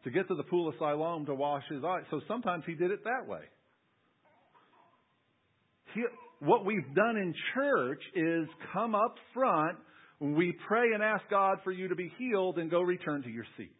to 0.04 0.10
get 0.10 0.28
to 0.28 0.34
the 0.34 0.42
pool 0.42 0.68
of 0.68 0.74
Siloam 0.78 1.26
to 1.26 1.34
wash 1.34 1.64
his 1.70 1.82
eyes. 1.82 2.02
So 2.10 2.20
sometimes 2.28 2.64
he 2.66 2.74
did 2.74 2.90
it 2.90 3.04
that 3.04 3.26
way. 3.26 3.40
He, 5.94 6.02
what 6.40 6.64
we've 6.64 6.94
done 6.94 7.16
in 7.16 7.34
church 7.54 8.02
is 8.14 8.46
come 8.72 8.94
up 8.94 9.16
front, 9.32 9.78
We 10.20 10.56
pray 10.68 10.92
and 10.92 11.02
ask 11.02 11.24
God 11.30 11.58
for 11.64 11.72
you 11.72 11.88
to 11.88 11.94
be 11.94 12.12
healed 12.18 12.58
and 12.58 12.70
go 12.70 12.80
return 12.80 13.22
to 13.22 13.30
your 13.30 13.44
seat. 13.56 13.74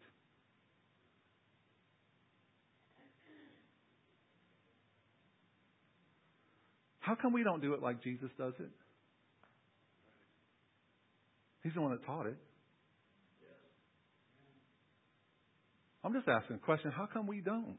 How 7.01 7.14
come 7.14 7.35
we 7.35 7.45
don't 7.45 7.61
do 7.61 7.75
it 7.75 7.83
like 7.83 8.03
Jesus 8.03 8.31
does 8.39 8.55
it? 8.59 8.70
He's 11.62 11.75
the 11.75 11.83
one 11.83 11.91
that 11.91 12.05
taught 12.07 12.27
it. 12.27 12.37
I'm 16.05 16.12
just 16.12 16.28
asking 16.28 16.57
a 16.57 16.59
question. 16.59 16.90
How 16.90 17.07
come 17.11 17.26
we 17.26 17.40
don't? 17.40 17.78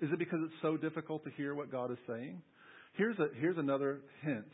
Is 0.00 0.10
it 0.12 0.18
because 0.18 0.40
it's 0.44 0.60
so 0.62 0.76
difficult 0.76 1.24
to 1.24 1.30
hear 1.30 1.54
what 1.54 1.70
God 1.70 1.92
is 1.92 1.98
saying? 2.08 2.42
Here's, 2.94 3.18
a, 3.18 3.28
here's 3.40 3.56
another 3.56 4.00
hint. 4.22 4.50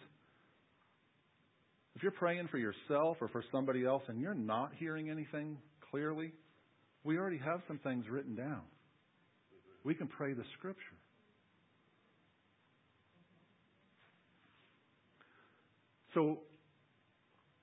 If 1.97 2.03
you're 2.03 2.13
praying 2.13 2.49
for 2.51 2.59
yourself 2.59 3.17
or 3.21 3.29
for 3.29 3.43
somebody 3.51 3.85
else 3.85 4.03
and 4.09 4.21
you're 4.21 4.35
not 4.35 4.73
hearing 4.79 5.11
anything 5.11 5.57
clearly, 5.91 6.33
we 7.03 7.17
already 7.17 7.39
have 7.39 7.61
some 7.67 7.79
things 7.79 8.05
written 8.11 8.35
down. 8.35 8.63
We 9.85 9.95
can 9.95 10.09
pray 10.09 10.33
the 10.33 10.45
scripture. 10.59 10.81
So 16.15 16.41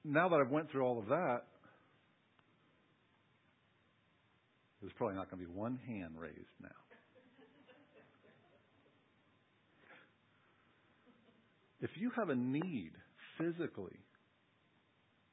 now 0.03 0.29
that 0.29 0.39
I've 0.39 0.51
went 0.51 0.71
through 0.71 0.83
all 0.83 0.99
of 0.99 1.07
that, 1.07 1.43
there's 4.81 4.93
probably 4.97 5.15
not 5.15 5.29
going 5.29 5.41
to 5.43 5.47
be 5.47 5.53
one 5.53 5.79
hand 5.87 6.13
raised 6.17 6.37
now. 6.61 6.69
If 11.81 11.89
you 11.95 12.11
have 12.15 12.29
a 12.29 12.35
need 12.35 12.91
physically, 13.37 13.99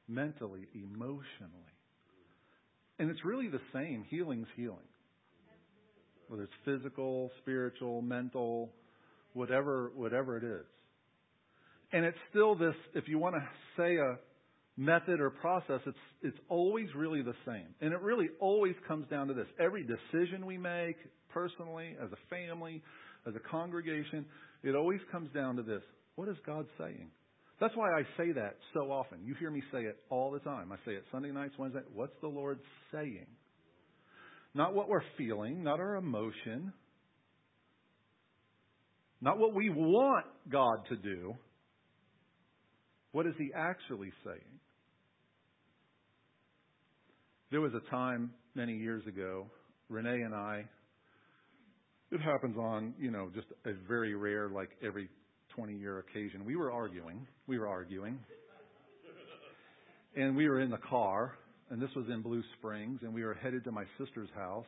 mentally, 0.08 0.66
emotionally, 0.74 1.74
and 2.98 3.10
it's 3.10 3.24
really 3.24 3.48
the 3.48 3.60
same, 3.72 4.04
healing's 4.08 4.48
healing. 4.56 4.78
Whether 6.28 6.44
it's 6.44 6.52
physical, 6.64 7.30
spiritual, 7.40 8.02
mental, 8.02 8.70
whatever 9.34 9.92
whatever 9.94 10.36
it 10.36 10.44
is. 10.44 10.66
And 11.92 12.04
it's 12.04 12.18
still 12.30 12.54
this, 12.54 12.74
if 12.94 13.08
you 13.08 13.18
want 13.18 13.36
to 13.36 13.42
say 13.76 13.96
a 13.96 14.18
method 14.78 15.20
or 15.20 15.28
process, 15.28 15.80
it's, 15.86 15.98
it's 16.22 16.38
always 16.48 16.86
really 16.94 17.20
the 17.20 17.34
same. 17.44 17.66
And 17.80 17.92
it 17.92 18.00
really 18.00 18.28
always 18.40 18.76
comes 18.86 19.06
down 19.08 19.26
to 19.26 19.34
this. 19.34 19.48
Every 19.60 19.84
decision 19.84 20.46
we 20.46 20.56
make, 20.56 20.96
personally, 21.30 21.96
as 22.02 22.10
a 22.12 22.30
family, 22.30 22.80
as 23.26 23.34
a 23.34 23.50
congregation, 23.50 24.24
it 24.62 24.76
always 24.76 25.00
comes 25.10 25.30
down 25.34 25.56
to 25.56 25.62
this. 25.62 25.82
What 26.14 26.28
is 26.28 26.36
God 26.46 26.66
saying? 26.78 27.10
That's 27.60 27.74
why 27.74 27.90
I 27.90 28.02
say 28.16 28.30
that 28.32 28.56
so 28.72 28.92
often. 28.92 29.18
You 29.24 29.34
hear 29.34 29.50
me 29.50 29.62
say 29.72 29.80
it 29.80 29.96
all 30.10 30.30
the 30.30 30.38
time. 30.38 30.70
I 30.70 30.76
say 30.86 30.92
it 30.92 31.02
Sunday 31.10 31.32
nights, 31.32 31.54
Wednesday. 31.58 31.80
What's 31.92 32.14
the 32.20 32.28
Lord 32.28 32.60
saying? 32.92 33.26
Not 34.54 34.74
what 34.74 34.88
we're 34.88 35.02
feeling, 35.16 35.64
not 35.64 35.80
our 35.80 35.96
emotion, 35.96 36.72
not 39.20 39.38
what 39.38 39.54
we 39.54 39.70
want 39.70 40.26
God 40.50 40.78
to 40.90 40.96
do, 40.96 41.34
what 43.10 43.26
is 43.26 43.34
he 43.38 43.50
actually 43.54 44.12
saying? 44.24 44.57
There 47.50 47.60
was 47.62 47.72
a 47.72 47.90
time 47.90 48.30
many 48.54 48.76
years 48.76 49.06
ago, 49.06 49.46
Renee 49.88 50.20
and 50.20 50.34
I, 50.34 50.64
it 52.10 52.20
happens 52.20 52.56
on, 52.58 52.94
you 52.98 53.10
know, 53.10 53.30
just 53.34 53.46
a 53.64 53.72
very 53.86 54.14
rare, 54.14 54.50
like 54.50 54.70
every 54.86 55.08
20 55.54 55.74
year 55.74 55.98
occasion. 55.98 56.44
We 56.44 56.56
were 56.56 56.70
arguing. 56.70 57.26
We 57.46 57.58
were 57.58 57.66
arguing. 57.66 58.18
And 60.14 60.36
we 60.36 60.48
were 60.48 60.60
in 60.60 60.70
the 60.70 60.78
car, 60.78 61.38
and 61.70 61.80
this 61.80 61.90
was 61.94 62.06
in 62.12 62.22
Blue 62.22 62.42
Springs, 62.58 63.00
and 63.02 63.14
we 63.14 63.24
were 63.24 63.34
headed 63.34 63.64
to 63.64 63.72
my 63.72 63.84
sister's 63.98 64.30
house. 64.34 64.66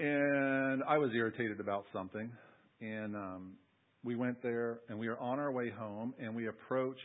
And 0.00 0.82
I 0.84 0.98
was 0.98 1.10
irritated 1.14 1.60
about 1.60 1.84
something. 1.92 2.30
And 2.80 3.14
um, 3.14 3.52
we 4.04 4.16
went 4.16 4.42
there 4.42 4.80
and 4.88 4.98
we 4.98 5.08
were 5.08 5.18
on 5.18 5.38
our 5.38 5.50
way 5.50 5.70
home 5.70 6.14
and 6.20 6.34
we 6.34 6.46
approached 6.46 7.00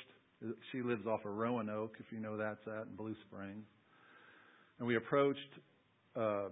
she 0.71 0.81
lives 0.81 1.05
off 1.05 1.25
of 1.25 1.33
Roanoke, 1.33 1.95
if 1.99 2.05
you 2.11 2.19
know 2.19 2.37
that's 2.37 2.65
at 2.67 2.87
in 2.87 2.95
Blue 2.95 3.15
Springs. 3.27 3.65
And 4.79 4.87
we 4.87 4.95
approached 4.95 5.39
uh, 6.15 6.49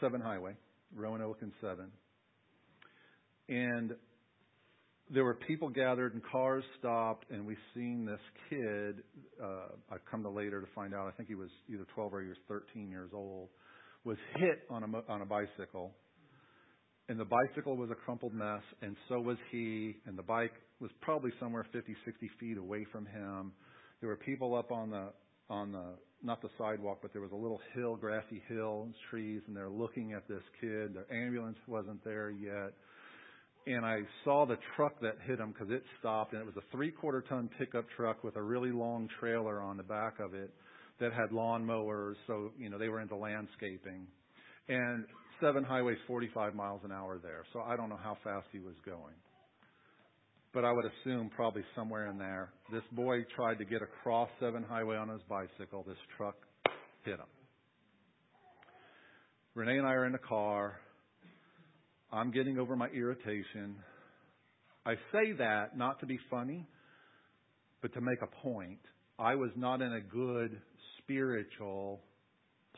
Seven 0.00 0.20
Highway, 0.20 0.54
Roanoke 0.94 1.38
and 1.42 1.52
Seven. 1.60 1.90
And 3.48 3.94
there 5.10 5.24
were 5.24 5.34
people 5.34 5.68
gathered 5.68 6.14
and 6.14 6.22
cars 6.24 6.64
stopped, 6.78 7.30
and 7.30 7.46
we 7.46 7.56
seen 7.74 8.06
this 8.06 8.20
kid. 8.48 9.02
Uh, 9.42 9.74
I've 9.90 10.04
come 10.10 10.22
to 10.22 10.30
later 10.30 10.60
to 10.60 10.66
find 10.74 10.94
out. 10.94 11.06
I 11.06 11.10
think 11.10 11.28
he 11.28 11.34
was 11.34 11.50
either 11.68 11.84
12 11.94 12.14
or 12.14 12.22
he 12.22 12.28
was 12.28 12.38
13 12.48 12.90
years 12.90 13.10
old. 13.12 13.48
Was 14.04 14.16
hit 14.36 14.62
on 14.68 14.82
a 14.82 15.12
on 15.12 15.22
a 15.22 15.24
bicycle 15.24 15.92
and 17.12 17.20
the 17.20 17.26
bicycle 17.26 17.76
was 17.76 17.90
a 17.90 17.94
crumpled 17.94 18.32
mess, 18.32 18.62
and 18.80 18.96
so 19.06 19.20
was 19.20 19.36
he, 19.50 19.96
and 20.06 20.16
the 20.16 20.22
bike 20.22 20.54
was 20.80 20.90
probably 21.02 21.30
somewhere 21.38 21.66
50, 21.70 21.94
60 22.06 22.30
feet 22.40 22.56
away 22.56 22.86
from 22.90 23.04
him. 23.04 23.52
There 24.00 24.08
were 24.08 24.16
people 24.16 24.54
up 24.54 24.72
on 24.72 24.88
the 24.88 25.08
on 25.50 25.72
the 25.72 25.84
not 26.22 26.40
the 26.40 26.48
sidewalk, 26.56 27.00
but 27.02 27.12
there 27.12 27.20
was 27.20 27.32
a 27.32 27.36
little 27.36 27.60
hill, 27.74 27.96
grassy 27.96 28.42
hill, 28.48 28.84
and 28.86 28.94
trees, 29.10 29.42
and 29.46 29.54
they're 29.54 29.68
looking 29.68 30.14
at 30.14 30.26
this 30.26 30.40
kid. 30.58 30.94
The 30.94 31.14
ambulance 31.14 31.58
wasn't 31.66 32.02
there 32.02 32.30
yet, 32.30 32.72
and 33.66 33.84
I 33.84 33.98
saw 34.24 34.46
the 34.46 34.56
truck 34.74 34.98
that 35.02 35.16
hit 35.26 35.38
him 35.38 35.52
because 35.52 35.70
it 35.70 35.82
stopped, 36.00 36.32
and 36.32 36.40
it 36.40 36.46
was 36.46 36.56
a 36.56 36.74
three-quarter 36.74 37.24
ton 37.28 37.50
pickup 37.58 37.84
truck 37.94 38.24
with 38.24 38.36
a 38.36 38.42
really 38.42 38.72
long 38.72 39.06
trailer 39.20 39.60
on 39.60 39.76
the 39.76 39.82
back 39.82 40.18
of 40.18 40.32
it 40.32 40.50
that 40.98 41.12
had 41.12 41.30
lawn 41.30 41.66
mowers, 41.66 42.16
so 42.26 42.52
you 42.58 42.70
know 42.70 42.78
they 42.78 42.88
were 42.88 43.02
into 43.02 43.16
landscaping. 43.16 44.06
And 44.68 45.04
7 45.42 45.64
highway's 45.64 45.98
45 46.06 46.54
miles 46.54 46.80
an 46.84 46.92
hour 46.92 47.18
there, 47.22 47.44
so 47.52 47.60
I 47.60 47.76
don't 47.76 47.88
know 47.88 47.98
how 48.02 48.16
fast 48.22 48.46
he 48.52 48.60
was 48.60 48.74
going. 48.86 49.14
But 50.54 50.64
I 50.64 50.72
would 50.72 50.84
assume 50.84 51.30
probably 51.34 51.64
somewhere 51.74 52.06
in 52.06 52.16
there. 52.16 52.52
This 52.70 52.84
boy 52.92 53.24
tried 53.34 53.58
to 53.58 53.64
get 53.64 53.82
across 53.82 54.28
7 54.38 54.62
highway 54.62 54.96
on 54.96 55.08
his 55.08 55.20
bicycle. 55.28 55.84
This 55.86 55.96
truck 56.16 56.36
hit 57.04 57.14
him. 57.14 57.26
Renee 59.54 59.78
and 59.78 59.86
I 59.86 59.92
are 59.92 60.06
in 60.06 60.12
the 60.12 60.18
car. 60.18 60.78
I'm 62.12 62.30
getting 62.30 62.58
over 62.58 62.76
my 62.76 62.88
irritation. 62.88 63.76
I 64.86 64.94
say 65.10 65.32
that 65.38 65.76
not 65.76 65.98
to 66.00 66.06
be 66.06 66.18
funny, 66.30 66.66
but 67.80 67.92
to 67.94 68.00
make 68.00 68.18
a 68.22 68.42
point. 68.42 68.78
I 69.18 69.34
was 69.34 69.50
not 69.56 69.82
in 69.82 69.92
a 69.92 70.00
good 70.00 70.60
spiritual 70.98 72.00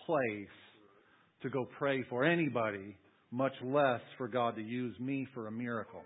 place 0.07 0.49
to 1.45 1.51
go 1.51 1.69
pray 1.79 2.03
for 2.09 2.25
anybody, 2.25 2.97
much 3.31 3.53
less 3.63 4.01
for 4.19 4.27
God 4.27 4.57
to 4.57 4.63
use 4.63 4.99
me 4.99 5.29
for 5.35 5.47
a 5.47 5.53
miracle. 5.53 6.03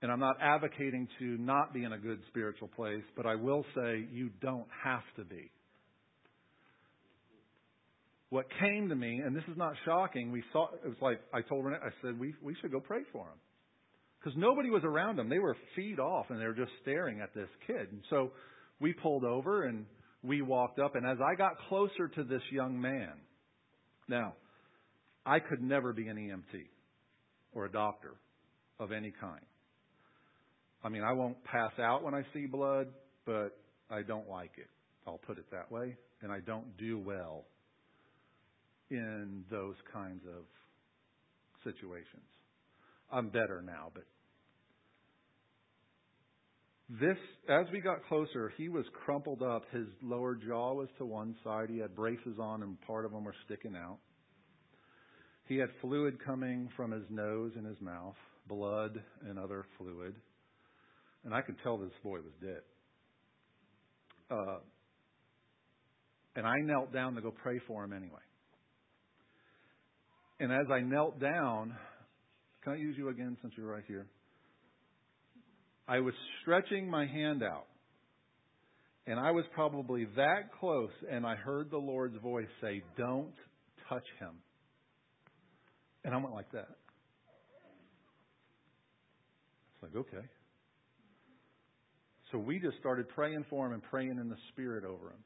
And 0.00 0.12
I'm 0.12 0.20
not 0.20 0.36
advocating 0.40 1.08
to 1.18 1.24
not 1.38 1.74
be 1.74 1.82
in 1.82 1.92
a 1.92 1.98
good 1.98 2.20
spiritual 2.28 2.68
place, 2.68 3.02
but 3.16 3.26
I 3.26 3.34
will 3.34 3.64
say 3.74 4.06
you 4.12 4.30
don't 4.40 4.68
have 4.84 5.02
to 5.16 5.24
be. 5.24 5.50
What 8.30 8.46
came 8.60 8.90
to 8.90 8.94
me, 8.94 9.20
and 9.24 9.34
this 9.34 9.42
is 9.50 9.56
not 9.56 9.72
shocking, 9.84 10.30
we 10.30 10.44
saw 10.52 10.68
it 10.84 10.86
was 10.86 10.96
like 11.00 11.20
I 11.34 11.40
told 11.42 11.64
Renee, 11.64 11.78
I 11.82 11.90
said 12.02 12.20
we 12.20 12.34
we 12.42 12.54
should 12.60 12.70
go 12.70 12.78
pray 12.78 13.00
for 13.10 13.24
him 13.24 13.38
because 14.20 14.38
nobody 14.38 14.70
was 14.70 14.84
around 14.84 15.16
them. 15.16 15.28
They 15.28 15.38
were 15.38 15.56
feet 15.74 15.98
off, 15.98 16.26
and 16.28 16.40
they 16.40 16.44
were 16.44 16.54
just 16.54 16.72
staring 16.82 17.20
at 17.20 17.34
this 17.34 17.48
kid. 17.66 17.88
And 17.90 18.02
so 18.10 18.30
we 18.80 18.92
pulled 18.92 19.24
over 19.24 19.64
and 19.64 19.86
we 20.22 20.42
walked 20.42 20.78
up, 20.78 20.94
and 20.94 21.06
as 21.06 21.18
I 21.20 21.34
got 21.34 21.52
closer 21.68 22.08
to 22.08 22.24
this 22.24 22.42
young 22.50 22.80
man, 22.80 23.12
now, 24.08 24.34
I 25.24 25.38
could 25.38 25.62
never 25.62 25.92
be 25.92 26.08
an 26.08 26.16
EMT 26.16 26.66
or 27.52 27.66
a 27.66 27.70
doctor 27.70 28.14
of 28.80 28.92
any 28.92 29.12
kind. 29.20 29.44
I 30.82 30.88
mean, 30.88 31.02
I 31.02 31.12
won't 31.12 31.42
pass 31.44 31.72
out 31.78 32.02
when 32.02 32.14
I 32.14 32.22
see 32.32 32.46
blood, 32.46 32.88
but 33.26 33.58
I 33.90 34.02
don't 34.02 34.28
like 34.28 34.52
it. 34.56 34.68
I'll 35.06 35.18
put 35.18 35.38
it 35.38 35.50
that 35.50 35.70
way. 35.70 35.96
And 36.22 36.32
I 36.32 36.40
don't 36.40 36.76
do 36.78 36.98
well 36.98 37.44
in 38.90 39.44
those 39.50 39.74
kinds 39.92 40.22
of 40.26 40.44
situations. 41.64 42.24
I'm 43.12 43.28
better 43.28 43.62
now, 43.64 43.90
but 43.92 44.04
this, 46.88 47.16
as 47.48 47.66
we 47.72 47.80
got 47.80 48.06
closer, 48.08 48.52
he 48.56 48.68
was 48.68 48.84
crumpled 49.04 49.42
up. 49.42 49.62
His 49.72 49.86
lower 50.02 50.34
jaw 50.34 50.72
was 50.72 50.88
to 50.98 51.04
one 51.04 51.36
side. 51.44 51.68
He 51.68 51.78
had 51.78 51.94
braces 51.94 52.38
on, 52.40 52.62
and 52.62 52.80
part 52.82 53.04
of 53.04 53.12
them 53.12 53.24
were 53.24 53.34
sticking 53.44 53.76
out. 53.76 53.98
He 55.46 55.56
had 55.56 55.68
fluid 55.80 56.18
coming 56.24 56.68
from 56.76 56.90
his 56.90 57.04
nose 57.10 57.52
and 57.56 57.66
his 57.66 57.80
mouth, 57.80 58.16
blood 58.46 59.02
and 59.28 59.38
other 59.38 59.66
fluid. 59.76 60.14
And 61.24 61.34
I 61.34 61.42
could 61.42 61.56
tell 61.62 61.76
this 61.78 61.90
boy 62.02 62.18
was 62.18 62.32
dead. 62.40 62.62
Uh, 64.30 64.58
and 66.36 66.46
I 66.46 66.54
knelt 66.62 66.92
down 66.92 67.14
to 67.14 67.20
go 67.20 67.30
pray 67.30 67.58
for 67.66 67.84
him 67.84 67.92
anyway. 67.92 68.20
And 70.40 70.52
as 70.52 70.70
I 70.70 70.80
knelt 70.80 71.18
down, 71.20 71.74
Can 72.62 72.72
I 72.72 72.76
use 72.76 72.96
you 72.98 73.08
again 73.08 73.36
since 73.40 73.54
you're 73.56 73.66
right 73.66 73.84
here? 73.86 74.06
I 75.88 76.00
was 76.00 76.12
stretching 76.42 76.88
my 76.88 77.06
hand 77.06 77.42
out, 77.42 77.66
and 79.06 79.18
I 79.18 79.30
was 79.30 79.44
probably 79.54 80.06
that 80.16 80.52
close, 80.60 80.90
and 81.10 81.24
I 81.24 81.34
heard 81.34 81.70
the 81.70 81.78
Lord's 81.78 82.18
voice 82.18 82.48
say, 82.60 82.82
Don't 82.98 83.32
touch 83.88 84.04
him. 84.20 84.34
And 86.04 86.14
I 86.14 86.18
went 86.18 86.34
like 86.34 86.52
that. 86.52 86.68
It's 89.74 89.82
like, 89.82 89.96
okay. 89.96 90.26
So 92.30 92.38
we 92.38 92.58
just 92.58 92.76
started 92.78 93.08
praying 93.08 93.46
for 93.48 93.66
him 93.66 93.72
and 93.72 93.82
praying 93.82 94.18
in 94.20 94.28
the 94.28 94.36
Spirit 94.52 94.84
over 94.84 95.06
him. 95.06 95.24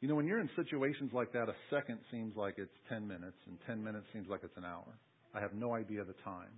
You 0.00 0.08
know, 0.08 0.14
when 0.14 0.26
you're 0.26 0.40
in 0.40 0.48
situations 0.56 1.10
like 1.12 1.32
that, 1.32 1.48
a 1.50 1.54
second 1.68 1.98
seems 2.10 2.34
like 2.34 2.54
it's 2.56 2.72
10 2.88 3.06
minutes, 3.06 3.36
and 3.46 3.58
10 3.66 3.84
minutes 3.84 4.06
seems 4.14 4.28
like 4.28 4.40
it's 4.42 4.56
an 4.56 4.64
hour. 4.64 4.98
I 5.34 5.40
have 5.40 5.52
no 5.52 5.74
idea 5.74 6.04
the 6.04 6.14
time. 6.24 6.48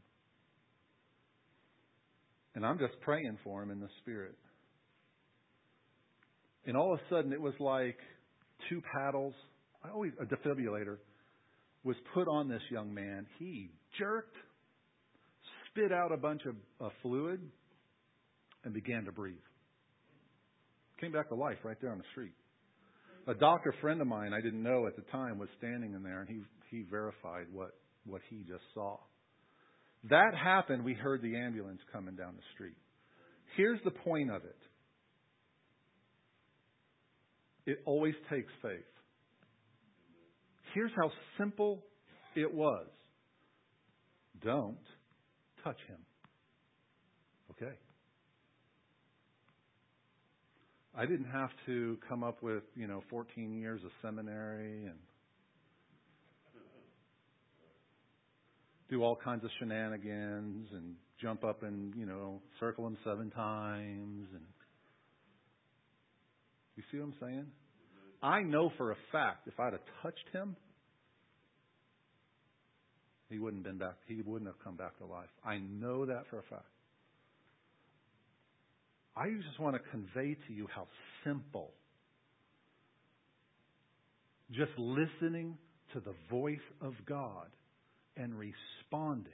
And 2.54 2.66
I'm 2.66 2.78
just 2.78 3.00
praying 3.00 3.38
for 3.42 3.62
him 3.62 3.70
in 3.70 3.80
the 3.80 3.88
Spirit. 4.02 4.36
And 6.66 6.76
all 6.76 6.92
of 6.92 7.00
a 7.00 7.02
sudden, 7.14 7.32
it 7.32 7.40
was 7.40 7.54
like 7.58 7.96
two 8.68 8.80
paddles. 8.94 9.34
I 9.84 9.90
always 9.90 10.12
a 10.20 10.24
defibrillator 10.24 10.98
was 11.84 11.96
put 12.14 12.28
on 12.28 12.48
this 12.48 12.62
young 12.70 12.94
man. 12.94 13.26
He 13.38 13.70
jerked, 13.98 14.36
spit 15.70 15.92
out 15.92 16.12
a 16.12 16.16
bunch 16.16 16.42
of, 16.46 16.54
of 16.78 16.92
fluid, 17.02 17.40
and 18.64 18.72
began 18.72 19.04
to 19.06 19.12
breathe. 19.12 19.34
Came 21.00 21.10
back 21.10 21.28
to 21.30 21.34
life 21.34 21.58
right 21.64 21.76
there 21.80 21.90
on 21.90 21.98
the 21.98 22.04
street 22.12 22.34
a 23.26 23.34
doctor 23.34 23.74
friend 23.80 24.00
of 24.00 24.06
mine 24.06 24.32
I 24.32 24.40
didn't 24.40 24.62
know 24.62 24.86
at 24.86 24.96
the 24.96 25.02
time 25.12 25.38
was 25.38 25.48
standing 25.58 25.94
in 25.94 26.02
there, 26.02 26.20
and 26.20 26.28
he 26.28 26.40
he 26.70 26.84
verified 26.90 27.46
what 27.52 27.70
what 28.04 28.20
he 28.28 28.38
just 28.38 28.64
saw. 28.74 28.96
That 30.10 30.34
happened. 30.34 30.84
We 30.84 30.94
heard 30.94 31.22
the 31.22 31.36
ambulance 31.36 31.80
coming 31.92 32.16
down 32.16 32.34
the 32.36 32.42
street. 32.54 32.76
Here's 33.56 33.80
the 33.84 33.90
point 33.90 34.30
of 34.30 34.42
it. 34.44 34.56
It 37.64 37.78
always 37.84 38.14
takes 38.28 38.50
faith. 38.60 38.80
Here's 40.74 40.90
how 40.96 41.10
simple 41.38 41.84
it 42.34 42.52
was. 42.52 42.86
Don't 44.42 44.78
touch 45.62 45.78
him. 45.86 45.98
Okay. 47.52 47.74
I 50.96 51.06
didn't 51.06 51.30
have 51.30 51.50
to 51.66 51.98
come 52.08 52.24
up 52.24 52.42
with, 52.42 52.64
you 52.74 52.86
know, 52.86 53.02
14 53.08 53.52
years 53.54 53.80
of 53.84 53.90
seminary 54.02 54.86
and 54.86 54.98
do 58.92 59.02
all 59.02 59.16
kinds 59.16 59.42
of 59.42 59.50
shenanigans 59.58 60.68
and 60.72 60.94
jump 61.20 61.44
up 61.44 61.62
and, 61.62 61.94
you 61.96 62.04
know, 62.04 62.42
circle 62.60 62.86
him 62.86 62.98
seven 63.02 63.30
times 63.30 64.28
and 64.34 64.42
you 66.76 66.82
see 66.92 66.98
what 66.98 67.06
I'm 67.06 67.14
saying? 67.20 67.46
I 68.22 68.42
know 68.42 68.70
for 68.76 68.92
a 68.92 68.96
fact 69.10 69.48
if 69.48 69.58
I'd 69.58 69.72
have 69.72 69.82
touched 70.02 70.28
him, 70.32 70.56
he 73.30 73.38
wouldn't 73.38 73.64
been 73.64 73.78
back 73.78 73.94
he 74.06 74.20
wouldn't 74.20 74.46
have 74.48 74.62
come 74.62 74.76
back 74.76 74.98
to 74.98 75.06
life. 75.06 75.30
I 75.42 75.56
know 75.58 76.04
that 76.04 76.24
for 76.28 76.38
a 76.38 76.42
fact. 76.42 76.66
I 79.16 79.30
just 79.46 79.58
want 79.58 79.74
to 79.74 79.90
convey 79.90 80.36
to 80.48 80.52
you 80.52 80.66
how 80.74 80.86
simple 81.24 81.70
just 84.50 84.72
listening 84.76 85.56
to 85.94 86.00
the 86.00 86.12
voice 86.30 86.58
of 86.82 86.92
God 87.06 87.46
and 88.16 88.34
responding. 88.38 89.32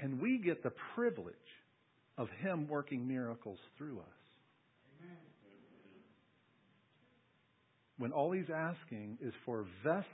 And 0.00 0.20
we 0.20 0.38
get 0.38 0.62
the 0.62 0.72
privilege 0.94 1.34
of 2.16 2.28
Him 2.40 2.68
working 2.68 3.06
miracles 3.06 3.58
through 3.76 3.98
us. 3.98 4.18
Amen. 5.00 5.16
When 7.98 8.12
all 8.12 8.32
He's 8.32 8.50
asking 8.54 9.18
is 9.20 9.32
for 9.44 9.66
vessels 9.82 10.04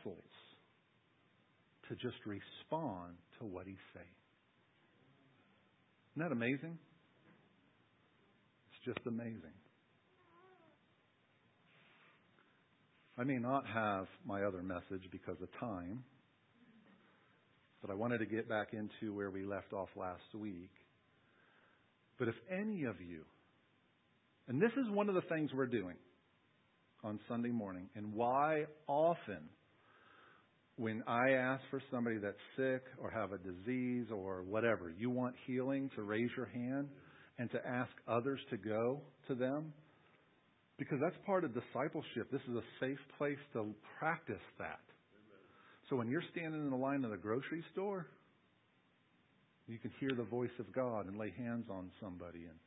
to 1.89 1.95
just 1.97 2.17
respond 2.25 3.15
to 3.39 3.45
what 3.45 3.67
He's 3.67 3.77
saying. 3.95 4.07
Isn't 6.17 6.29
that 6.29 6.33
amazing? 6.33 6.79
It's 8.71 8.85
just 8.85 9.07
amazing. 9.07 9.53
I 13.17 13.23
may 13.23 13.39
not 13.39 13.65
have 13.67 14.07
my 14.27 14.43
other 14.43 14.63
message 14.63 15.09
because 15.13 15.37
of 15.41 15.49
time, 15.61 16.03
but 17.81 17.91
I 17.91 17.95
wanted 17.95 18.19
to 18.19 18.27
get 18.27 18.49
back 18.49 18.69
into 18.73 19.15
where 19.15 19.31
we 19.31 19.45
left 19.45 19.73
off 19.73 19.89
last 19.95 20.35
week. 20.35 20.71
But 22.19 22.27
if 22.27 22.35
any 22.51 22.85
of 22.85 23.01
you, 23.01 23.23
and 24.49 24.61
this 24.61 24.73
is 24.73 24.91
one 24.91 25.09
of 25.09 25.15
the 25.15 25.23
things 25.23 25.51
we're 25.55 25.67
doing 25.67 25.95
on 27.05 27.21
Sunday 27.29 27.51
morning, 27.51 27.89
and 27.95 28.15
why 28.15 28.65
often 28.89 29.49
when 30.77 31.05
I 31.07 31.33
ask 31.33 31.63
for 31.71 31.81
somebody 31.93 32.19
that's 32.19 32.37
sick 32.57 32.83
or 33.01 33.11
have 33.11 33.31
a 33.31 33.39
disease 33.39 34.07
or 34.13 34.43
whatever, 34.43 34.93
you 34.99 35.09
want 35.09 35.37
healing 35.47 35.89
to 35.95 36.03
raise 36.03 36.31
your 36.37 36.47
hand 36.47 36.89
and 37.39 37.49
to 37.53 37.65
ask 37.65 37.93
others 38.09 38.41
to 38.51 38.57
go 38.57 39.03
to 39.29 39.37
them? 39.37 39.73
Because 40.79 40.99
that's 41.01 41.17
part 41.25 41.45
of 41.45 41.55
discipleship. 41.55 42.31
This 42.33 42.43
is 42.49 42.57
a 42.57 42.63
safe 42.81 42.99
place 43.17 43.39
to 43.53 43.73
practice 43.99 44.43
that. 44.59 44.81
So 45.89 45.97
when 45.97 46.09
you're 46.09 46.25
standing 46.33 46.61
in 46.61 46.71
the 46.71 46.77
line 46.77 47.05
of 47.05 47.11
the 47.11 47.17
grocery 47.17 47.63
store, 47.73 48.07
you 49.67 49.79
can 49.79 49.93
hear 50.01 50.11
the 50.17 50.25
voice 50.25 50.55
of 50.59 50.73
God 50.73 51.07
and 51.07 51.17
lay 51.17 51.33
hands 51.37 51.67
on 51.71 51.91
somebody 52.01 52.41
and 52.41 52.59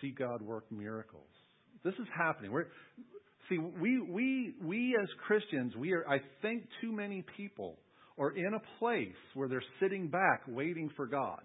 see 0.00 0.10
God 0.10 0.42
work 0.42 0.64
miracles. 0.72 1.28
This 1.84 1.94
is 1.94 2.06
happening. 2.16 2.50
We're, 2.50 2.66
See, 3.48 3.58
we, 3.58 4.00
we, 4.00 4.54
we 4.62 4.96
as 5.00 5.08
Christians, 5.26 5.74
we 5.76 5.92
are, 5.92 6.06
I 6.06 6.18
think 6.42 6.64
too 6.82 6.92
many 6.92 7.24
people 7.36 7.78
are 8.18 8.30
in 8.30 8.52
a 8.54 8.78
place 8.78 9.08
where 9.34 9.48
they're 9.48 9.62
sitting 9.80 10.08
back 10.08 10.42
waiting 10.46 10.90
for 10.96 11.06
God. 11.06 11.40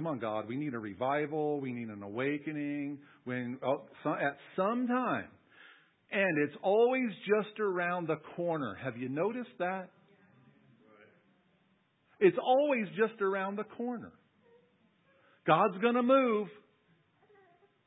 Come 0.00 0.06
on, 0.06 0.18
God, 0.18 0.48
we 0.48 0.56
need 0.56 0.72
a 0.72 0.78
revival. 0.78 1.60
We 1.60 1.74
need 1.74 1.88
an 1.88 2.02
awakening. 2.02 3.00
When 3.24 3.58
oh, 3.62 3.82
at 4.06 4.38
some 4.56 4.86
time, 4.86 5.26
and 6.10 6.38
it's 6.38 6.56
always 6.62 7.10
just 7.28 7.60
around 7.60 8.08
the 8.08 8.16
corner. 8.34 8.78
Have 8.82 8.96
you 8.96 9.10
noticed 9.10 9.50
that? 9.58 9.90
It's 12.18 12.38
always 12.42 12.86
just 12.96 13.20
around 13.20 13.58
the 13.58 13.64
corner. 13.64 14.10
God's 15.46 15.76
going 15.82 15.96
to 15.96 16.02
move. 16.02 16.48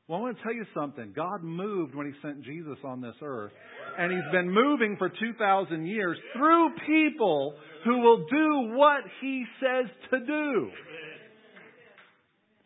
Well, 0.06 0.20
I 0.20 0.22
want 0.22 0.36
to 0.36 0.42
tell 0.44 0.54
you 0.54 0.66
something. 0.72 1.14
God 1.16 1.42
moved 1.42 1.96
when 1.96 2.06
He 2.06 2.12
sent 2.22 2.44
Jesus 2.44 2.78
on 2.84 3.00
this 3.00 3.16
earth. 3.22 3.52
And 3.98 4.12
He's 4.12 4.30
been 4.30 4.52
moving 4.52 4.94
for 4.98 5.08
2,000 5.08 5.84
years 5.84 6.16
through 6.36 6.68
people 6.86 7.54
who 7.84 7.98
will 7.98 8.18
do 8.18 8.76
what 8.76 9.00
He 9.20 9.44
says 9.60 9.90
to 10.10 10.20
do. 10.24 10.70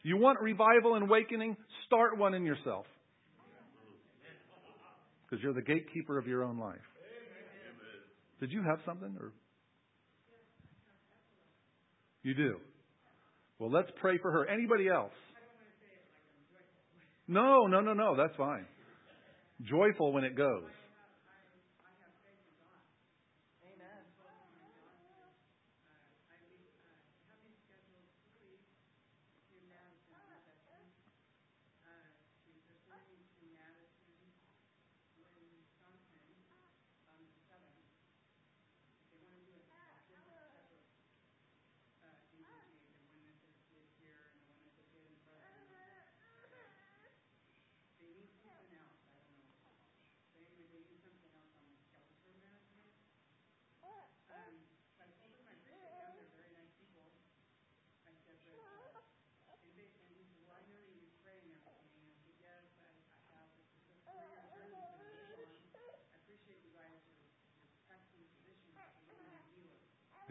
You 0.02 0.16
want 0.16 0.40
revival 0.40 0.94
and 0.94 1.04
awakening? 1.04 1.56
Start 1.86 2.18
one 2.18 2.34
in 2.34 2.44
yourself. 2.44 2.86
Because 5.24 5.42
you're 5.42 5.52
the 5.52 5.62
gatekeeper 5.62 6.18
of 6.18 6.26
your 6.26 6.42
own 6.44 6.58
life. 6.58 6.76
Did 8.40 8.52
you 8.52 8.62
have 8.62 8.78
something? 8.86 9.16
Or 9.20 9.32
You 12.22 12.34
do. 12.34 12.56
Well, 13.58 13.70
let's 13.70 13.90
pray 14.00 14.18
for 14.18 14.30
her. 14.30 14.46
Anybody 14.46 14.88
else? 14.88 15.12
No, 17.26 17.66
no, 17.66 17.80
no, 17.80 17.92
no. 17.92 18.16
That's 18.16 18.34
fine. 18.36 18.64
Joyful 19.62 20.12
when 20.12 20.24
it 20.24 20.36
goes. 20.36 20.70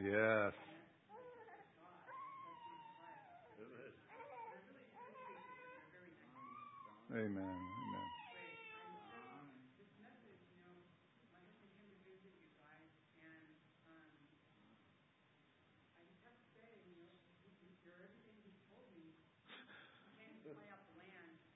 Yes. 0.07 0.53
Amen. 7.11 7.27
Amen. 7.27 8.07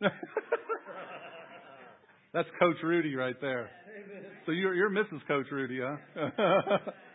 That's 2.34 2.50
Coach 2.60 2.78
Rudy 2.84 3.16
right 3.16 3.40
there. 3.40 3.70
So 4.46 4.52
you're 4.52 4.74
you're 4.74 4.90
Mrs. 4.90 5.26
Coach 5.28 5.48
Rudy, 5.52 5.80
huh? 5.82 6.78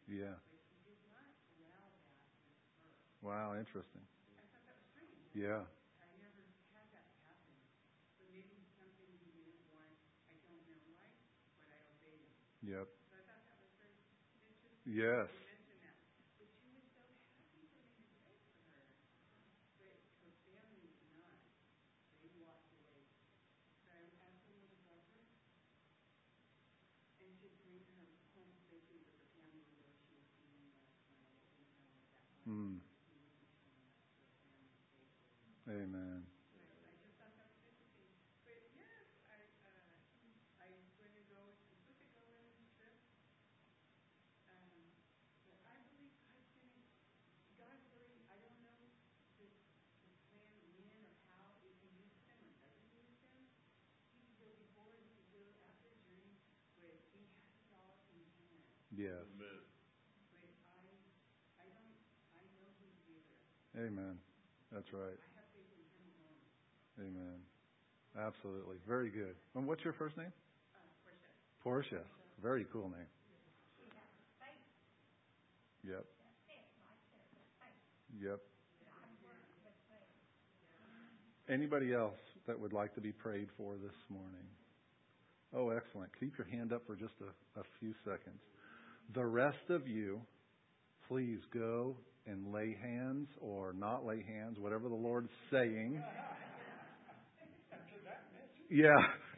yeah. 0.08 0.36
Wow, 3.22 3.56
interesting. 3.58 4.02
Yeah. 5.34 5.64
Yep. 12.64 12.88
Yes. 14.86 15.30
Mm. 32.48 32.82
Amen. 35.70 36.28
Yes. 59.04 59.12
Amen. 63.76 64.16
That's 64.72 64.88
right. 64.94 65.20
Amen. 67.02 67.36
Absolutely. 68.16 68.78
Very 68.88 69.10
good. 69.10 69.36
And 69.56 69.68
what's 69.68 69.84
your 69.84 69.92
first 69.92 70.16
name? 70.16 70.32
Portia. 71.64 71.98
Portia. 72.00 72.04
Very 72.42 72.66
cool 72.72 72.88
name. 72.88 73.12
Yep. 75.84 76.06
Yep. 78.24 78.40
Anybody 81.50 81.94
else 81.94 82.16
that 82.48 82.58
would 82.58 82.72
like 82.72 82.96
to 82.96 83.02
be 83.02 83.12
prayed 83.12 83.50
for 83.58 83.74
this 83.84 83.96
morning? 84.10 84.48
Oh, 85.54 85.70
excellent. 85.70 86.10
Keep 86.20 86.38
your 86.38 86.48
hand 86.48 86.72
up 86.72 86.84
for 86.88 86.96
just 86.96 87.16
a, 87.20 87.60
a 87.60 87.64
few 87.80 87.94
seconds. 88.06 88.40
The 89.14 89.26
rest 89.26 89.70
of 89.70 89.88
you, 89.88 90.22
please 91.08 91.40
go 91.54 91.96
and 92.26 92.54
lay 92.54 92.76
hands 92.82 93.28
or 93.42 93.74
not 93.74 94.06
lay 94.06 94.24
hands, 94.28 94.58
whatever 94.60 94.90
the 94.90 94.96
Lord's 94.96 95.30
saying. 95.52 96.02
Yeah, 98.70 98.88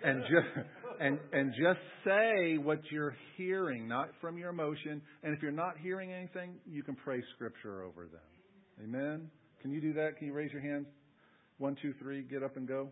and 0.03 0.21
just 0.21 0.67
and 1.01 1.19
and 1.33 1.51
just 1.51 1.79
say 2.05 2.57
what 2.57 2.79
you're 2.89 3.15
hearing, 3.35 3.87
not 3.87 4.09
from 4.21 4.37
your 4.37 4.49
emotion. 4.49 5.01
And 5.23 5.35
if 5.35 5.41
you're 5.41 5.51
not 5.51 5.77
hearing 5.81 6.13
anything, 6.13 6.55
you 6.65 6.83
can 6.83 6.95
pray 6.95 7.21
scripture 7.35 7.83
over 7.83 8.05
them. 8.05 8.21
Amen. 8.83 9.29
Can 9.61 9.71
you 9.71 9.81
do 9.81 9.93
that? 9.93 10.17
Can 10.17 10.27
you 10.27 10.33
raise 10.33 10.51
your 10.51 10.61
hands? 10.61 10.85
One, 11.57 11.75
two, 11.81 11.93
three. 12.01 12.21
Get 12.21 12.43
up 12.43 12.55
and 12.55 12.67
go. 12.67 12.89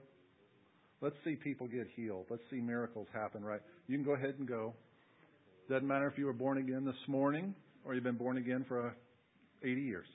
Let's 1.01 1.15
see 1.23 1.35
people 1.35 1.67
get 1.67 1.87
healed. 1.95 2.25
Let's 2.29 2.43
see 2.49 2.59
miracles 2.59 3.07
happen. 3.13 3.43
Right? 3.43 3.61
You 3.87 3.97
can 3.97 4.05
go 4.05 4.15
ahead 4.15 4.35
and 4.39 4.47
go. 4.47 4.73
Doesn't 5.69 5.87
matter 5.87 6.07
if 6.07 6.17
you 6.17 6.25
were 6.25 6.33
born 6.33 6.57
again 6.57 6.85
this 6.85 6.95
morning 7.07 7.55
or 7.85 7.95
you've 7.95 8.03
been 8.03 8.17
born 8.17 8.37
again 8.37 8.65
for 8.67 8.87
uh, 8.87 8.91
80 9.63 9.81
years. 9.81 10.07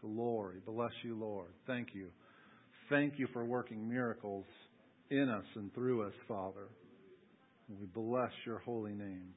Glory. 0.00 0.56
Bless 0.64 0.92
you, 1.02 1.18
Lord. 1.18 1.48
Thank 1.66 1.88
you. 1.94 2.08
Thank 2.88 3.18
you 3.18 3.26
for 3.32 3.44
working 3.44 3.88
miracles 3.88 4.46
in 5.10 5.28
us 5.28 5.44
and 5.56 5.74
through 5.74 6.06
us, 6.06 6.12
Father. 6.28 6.68
We 7.68 7.86
bless 7.86 8.30
your 8.46 8.58
holy 8.58 8.92
name. 8.92 9.34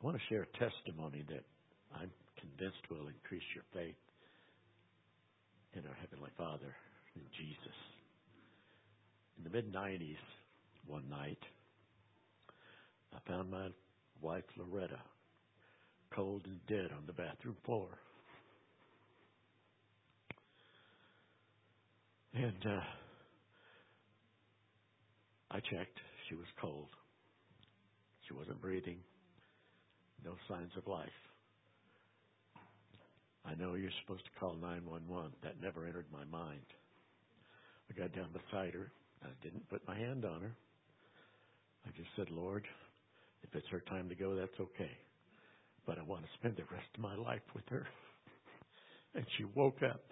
I 0.00 0.06
want 0.06 0.16
to 0.16 0.22
share 0.30 0.42
a 0.42 0.58
testimony 0.58 1.24
that 1.28 1.44
I'm 1.94 2.10
convinced 2.40 2.78
will 2.90 3.08
increase 3.08 3.44
your 3.54 3.64
faith 3.74 4.00
in 5.74 5.86
our 5.86 5.96
Heavenly 6.00 6.30
Father, 6.38 6.74
in 7.14 7.22
Jesus. 7.36 7.76
In 9.36 9.44
the 9.44 9.50
mid 9.50 9.72
90s, 9.72 10.16
one 10.86 11.04
night, 11.10 11.38
I 13.14 13.18
found 13.28 13.50
my 13.50 13.68
wife 14.22 14.44
Loretta 14.56 15.00
cold 16.14 16.46
and 16.46 16.58
dead 16.66 16.90
on 16.96 17.04
the 17.06 17.12
bathroom 17.12 17.56
floor. 17.66 17.88
And 22.32 22.64
uh, 22.64 22.80
I 25.50 25.56
checked. 25.56 25.98
She 26.28 26.34
was 26.36 26.46
cold. 26.60 26.88
She 28.26 28.32
wasn't 28.32 28.62
breathing. 28.62 28.98
No 30.24 30.32
signs 30.48 30.72
of 30.76 30.86
life. 30.86 31.08
I 33.44 33.54
know 33.54 33.74
you're 33.74 33.90
supposed 34.04 34.24
to 34.24 34.40
call 34.40 34.54
911. 34.54 35.32
That 35.42 35.60
never 35.62 35.86
entered 35.86 36.06
my 36.12 36.24
mind. 36.24 36.66
I 37.90 37.98
got 37.98 38.14
down 38.14 38.28
beside 38.32 38.74
her. 38.74 38.92
I 39.22 39.28
didn't 39.42 39.68
put 39.68 39.86
my 39.88 39.96
hand 39.96 40.24
on 40.24 40.42
her. 40.42 40.52
I 41.86 41.90
just 41.96 42.08
said, 42.16 42.30
Lord, 42.30 42.64
if 43.42 43.54
it's 43.54 43.66
her 43.70 43.80
time 43.80 44.08
to 44.08 44.14
go, 44.14 44.34
that's 44.34 44.60
okay. 44.60 44.90
But 45.86 45.98
I 45.98 46.02
want 46.02 46.22
to 46.22 46.28
spend 46.38 46.56
the 46.56 46.64
rest 46.70 46.88
of 46.94 47.00
my 47.00 47.16
life 47.16 47.46
with 47.54 47.64
her. 47.70 47.86
And 49.12 49.26
she 49.36 49.42
woke 49.56 49.82
up. 49.82 50.04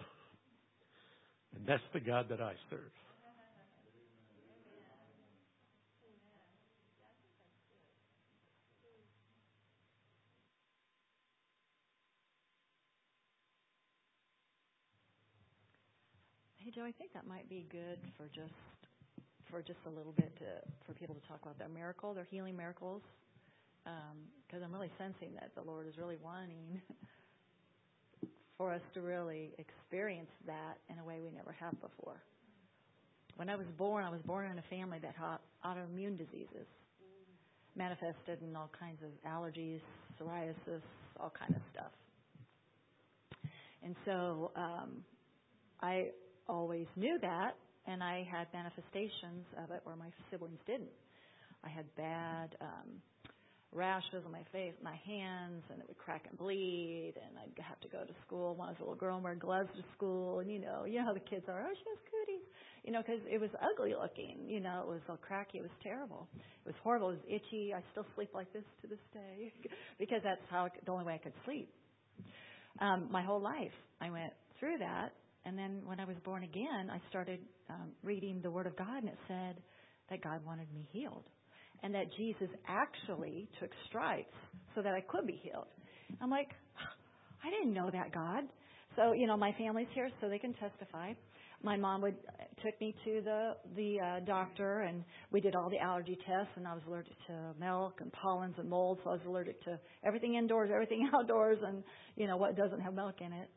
And 1.55 1.65
that's 1.65 1.81
the 1.93 2.01
God 2.01 2.25
that 2.31 2.41
I 2.41 2.51
serve. 2.69 2.91
Hey 16.69 16.81
Joe, 16.81 16.85
I 16.85 16.91
think 16.91 17.13
that 17.13 17.25
might 17.25 17.49
be 17.49 17.65
good 17.71 17.97
for 18.15 18.27
just 18.27 18.53
for 19.49 19.59
just 19.63 19.79
a 19.87 19.89
little 19.89 20.11
bit 20.11 20.37
to, 20.37 20.45
for 20.85 20.93
people 20.93 21.15
to 21.15 21.27
talk 21.27 21.39
about 21.41 21.57
their 21.57 21.67
miracle, 21.67 22.13
their 22.13 22.27
healing 22.29 22.55
miracles, 22.55 23.01
because 23.81 24.61
um, 24.61 24.65
I'm 24.65 24.71
really 24.71 24.91
sensing 24.95 25.33
that 25.33 25.49
the 25.55 25.63
Lord 25.63 25.87
is 25.87 25.97
really 25.97 26.17
wanting 26.23 26.79
for 28.59 28.71
us 28.71 28.81
to 28.93 29.01
really 29.01 29.49
experience 29.57 30.29
that 30.45 30.77
in 30.93 30.99
a 30.99 31.03
way 31.03 31.17
we 31.23 31.31
never 31.35 31.55
have 31.59 31.73
before. 31.81 32.21
When 33.35 33.49
I 33.49 33.55
was 33.55 33.65
born, 33.75 34.03
I 34.03 34.11
was 34.11 34.21
born 34.21 34.45
in 34.45 34.59
a 34.59 34.67
family 34.69 34.99
that 35.01 35.15
had 35.17 35.37
autoimmune 35.65 36.19
diseases, 36.19 36.69
manifested 37.75 38.43
in 38.47 38.55
all 38.55 38.69
kinds 38.79 39.01
of 39.01 39.09
allergies, 39.27 39.81
psoriasis, 40.21 40.85
all 41.19 41.33
kind 41.33 41.55
of 41.55 41.61
stuff. 41.73 41.91
And 43.81 43.95
so 44.05 44.51
um, 44.55 45.03
I 45.81 46.09
always 46.49 46.87
knew 46.95 47.17
that, 47.21 47.55
and 47.85 48.03
I 48.03 48.27
had 48.29 48.47
manifestations 48.53 49.45
of 49.63 49.71
it 49.71 49.81
where 49.83 49.95
my 49.95 50.09
siblings 50.31 50.59
didn't. 50.65 50.89
I 51.63 51.69
had 51.69 51.85
bad 51.95 52.55
um, 52.61 53.01
rashes 53.71 54.23
on 54.25 54.31
my 54.31 54.43
face, 54.51 54.73
my 54.81 54.97
hands, 55.05 55.63
and 55.69 55.79
it 55.79 55.87
would 55.87 55.97
crack 55.97 56.25
and 56.27 56.37
bleed, 56.37 57.13
and 57.15 57.37
I'd 57.37 57.61
have 57.61 57.79
to 57.81 57.87
go 57.87 58.03
to 58.03 58.13
school 58.25 58.55
when 58.55 58.67
I 58.67 58.71
was 58.71 58.79
a 58.79 58.83
little 58.83 58.95
girl 58.95 59.21
wear 59.21 59.35
gloves 59.35 59.69
to 59.75 59.83
school, 59.95 60.39
and 60.39 60.51
you 60.51 60.59
know, 60.59 60.85
you 60.85 60.99
know 60.99 61.05
how 61.05 61.13
the 61.13 61.19
kids 61.19 61.45
are. 61.47 61.61
Oh, 61.61 61.73
she 61.73 61.85
has 61.89 61.99
cooties, 62.09 62.45
you 62.83 62.91
know, 62.91 63.01
because 63.05 63.21
it 63.29 63.39
was 63.39 63.51
ugly 63.61 63.93
looking. 63.93 64.49
You 64.49 64.59
know, 64.59 64.81
it 64.83 64.87
was 64.89 65.01
all 65.07 65.17
cracky. 65.17 65.59
It 65.59 65.61
was 65.61 65.77
terrible. 65.83 66.27
It 66.35 66.65
was 66.65 66.75
horrible. 66.83 67.09
It 67.11 67.19
was 67.21 67.41
itchy. 67.41 67.73
I 67.73 67.83
still 67.91 68.05
sleep 68.15 68.31
like 68.33 68.51
this 68.53 68.65
to 68.81 68.87
this 68.87 69.03
day 69.13 69.53
because 69.99 70.21
that's 70.23 70.41
how 70.49 70.69
the 70.85 70.91
only 70.91 71.05
way 71.05 71.13
I 71.13 71.19
could 71.19 71.33
sleep. 71.45 71.69
Um, 72.79 73.07
my 73.11 73.21
whole 73.21 73.41
life, 73.41 73.75
I 74.01 74.09
went 74.09 74.33
through 74.59 74.77
that, 74.79 75.13
and 75.45 75.57
then 75.57 75.81
when 75.85 75.99
I 75.99 76.05
was 76.05 76.15
born 76.23 76.43
again, 76.43 76.89
I 76.91 76.99
started 77.09 77.39
um, 77.69 77.91
reading 78.03 78.41
the 78.41 78.51
Word 78.51 78.67
of 78.67 78.75
God, 78.77 78.97
and 78.97 79.09
it 79.09 79.17
said 79.27 79.55
that 80.09 80.21
God 80.23 80.45
wanted 80.45 80.71
me 80.73 80.87
healed, 80.91 81.23
and 81.83 81.93
that 81.95 82.05
Jesus 82.17 82.49
actually 82.67 83.47
took 83.59 83.69
stripes 83.87 84.35
so 84.75 84.81
that 84.81 84.93
I 84.93 85.01
could 85.01 85.25
be 85.25 85.39
healed. 85.43 85.67
I'm 86.21 86.29
like, 86.29 86.49
I 87.43 87.49
didn't 87.49 87.73
know 87.73 87.89
that 87.91 88.13
God. 88.13 88.43
So 88.95 89.13
you 89.13 89.27
know, 89.27 89.37
my 89.37 89.53
family's 89.57 89.87
here, 89.93 90.09
so 90.19 90.29
they 90.29 90.39
can 90.39 90.53
testify. 90.55 91.13
My 91.61 91.75
mom 91.75 92.01
would 92.01 92.15
took 92.63 92.79
me 92.81 92.95
to 93.05 93.21
the 93.21 93.51
the 93.75 93.99
uh, 93.99 94.19
doctor, 94.25 94.81
and 94.81 95.03
we 95.31 95.41
did 95.41 95.55
all 95.55 95.69
the 95.69 95.79
allergy 95.79 96.17
tests, 96.27 96.51
and 96.55 96.67
I 96.67 96.73
was 96.73 96.81
allergic 96.87 97.13
to 97.27 97.53
milk 97.59 97.99
and 98.01 98.11
pollens 98.11 98.55
and 98.57 98.69
mold, 98.69 98.99
so 99.03 99.11
I 99.11 99.13
was 99.13 99.21
allergic 99.27 99.63
to 99.65 99.79
everything 100.05 100.35
indoors, 100.35 100.69
everything 100.73 101.09
outdoors, 101.15 101.59
and 101.65 101.83
you 102.15 102.27
know 102.27 102.37
what 102.37 102.57
doesn't 102.57 102.81
have 102.81 102.93
milk 102.93 103.15
in 103.21 103.31
it. 103.31 103.49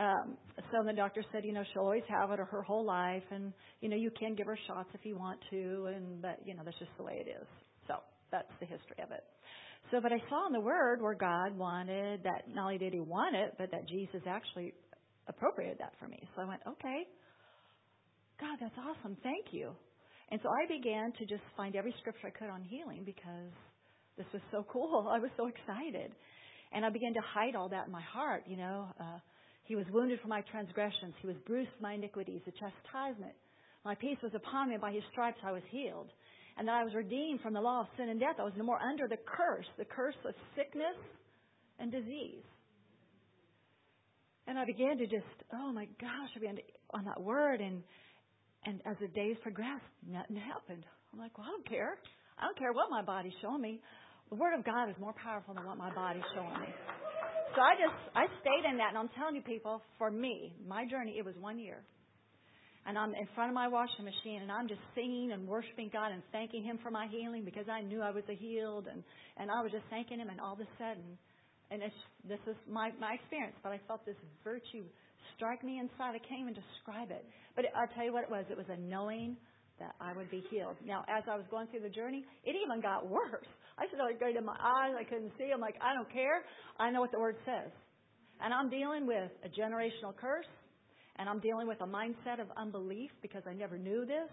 Um, 0.00 0.38
so 0.72 0.82
the 0.82 0.94
doctor 0.94 1.22
said, 1.30 1.44
you 1.44 1.52
know, 1.52 1.62
she'll 1.72 1.82
always 1.82 2.02
have 2.08 2.30
it 2.30 2.38
her 2.38 2.62
whole 2.62 2.86
life, 2.86 3.22
and 3.30 3.52
you 3.82 3.90
know, 3.90 3.96
you 3.96 4.10
can 4.10 4.34
give 4.34 4.46
her 4.46 4.58
shots 4.66 4.88
if 4.94 5.04
you 5.04 5.18
want 5.18 5.38
to, 5.50 5.92
and 5.94 6.22
but 6.22 6.40
you 6.46 6.54
know, 6.54 6.62
that's 6.64 6.78
just 6.78 6.90
the 6.96 7.04
way 7.04 7.22
it 7.24 7.28
is. 7.28 7.46
So 7.86 7.96
that's 8.32 8.48
the 8.60 8.66
history 8.66 9.04
of 9.04 9.10
it. 9.10 9.22
So, 9.90 10.00
but 10.00 10.10
I 10.12 10.18
saw 10.30 10.46
in 10.46 10.54
the 10.54 10.60
Word 10.60 11.02
where 11.02 11.14
God 11.14 11.56
wanted 11.56 12.22
that 12.22 12.48
not 12.48 12.64
only 12.64 12.78
did 12.78 12.94
He 12.94 13.00
want 13.00 13.36
it, 13.36 13.54
but 13.58 13.70
that 13.72 13.86
Jesus 13.88 14.22
actually 14.26 14.72
appropriated 15.28 15.76
that 15.80 15.92
for 16.00 16.08
me. 16.08 16.18
So 16.34 16.42
I 16.42 16.44
went, 16.46 16.62
okay, 16.66 17.04
God, 18.40 18.56
that's 18.58 18.74
awesome. 18.78 19.18
Thank 19.22 19.52
you. 19.52 19.72
And 20.30 20.40
so 20.42 20.48
I 20.48 20.66
began 20.66 21.12
to 21.18 21.26
just 21.26 21.42
find 21.56 21.76
every 21.76 21.94
scripture 22.00 22.28
I 22.28 22.30
could 22.30 22.48
on 22.48 22.62
healing 22.62 23.02
because 23.04 23.52
this 24.16 24.26
was 24.32 24.40
so 24.50 24.64
cool. 24.72 25.08
I 25.12 25.18
was 25.18 25.30
so 25.36 25.46
excited. 25.46 26.12
And 26.72 26.86
I 26.86 26.90
began 26.90 27.12
to 27.14 27.20
hide 27.34 27.54
all 27.54 27.68
that 27.68 27.86
in 27.86 27.92
my 27.92 28.02
heart, 28.02 28.44
you 28.46 28.56
know. 28.56 28.86
Uh, 28.98 29.18
he 29.70 29.76
was 29.76 29.86
wounded 29.92 30.18
for 30.20 30.26
my 30.26 30.40
transgressions. 30.50 31.14
He 31.20 31.28
was 31.28 31.36
bruised 31.46 31.70
for 31.76 31.84
my 31.84 31.92
iniquities. 31.92 32.40
The 32.44 32.50
chastisement. 32.50 33.30
My 33.84 33.94
peace 33.94 34.18
was 34.20 34.34
upon 34.34 34.68
me. 34.68 34.76
By 34.78 34.90
his 34.90 35.04
stripes 35.12 35.38
I 35.46 35.52
was 35.52 35.62
healed. 35.70 36.10
And 36.58 36.66
that 36.66 36.74
I 36.74 36.82
was 36.82 36.92
redeemed 36.92 37.40
from 37.40 37.54
the 37.54 37.60
law 37.60 37.82
of 37.82 37.86
sin 37.96 38.08
and 38.08 38.18
death. 38.18 38.34
I 38.40 38.42
was 38.42 38.52
no 38.56 38.64
more 38.64 38.82
under 38.82 39.06
the 39.06 39.18
curse, 39.24 39.66
the 39.78 39.84
curse 39.84 40.16
of 40.26 40.34
sickness 40.56 40.98
and 41.78 41.92
disease. 41.92 42.42
And 44.48 44.58
I 44.58 44.64
began 44.64 44.98
to 44.98 45.06
just, 45.06 45.30
oh 45.54 45.70
my 45.70 45.86
gosh, 46.00 46.30
I 46.34 46.40
began 46.40 46.56
to, 46.56 46.62
on 46.90 47.04
that 47.04 47.22
word. 47.22 47.60
And, 47.60 47.84
and 48.66 48.80
as 48.86 48.96
the 49.00 49.06
days 49.06 49.36
progressed, 49.40 49.86
nothing 50.04 50.34
happened. 50.34 50.82
I'm 51.12 51.20
like, 51.20 51.38
well, 51.38 51.46
I 51.46 51.50
don't 51.50 51.68
care. 51.68 51.96
I 52.40 52.42
don't 52.42 52.58
care 52.58 52.72
what 52.72 52.90
my 52.90 53.02
body's 53.02 53.38
showing 53.40 53.62
me. 53.62 53.78
The 54.30 54.36
Word 54.36 54.58
of 54.58 54.64
God 54.64 54.90
is 54.90 54.96
more 54.98 55.14
powerful 55.22 55.54
than 55.54 55.64
what 55.64 55.78
my 55.78 55.94
body's 55.94 56.26
showing 56.34 56.58
me. 56.60 56.74
So 57.54 57.60
I 57.60 57.74
just 57.74 57.98
I 58.14 58.24
stayed 58.40 58.64
in 58.68 58.78
that, 58.78 58.90
and 58.94 58.98
I'm 58.98 59.10
telling 59.18 59.34
you, 59.34 59.42
people, 59.42 59.82
for 59.98 60.10
me, 60.10 60.54
my 60.66 60.86
journey, 60.86 61.16
it 61.18 61.24
was 61.24 61.34
one 61.40 61.58
year. 61.58 61.82
And 62.86 62.96
I'm 62.96 63.12
in 63.14 63.28
front 63.34 63.50
of 63.50 63.54
my 63.54 63.68
washing 63.68 64.06
machine, 64.06 64.40
and 64.42 64.50
I'm 64.50 64.66
just 64.66 64.80
singing 64.94 65.32
and 65.32 65.46
worshiping 65.46 65.90
God 65.92 66.12
and 66.12 66.22
thanking 66.32 66.64
Him 66.64 66.78
for 66.82 66.90
my 66.90 67.06
healing 67.10 67.44
because 67.44 67.66
I 67.68 67.82
knew 67.82 68.00
I 68.00 68.10
was 68.10 68.24
healed, 68.26 68.86
and 68.86 69.02
and 69.36 69.50
I 69.50 69.62
was 69.62 69.72
just 69.72 69.84
thanking 69.90 70.18
Him. 70.18 70.30
And 70.30 70.40
all 70.40 70.54
of 70.54 70.60
a 70.60 70.70
sudden, 70.78 71.18
and 71.70 71.82
it's, 71.82 72.00
this 72.26 72.40
is 72.46 72.56
my 72.70 72.90
my 72.98 73.14
experience, 73.18 73.56
but 73.62 73.72
I 73.72 73.80
felt 73.86 74.06
this 74.06 74.18
virtue 74.42 74.86
strike 75.36 75.64
me 75.64 75.78
inside. 75.78 76.14
I 76.14 76.22
can't 76.22 76.40
even 76.40 76.54
describe 76.54 77.10
it. 77.10 77.24
But 77.56 77.66
I'll 77.76 77.90
tell 77.94 78.04
you 78.04 78.12
what 78.12 78.24
it 78.24 78.30
was. 78.30 78.44
It 78.50 78.56
was 78.56 78.70
a 78.70 78.78
knowing 78.78 79.36
that 79.80 79.96
I 80.00 80.12
would 80.12 80.30
be 80.30 80.44
healed. 80.50 80.76
Now, 80.86 81.04
as 81.08 81.24
I 81.26 81.36
was 81.36 81.44
going 81.50 81.66
through 81.68 81.80
the 81.80 81.90
journey, 81.90 82.24
it 82.44 82.54
even 82.54 82.80
got 82.80 83.08
worse. 83.08 83.48
I 83.78 83.88
started 83.92 84.20
going 84.20 84.34
to 84.36 84.42
my 84.42 84.56
eyes. 84.60 84.94
I 84.94 85.04
couldn't 85.04 85.32
see. 85.38 85.50
I'm 85.52 85.60
like, 85.60 85.76
I 85.80 85.94
don't 85.94 86.10
care. 86.12 86.44
I 86.78 86.90
know 86.90 87.00
what 87.00 87.10
the 87.10 87.18
word 87.18 87.36
says. 87.44 87.72
And 88.40 88.54
I'm 88.54 88.70
dealing 88.70 89.06
with 89.06 89.32
a 89.44 89.48
generational 89.48 90.16
curse, 90.16 90.48
and 91.16 91.28
I'm 91.28 91.40
dealing 91.40 91.66
with 91.66 91.80
a 91.80 91.88
mindset 91.88 92.40
of 92.40 92.48
unbelief 92.56 93.10
because 93.20 93.42
I 93.48 93.52
never 93.52 93.76
knew 93.76 94.06
this. 94.06 94.28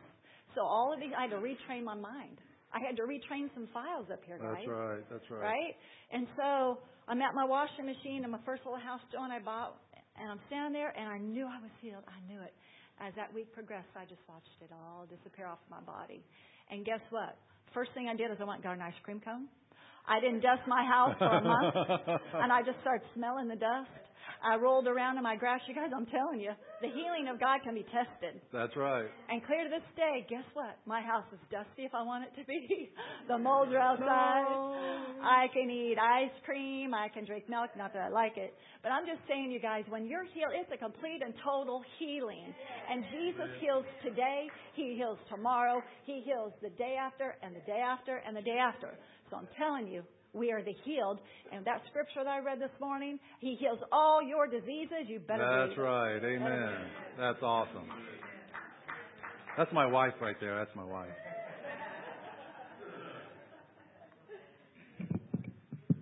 So 0.56 0.62
all 0.62 0.94
of 0.94 1.00
these, 1.00 1.12
I 1.18 1.24
had 1.24 1.32
to 1.32 1.44
retrain 1.44 1.84
my 1.84 1.96
mind. 1.96 2.40
I 2.72 2.80
had 2.80 2.96
to 2.98 3.04
retrain 3.04 3.48
some 3.54 3.68
files 3.74 4.08
up 4.12 4.20
here, 4.28 4.38
guys. 4.38 4.60
That's 4.60 4.68
right. 4.68 5.04
That's 5.10 5.28
right. 5.32 5.42
Right? 5.42 5.74
And 6.12 6.28
so 6.36 6.80
I'm 7.08 7.22
at 7.22 7.34
my 7.34 7.46
washing 7.46 7.86
machine 7.86 8.24
in 8.24 8.32
my 8.32 8.40
first 8.46 8.64
little 8.66 8.80
house 8.80 9.00
joint 9.12 9.32
I 9.32 9.40
bought, 9.40 9.80
and 10.20 10.32
I'm 10.32 10.40
standing 10.48 10.74
there, 10.74 10.92
and 10.92 11.08
I 11.08 11.18
knew 11.20 11.48
I 11.48 11.60
was 11.64 11.72
healed. 11.80 12.04
I 12.08 12.20
knew 12.28 12.42
it. 12.42 12.52
As 13.00 13.14
that 13.16 13.34
week 13.34 13.54
progressed, 13.54 13.94
I 13.96 14.06
just 14.06 14.22
watched 14.28 14.58
it 14.62 14.72
all 14.74 15.06
disappear 15.06 15.46
off 15.46 15.60
my 15.70 15.82
body. 15.82 16.24
And 16.72 16.84
guess 16.84 17.02
what? 17.10 17.38
First 17.74 17.92
thing 17.94 18.10
I 18.10 18.16
did 18.16 18.32
is 18.32 18.38
I 18.42 18.44
went 18.44 18.60
and 18.60 18.64
got 18.64 18.74
an 18.74 18.82
ice 18.82 18.98
cream 19.04 19.22
cone. 19.22 19.48
I 20.08 20.20
didn't 20.20 20.40
dust 20.40 20.64
my 20.68 20.84
house 20.86 21.16
for 21.20 21.28
a 21.28 21.44
month, 21.44 21.76
and 22.34 22.52
I 22.52 22.64
just 22.64 22.80
started 22.82 23.06
smelling 23.14 23.50
the 23.50 23.60
dust. 23.60 23.92
I 24.42 24.56
rolled 24.56 24.88
around 24.88 25.18
in 25.18 25.24
my 25.24 25.36
grass. 25.36 25.60
You 25.68 25.76
guys, 25.76 25.92
I'm 25.94 26.06
telling 26.08 26.40
you, 26.40 26.52
the 26.82 26.90
healing 26.90 27.28
of 27.32 27.40
God 27.40 27.60
can 27.64 27.74
be 27.74 27.86
tested. 27.90 28.42
That's 28.54 28.76
right. 28.76 29.10
And 29.30 29.44
clear 29.46 29.64
to 29.64 29.70
this 29.70 29.86
day, 29.96 30.26
guess 30.30 30.46
what? 30.54 30.78
My 30.86 31.02
house 31.02 31.26
is 31.34 31.40
dusty 31.50 31.90
if 31.90 31.94
I 31.94 32.04
want 32.04 32.26
it 32.26 32.34
to 32.40 32.46
be. 32.46 32.90
the 33.28 33.38
molds 33.38 33.72
are 33.74 33.82
outside. 33.82 34.46
No. 34.50 34.78
I 35.22 35.48
can 35.54 35.70
eat 35.70 35.98
ice 35.98 36.34
cream. 36.46 36.94
I 36.94 37.10
can 37.10 37.26
drink 37.26 37.50
milk. 37.50 37.72
Not 37.78 37.94
that 37.94 38.04
I 38.04 38.10
like 38.10 38.38
it. 38.38 38.54
But 38.84 38.92
I'm 38.92 39.06
just 39.06 39.26
saying, 39.28 39.52
you 39.52 39.60
guys, 39.60 39.84
when 39.90 40.06
you're 40.06 40.26
healed, 40.26 40.54
it's 40.54 40.72
a 40.72 40.78
complete 40.78 41.22
and 41.26 41.34
total 41.44 41.82
healing. 41.98 42.54
And 42.90 43.04
Jesus 43.10 43.50
heals 43.60 43.86
today. 44.04 44.48
He 44.76 44.96
heals 44.96 45.18
tomorrow. 45.30 45.82
He 46.06 46.22
heals 46.26 46.54
the 46.62 46.70
day 46.78 46.96
after 47.00 47.36
and 47.42 47.56
the 47.56 47.66
day 47.66 47.82
after 47.82 48.22
and 48.26 48.38
the 48.38 48.42
day 48.42 48.58
after. 48.62 48.94
So 49.30 49.38
I'm 49.38 49.48
telling 49.58 49.88
you, 49.88 50.04
we 50.34 50.52
are 50.52 50.62
the 50.62 50.74
healed. 50.86 51.20
And 51.52 51.66
that 51.66 51.82
scripture 51.90 52.24
that 52.24 52.28
I 52.28 52.40
read 52.40 52.60
this 52.60 52.74
morning, 52.80 53.20
He 53.40 53.56
heals 53.56 53.80
all 53.92 54.22
your 54.22 54.48
diseases. 54.48 55.08
You 55.08 55.20
better 55.20 55.68
That's 55.68 55.78
right. 55.78 56.18
Amen. 56.18 56.67
That's 57.18 57.42
awesome. 57.42 57.90
That's 59.58 59.72
my 59.74 59.86
wife 59.86 60.14
right 60.22 60.36
there. 60.40 60.56
That's 60.58 60.76
my 60.76 60.84
wife. 60.84 61.10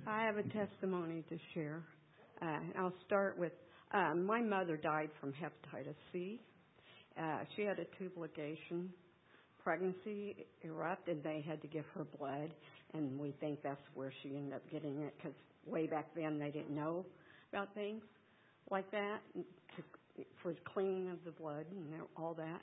I 0.07 0.23
have 0.23 0.37
a 0.37 0.43
testimony 0.43 1.23
to 1.29 1.37
share. 1.53 1.83
Uh, 2.41 2.59
I'll 2.77 2.93
start 3.05 3.37
with 3.39 3.53
um, 3.93 4.25
my 4.25 4.41
mother 4.41 4.77
died 4.77 5.09
from 5.19 5.33
hepatitis 5.33 5.95
C. 6.11 6.41
Uh, 7.19 7.39
she 7.55 7.63
had 7.63 7.79
a 7.79 7.85
tube 7.97 8.13
ligation. 8.17 8.87
Pregnancy 9.63 10.45
erupted. 10.63 11.17
And 11.17 11.23
they 11.23 11.43
had 11.47 11.61
to 11.61 11.67
give 11.67 11.85
her 11.95 12.05
blood, 12.19 12.51
and 12.93 13.19
we 13.19 13.33
think 13.39 13.63
that's 13.63 13.81
where 13.93 14.11
she 14.21 14.35
ended 14.35 14.53
up 14.53 14.61
getting 14.71 15.01
it 15.01 15.13
because 15.17 15.33
way 15.65 15.87
back 15.87 16.07
then 16.15 16.37
they 16.37 16.51
didn't 16.51 16.75
know 16.75 17.05
about 17.51 17.73
things 17.73 18.03
like 18.69 18.89
that 18.91 19.19
to, 19.35 19.83
for 20.41 20.53
the 20.53 20.59
cleaning 20.73 21.09
of 21.09 21.17
the 21.25 21.31
blood 21.31 21.65
and 21.71 22.01
all 22.15 22.33
that. 22.35 22.61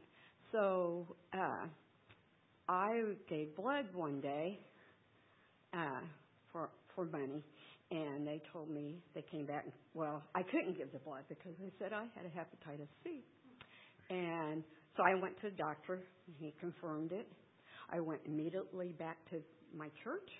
So 0.52 1.06
uh, 1.32 1.66
I 2.68 3.02
gave 3.28 3.56
blood 3.56 3.86
one 3.94 4.20
day 4.20 4.58
uh, 5.72 6.00
for 6.52 6.70
for 6.94 7.06
money, 7.06 7.42
and 7.90 8.26
they 8.26 8.40
told 8.52 8.68
me 8.68 8.96
they 9.14 9.22
came 9.22 9.46
back. 9.46 9.64
And, 9.64 9.72
well, 9.94 10.22
I 10.34 10.42
couldn't 10.42 10.76
give 10.76 10.92
the 10.92 10.98
blood 10.98 11.24
because 11.28 11.52
they 11.60 11.72
said 11.78 11.92
I 11.92 12.04
had 12.14 12.26
a 12.26 12.30
hepatitis 12.30 12.88
C, 13.02 13.22
and 14.10 14.62
so 14.96 15.02
I 15.02 15.14
went 15.14 15.40
to 15.40 15.50
the 15.50 15.56
doctor. 15.56 15.94
And 15.94 16.36
he 16.38 16.54
confirmed 16.60 17.12
it. 17.12 17.26
I 17.90 18.00
went 18.00 18.20
immediately 18.26 18.94
back 18.98 19.18
to 19.30 19.42
my 19.76 19.88
church. 20.04 20.30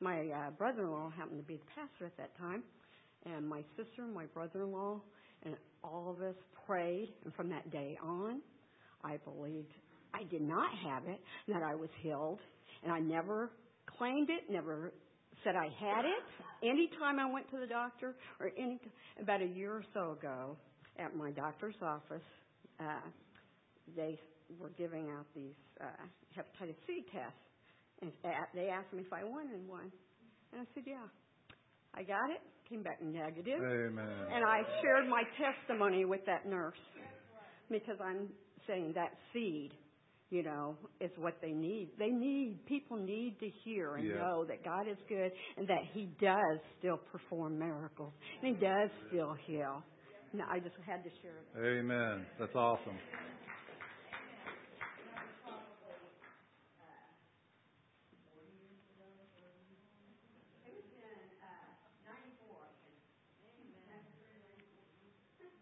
My 0.00 0.28
uh, 0.28 0.50
brother-in-law 0.50 1.10
happened 1.16 1.40
to 1.40 1.46
be 1.46 1.56
the 1.56 1.70
pastor 1.74 2.06
at 2.06 2.16
that 2.18 2.36
time, 2.38 2.62
and 3.26 3.48
my 3.48 3.62
sister, 3.76 4.06
my 4.06 4.26
brother-in-law, 4.26 5.00
and 5.44 5.54
all 5.82 6.10
of 6.10 6.22
us 6.22 6.34
prayed. 6.66 7.12
And 7.24 7.34
from 7.34 7.48
that 7.50 7.70
day 7.70 7.96
on, 8.02 8.40
I 9.04 9.16
believed 9.18 9.72
I 10.14 10.24
did 10.24 10.42
not 10.42 10.70
have 10.86 11.04
it, 11.06 11.20
that 11.48 11.62
I 11.62 11.74
was 11.74 11.90
healed, 12.02 12.40
and 12.82 12.92
I 12.92 12.98
never 12.98 13.50
claimed 13.98 14.30
it, 14.30 14.50
never 14.50 14.92
said 15.44 15.54
I 15.54 15.68
had 15.78 16.04
it. 16.04 16.68
Anytime 16.68 17.18
I 17.20 17.30
went 17.30 17.50
to 17.50 17.58
the 17.58 17.66
doctor, 17.66 18.16
or 18.40 18.50
any 18.58 18.80
about 19.20 19.42
a 19.42 19.46
year 19.46 19.72
or 19.72 19.84
so 19.94 20.12
ago, 20.12 20.56
at 20.98 21.14
my 21.14 21.30
doctor's 21.30 21.76
office, 21.82 22.26
uh, 22.80 23.08
they 23.94 24.18
were 24.58 24.70
giving 24.76 25.10
out 25.10 25.26
these 25.34 25.54
uh, 25.80 25.84
hepatitis 26.36 26.74
C 26.86 27.04
tests, 27.12 27.38
and 28.02 28.10
they 28.54 28.68
asked 28.68 28.92
me 28.92 29.02
if 29.06 29.12
I 29.12 29.24
wanted 29.24 29.66
one, 29.68 29.92
and 30.52 30.62
I 30.62 30.64
said, 30.74 30.84
"Yeah." 30.86 31.06
I 31.94 32.02
got 32.02 32.30
it. 32.30 32.42
Came 32.68 32.82
back 32.82 33.02
negative. 33.02 33.60
Amen. 33.62 34.06
And 34.32 34.44
I 34.44 34.60
shared 34.82 35.08
my 35.08 35.22
testimony 35.38 36.04
with 36.04 36.20
that 36.26 36.46
nurse 36.46 36.76
because 37.70 37.96
I'm 38.02 38.28
saying 38.66 38.92
that 38.94 39.12
seed 39.32 39.72
you 40.30 40.42
know, 40.42 40.76
is 41.00 41.10
what 41.16 41.38
they 41.40 41.52
need. 41.52 41.88
They 41.98 42.10
need, 42.10 42.58
people 42.66 42.96
need 42.98 43.38
to 43.40 43.48
hear 43.64 43.96
and 43.96 44.06
Yeah. 44.06 44.16
know 44.16 44.44
that 44.44 44.62
God 44.62 44.86
is 44.86 44.98
good 45.08 45.32
and 45.56 45.66
that 45.68 45.82
He 45.94 46.06
does 46.20 46.60
still 46.78 46.98
perform 46.98 47.58
miracles 47.58 48.12
and 48.42 48.54
He 48.54 48.60
does 48.62 48.90
still 49.08 49.32
heal. 49.46 49.82
No, 50.34 50.44
I 50.50 50.58
just 50.58 50.76
had 50.86 51.02
to 51.04 51.10
share 51.22 51.32
it. 51.38 51.78
Amen. 51.80 52.26
That's 52.38 52.54
awesome. 52.54 52.98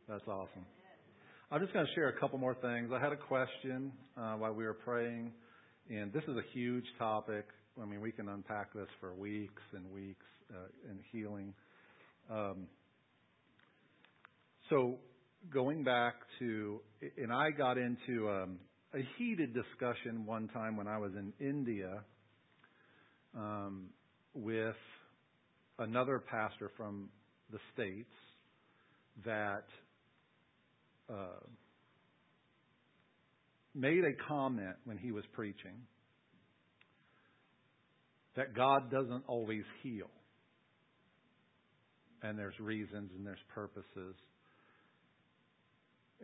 That's 0.08 0.22
awesome. 0.28 0.64
I'm 1.50 1.60
just 1.60 1.72
going 1.72 1.84
to 1.84 1.92
share 1.94 2.08
a 2.10 2.20
couple 2.20 2.38
more 2.38 2.54
things. 2.54 2.90
I 2.94 3.00
had 3.00 3.10
a 3.10 3.16
question 3.16 3.90
uh, 4.16 4.34
while 4.34 4.52
we 4.52 4.64
were 4.64 4.74
praying, 4.74 5.32
and 5.90 6.12
this 6.12 6.22
is 6.28 6.36
a 6.36 6.44
huge 6.52 6.84
topic. 6.96 7.44
I 7.82 7.84
mean, 7.86 8.00
we 8.00 8.12
can 8.12 8.28
unpack 8.28 8.72
this 8.72 8.86
for 9.00 9.14
weeks 9.14 9.62
and 9.74 9.90
weeks 9.90 10.24
uh, 10.52 10.68
in 10.88 11.00
healing. 11.10 11.52
Um, 12.30 12.68
so, 14.70 14.98
going 15.52 15.82
back 15.82 16.14
to, 16.38 16.80
and 17.18 17.32
I 17.32 17.50
got 17.50 17.76
into 17.76 18.30
um, 18.30 18.58
a 18.94 19.00
heated 19.18 19.54
discussion 19.54 20.24
one 20.24 20.46
time 20.48 20.76
when 20.76 20.86
I 20.86 20.98
was 20.98 21.10
in 21.18 21.32
India 21.44 22.04
um, 23.36 23.86
with 24.34 24.76
another 25.80 26.20
pastor 26.20 26.70
from 26.76 27.08
the 27.50 27.58
States 27.74 28.12
that 29.24 29.64
uh, 31.08 31.46
made 33.74 34.04
a 34.04 34.12
comment 34.28 34.76
when 34.84 34.98
he 34.98 35.12
was 35.12 35.24
preaching 35.32 35.82
that 38.36 38.54
God 38.54 38.90
doesn't 38.90 39.24
always 39.26 39.64
heal. 39.82 40.10
And 42.22 42.38
there's 42.38 42.58
reasons 42.60 43.10
and 43.16 43.26
there's 43.26 43.38
purposes. 43.54 44.14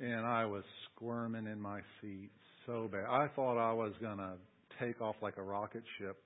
And 0.00 0.26
I 0.26 0.46
was 0.46 0.64
squirming 0.94 1.46
in 1.46 1.60
my 1.60 1.80
seat 2.00 2.30
so 2.66 2.88
bad. 2.90 3.04
I 3.08 3.28
thought 3.34 3.58
I 3.58 3.72
was 3.72 3.92
going 4.00 4.18
to 4.18 4.34
take 4.80 5.00
off 5.00 5.16
like 5.22 5.36
a 5.36 5.42
rocket 5.42 5.82
ship. 5.98 6.16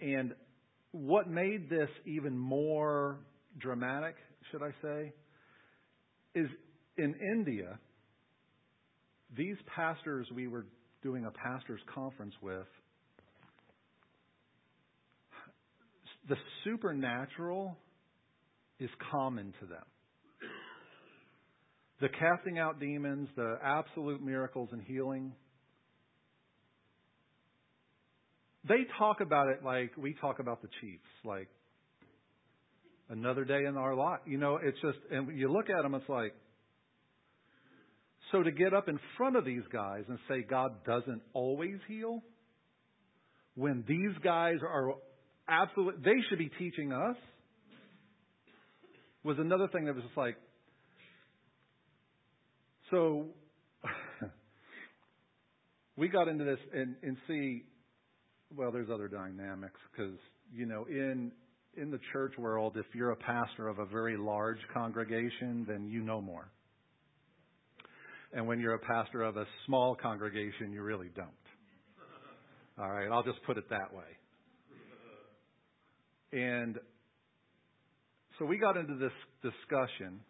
And 0.00 0.34
what 0.92 1.28
made 1.28 1.68
this 1.68 1.88
even 2.06 2.36
more 2.36 3.18
dramatic, 3.58 4.14
should 4.50 4.62
I 4.62 4.70
say, 4.82 5.12
is 6.34 6.48
in 6.96 7.14
India, 7.20 7.78
these 9.36 9.56
pastors 9.74 10.26
we 10.34 10.46
were 10.46 10.66
doing 11.02 11.24
a 11.24 11.30
pastors 11.30 11.80
conference 11.94 12.34
with, 12.42 12.66
the 16.28 16.36
supernatural 16.64 17.76
is 18.78 18.90
common 19.10 19.52
to 19.60 19.66
them. 19.66 19.84
The 22.00 22.08
casting 22.08 22.58
out 22.58 22.80
demons, 22.80 23.28
the 23.36 23.58
absolute 23.62 24.22
miracles 24.22 24.68
and 24.72 24.82
healing, 24.82 25.32
they 28.68 28.86
talk 28.98 29.20
about 29.20 29.48
it 29.48 29.64
like 29.64 29.92
we 29.96 30.14
talk 30.20 30.38
about 30.38 30.62
the 30.62 30.68
Chiefs, 30.80 31.02
like 31.24 31.48
another 33.08 33.44
day 33.44 33.64
in 33.68 33.76
our 33.76 33.94
life. 33.94 34.20
You 34.26 34.38
know, 34.38 34.58
it's 34.62 34.78
just, 34.80 34.98
and 35.10 35.36
you 35.38 35.52
look 35.52 35.70
at 35.70 35.82
them, 35.82 35.94
it's 35.94 36.08
like, 36.08 36.34
so 38.32 38.42
to 38.42 38.50
get 38.50 38.72
up 38.72 38.88
in 38.88 38.98
front 39.16 39.36
of 39.36 39.44
these 39.44 39.62
guys 39.70 40.04
and 40.08 40.18
say 40.28 40.42
God 40.42 40.84
doesn't 40.84 41.20
always 41.34 41.76
heal, 41.86 42.22
when 43.54 43.84
these 43.86 44.16
guys 44.24 44.56
are 44.62 44.94
absolutely, 45.48 46.02
they 46.02 46.18
should 46.28 46.38
be 46.38 46.50
teaching 46.58 46.92
us, 46.92 47.16
was 49.22 49.36
another 49.38 49.68
thing 49.68 49.84
that 49.84 49.94
was 49.94 50.02
just 50.02 50.16
like, 50.16 50.36
so 52.90 53.26
we 55.96 56.08
got 56.08 56.26
into 56.26 56.44
this 56.44 56.58
and, 56.74 56.96
and 57.02 57.16
see, 57.28 57.64
well, 58.56 58.72
there's 58.72 58.88
other 58.92 59.08
dynamics 59.08 59.78
because, 59.90 60.16
you 60.52 60.66
know, 60.66 60.86
in, 60.88 61.30
in 61.76 61.90
the 61.90 62.00
church 62.12 62.34
world, 62.38 62.76
if 62.76 62.86
you're 62.94 63.12
a 63.12 63.16
pastor 63.16 63.68
of 63.68 63.78
a 63.78 63.86
very 63.86 64.16
large 64.16 64.58
congregation, 64.74 65.64
then 65.68 65.88
you 65.88 66.02
know 66.02 66.20
more. 66.20 66.50
And 68.32 68.46
when 68.46 68.60
you're 68.60 68.74
a 68.74 68.78
pastor 68.78 69.22
of 69.22 69.36
a 69.36 69.44
small 69.66 69.94
congregation, 69.94 70.72
you 70.72 70.82
really 70.82 71.10
don't. 71.14 71.28
All 72.78 72.90
right, 72.90 73.08
I'll 73.10 73.22
just 73.22 73.42
put 73.44 73.58
it 73.58 73.68
that 73.68 73.92
way. 73.92 74.04
And 76.32 76.78
so 78.38 78.46
we 78.46 78.56
got 78.56 78.78
into 78.78 78.94
this 78.96 79.12
discussion. 79.42 80.20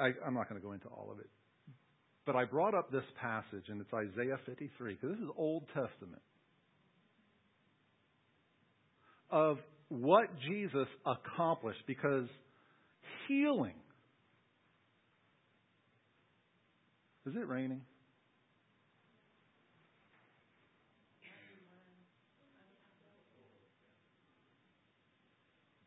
I, 0.00 0.06
I'm 0.26 0.34
not 0.34 0.48
going 0.48 0.60
to 0.60 0.66
go 0.66 0.72
into 0.72 0.88
all 0.88 1.10
of 1.12 1.20
it. 1.20 1.28
But 2.26 2.34
I 2.34 2.44
brought 2.44 2.74
up 2.74 2.90
this 2.90 3.04
passage, 3.20 3.64
and 3.68 3.80
it's 3.80 3.92
Isaiah 3.94 4.38
53, 4.46 4.94
because 4.94 5.10
this 5.10 5.22
is 5.22 5.30
Old 5.36 5.64
Testament, 5.68 6.22
of 9.30 9.58
what 9.88 10.28
Jesus 10.48 10.88
accomplished, 11.06 11.82
because 11.86 12.26
healing. 13.28 13.74
Is 17.26 17.34
it 17.36 17.48
raining? 17.48 17.80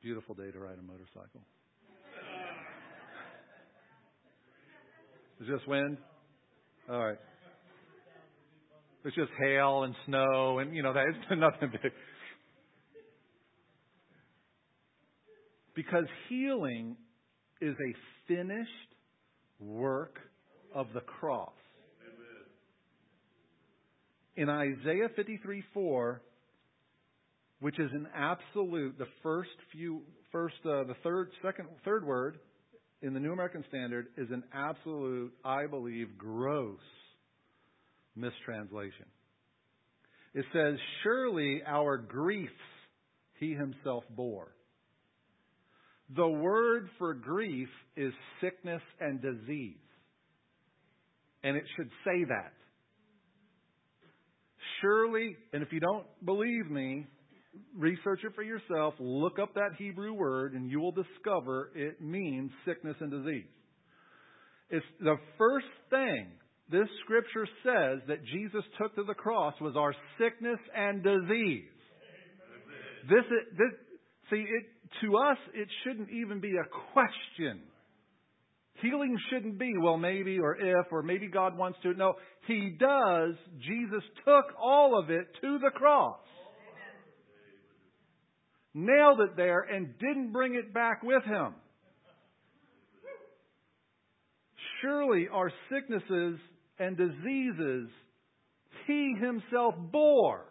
Beautiful 0.02 0.36
day 0.36 0.50
to 0.52 0.60
ride 0.60 0.80
a 0.80 0.82
motorcycle. 0.82 1.42
Is 5.42 5.48
this 5.48 5.60
wind? 5.68 5.98
All 6.90 7.06
right. 7.06 7.20
It's 9.04 9.16
just 9.16 9.30
hail 9.40 9.84
and 9.84 9.94
snow 10.06 10.60
and, 10.60 10.76
you 10.76 10.82
know, 10.82 10.94
that's 10.94 11.08
nothing 11.38 11.72
big. 11.72 11.92
Because 15.76 16.06
healing 16.30 16.98
is 17.62 17.76
a 17.80 17.94
finished 18.28 18.70
work 19.60 20.20
of 20.74 20.88
the 20.94 21.02
cross. 21.02 21.52
In 24.36 24.50
Isaiah 24.50 25.10
53 25.16 25.64
4, 25.74 26.22
which 27.60 27.80
is 27.80 27.90
an 27.92 28.08
absolute, 28.16 28.98
the 29.00 29.08
first 29.24 29.50
few, 29.72 30.04
first, 30.32 30.56
uh, 30.64 30.84
the 30.84 30.96
third, 31.04 31.30
second, 31.42 31.68
third 31.84 32.06
word 32.06 32.38
in 33.02 33.14
the 33.14 33.20
New 33.20 33.34
American 33.34 33.64
Standard 33.70 34.08
is 34.16 34.30
an 34.32 34.44
absolute, 34.54 35.34
I 35.44 35.66
believe, 35.66 36.18
gross 36.18 36.80
mistranslation. 38.16 39.06
It 40.34 40.46
says, 40.54 40.76
Surely 41.04 41.62
our 41.66 41.98
griefs 41.98 42.52
he 43.40 43.54
himself 43.54 44.04
bore. 44.16 44.50
The 46.16 46.28
word 46.28 46.90
for 46.98 47.14
grief 47.14 47.68
is 47.96 48.14
sickness 48.42 48.82
and 49.00 49.22
disease. 49.22 49.76
And 51.44 51.58
it 51.58 51.64
should 51.76 51.90
say 52.06 52.24
that. 52.30 52.54
Surely, 54.82 55.36
and 55.54 55.64
if 55.64 55.72
you 55.72 55.80
don't 55.80 56.06
believe 56.24 56.70
me, 56.70 57.08
research 57.76 58.22
it 58.24 58.34
for 58.36 58.44
yourself, 58.44 58.94
look 59.00 59.40
up 59.40 59.54
that 59.56 59.72
Hebrew 59.78 60.14
word, 60.14 60.54
and 60.54 60.70
you 60.70 60.80
will 60.80 60.92
discover 60.92 61.72
it 61.76 62.02
means 62.02 62.52
sickness 62.66 62.96
and 63.00 63.12
disease. 63.12 63.50
It's 64.70 64.86
the 65.00 65.16
first 65.38 65.68
thing 65.90 66.28
this 66.70 66.88
scripture 67.04 67.48
says 67.64 68.02
that 68.08 68.24
Jesus 68.26 68.64
took 68.80 68.96
to 68.96 69.04
the 69.04 69.14
cross 69.14 69.54
was 69.62 69.76
our 69.78 69.96
sickness 70.20 70.60
and 70.76 71.02
disease. 71.02 71.64
This, 73.10 73.24
this, 73.58 73.72
see, 74.30 74.44
it, 74.44 74.66
to 75.02 75.18
us, 75.18 75.38
it 75.54 75.68
shouldn't 75.84 76.10
even 76.10 76.40
be 76.40 76.54
a 76.58 76.92
question. 76.94 77.62
Healing 78.82 79.18
shouldn't 79.32 79.58
be, 79.58 79.74
well, 79.82 79.98
maybe 79.98 80.40
or 80.40 80.56
if, 80.56 80.86
or 80.92 81.02
maybe 81.02 81.28
God 81.28 81.58
wants 81.58 81.80
to. 81.84 81.94
No, 81.94 82.14
He 82.48 82.76
does. 82.80 83.34
Jesus 83.60 84.04
took 84.24 84.46
all 84.62 85.00
of 85.00 85.10
it 85.10 85.28
to 85.42 85.58
the 85.60 85.72
cross. 85.72 86.20
Nailed 88.74 89.22
it 89.22 89.36
there 89.36 89.62
and 89.62 89.98
didn't 89.98 90.32
bring 90.32 90.54
it 90.54 90.74
back 90.74 91.02
with 91.02 91.24
Him. 91.24 91.56
Surely 94.82 95.28
our 95.34 95.52
sicknesses 95.72 96.38
and 96.78 96.96
diseases 96.96 97.90
He 98.86 99.16
Himself 99.20 99.74
bore. 99.92 100.46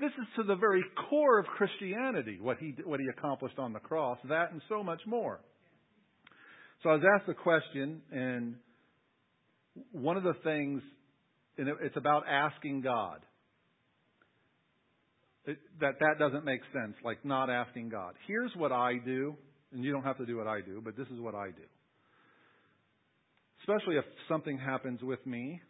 This 0.00 0.12
is 0.12 0.26
to 0.36 0.44
the 0.44 0.54
very 0.54 0.84
core 1.10 1.40
of 1.40 1.46
Christianity, 1.46 2.38
what 2.40 2.58
he, 2.58 2.74
what 2.84 3.00
he 3.00 3.06
accomplished 3.08 3.58
on 3.58 3.72
the 3.72 3.80
cross, 3.80 4.18
that 4.28 4.52
and 4.52 4.62
so 4.68 4.82
much 4.82 5.00
more. 5.06 5.40
So 6.82 6.90
I 6.90 6.94
was 6.94 7.02
asked 7.16 7.28
a 7.28 7.34
question, 7.34 8.00
and 8.12 8.54
one 9.90 10.16
of 10.16 10.22
the 10.22 10.34
things, 10.44 10.82
and 11.56 11.68
it's 11.82 11.96
about 11.96 12.24
asking 12.28 12.82
God. 12.82 13.20
It, 15.46 15.58
that 15.80 15.94
that 15.98 16.18
doesn't 16.18 16.44
make 16.44 16.60
sense, 16.72 16.94
like 17.04 17.24
not 17.24 17.50
asking 17.50 17.88
God. 17.88 18.14
Here's 18.28 18.52
what 18.54 18.70
I 18.70 18.98
do, 19.04 19.34
and 19.72 19.82
you 19.82 19.92
don't 19.92 20.04
have 20.04 20.18
to 20.18 20.26
do 20.26 20.36
what 20.36 20.46
I 20.46 20.60
do, 20.60 20.80
but 20.84 20.96
this 20.96 21.08
is 21.08 21.18
what 21.20 21.34
I 21.34 21.46
do. 21.46 21.62
Especially 23.60 23.96
if 23.96 24.04
something 24.28 24.58
happens 24.58 25.02
with 25.02 25.24
me, 25.26 25.60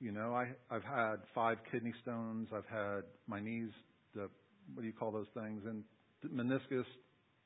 you 0.00 0.12
know, 0.12 0.34
I, 0.34 0.48
I've 0.70 0.84
had 0.84 1.16
five 1.34 1.58
kidney 1.70 1.92
stones. 2.02 2.48
I've 2.54 2.66
had 2.66 3.02
my 3.26 3.40
knees, 3.40 3.70
the 4.14 4.28
what 4.74 4.82
do 4.82 4.86
you 4.86 4.92
call 4.92 5.10
those 5.10 5.26
things, 5.34 5.62
and 5.66 5.82
meniscus 6.32 6.84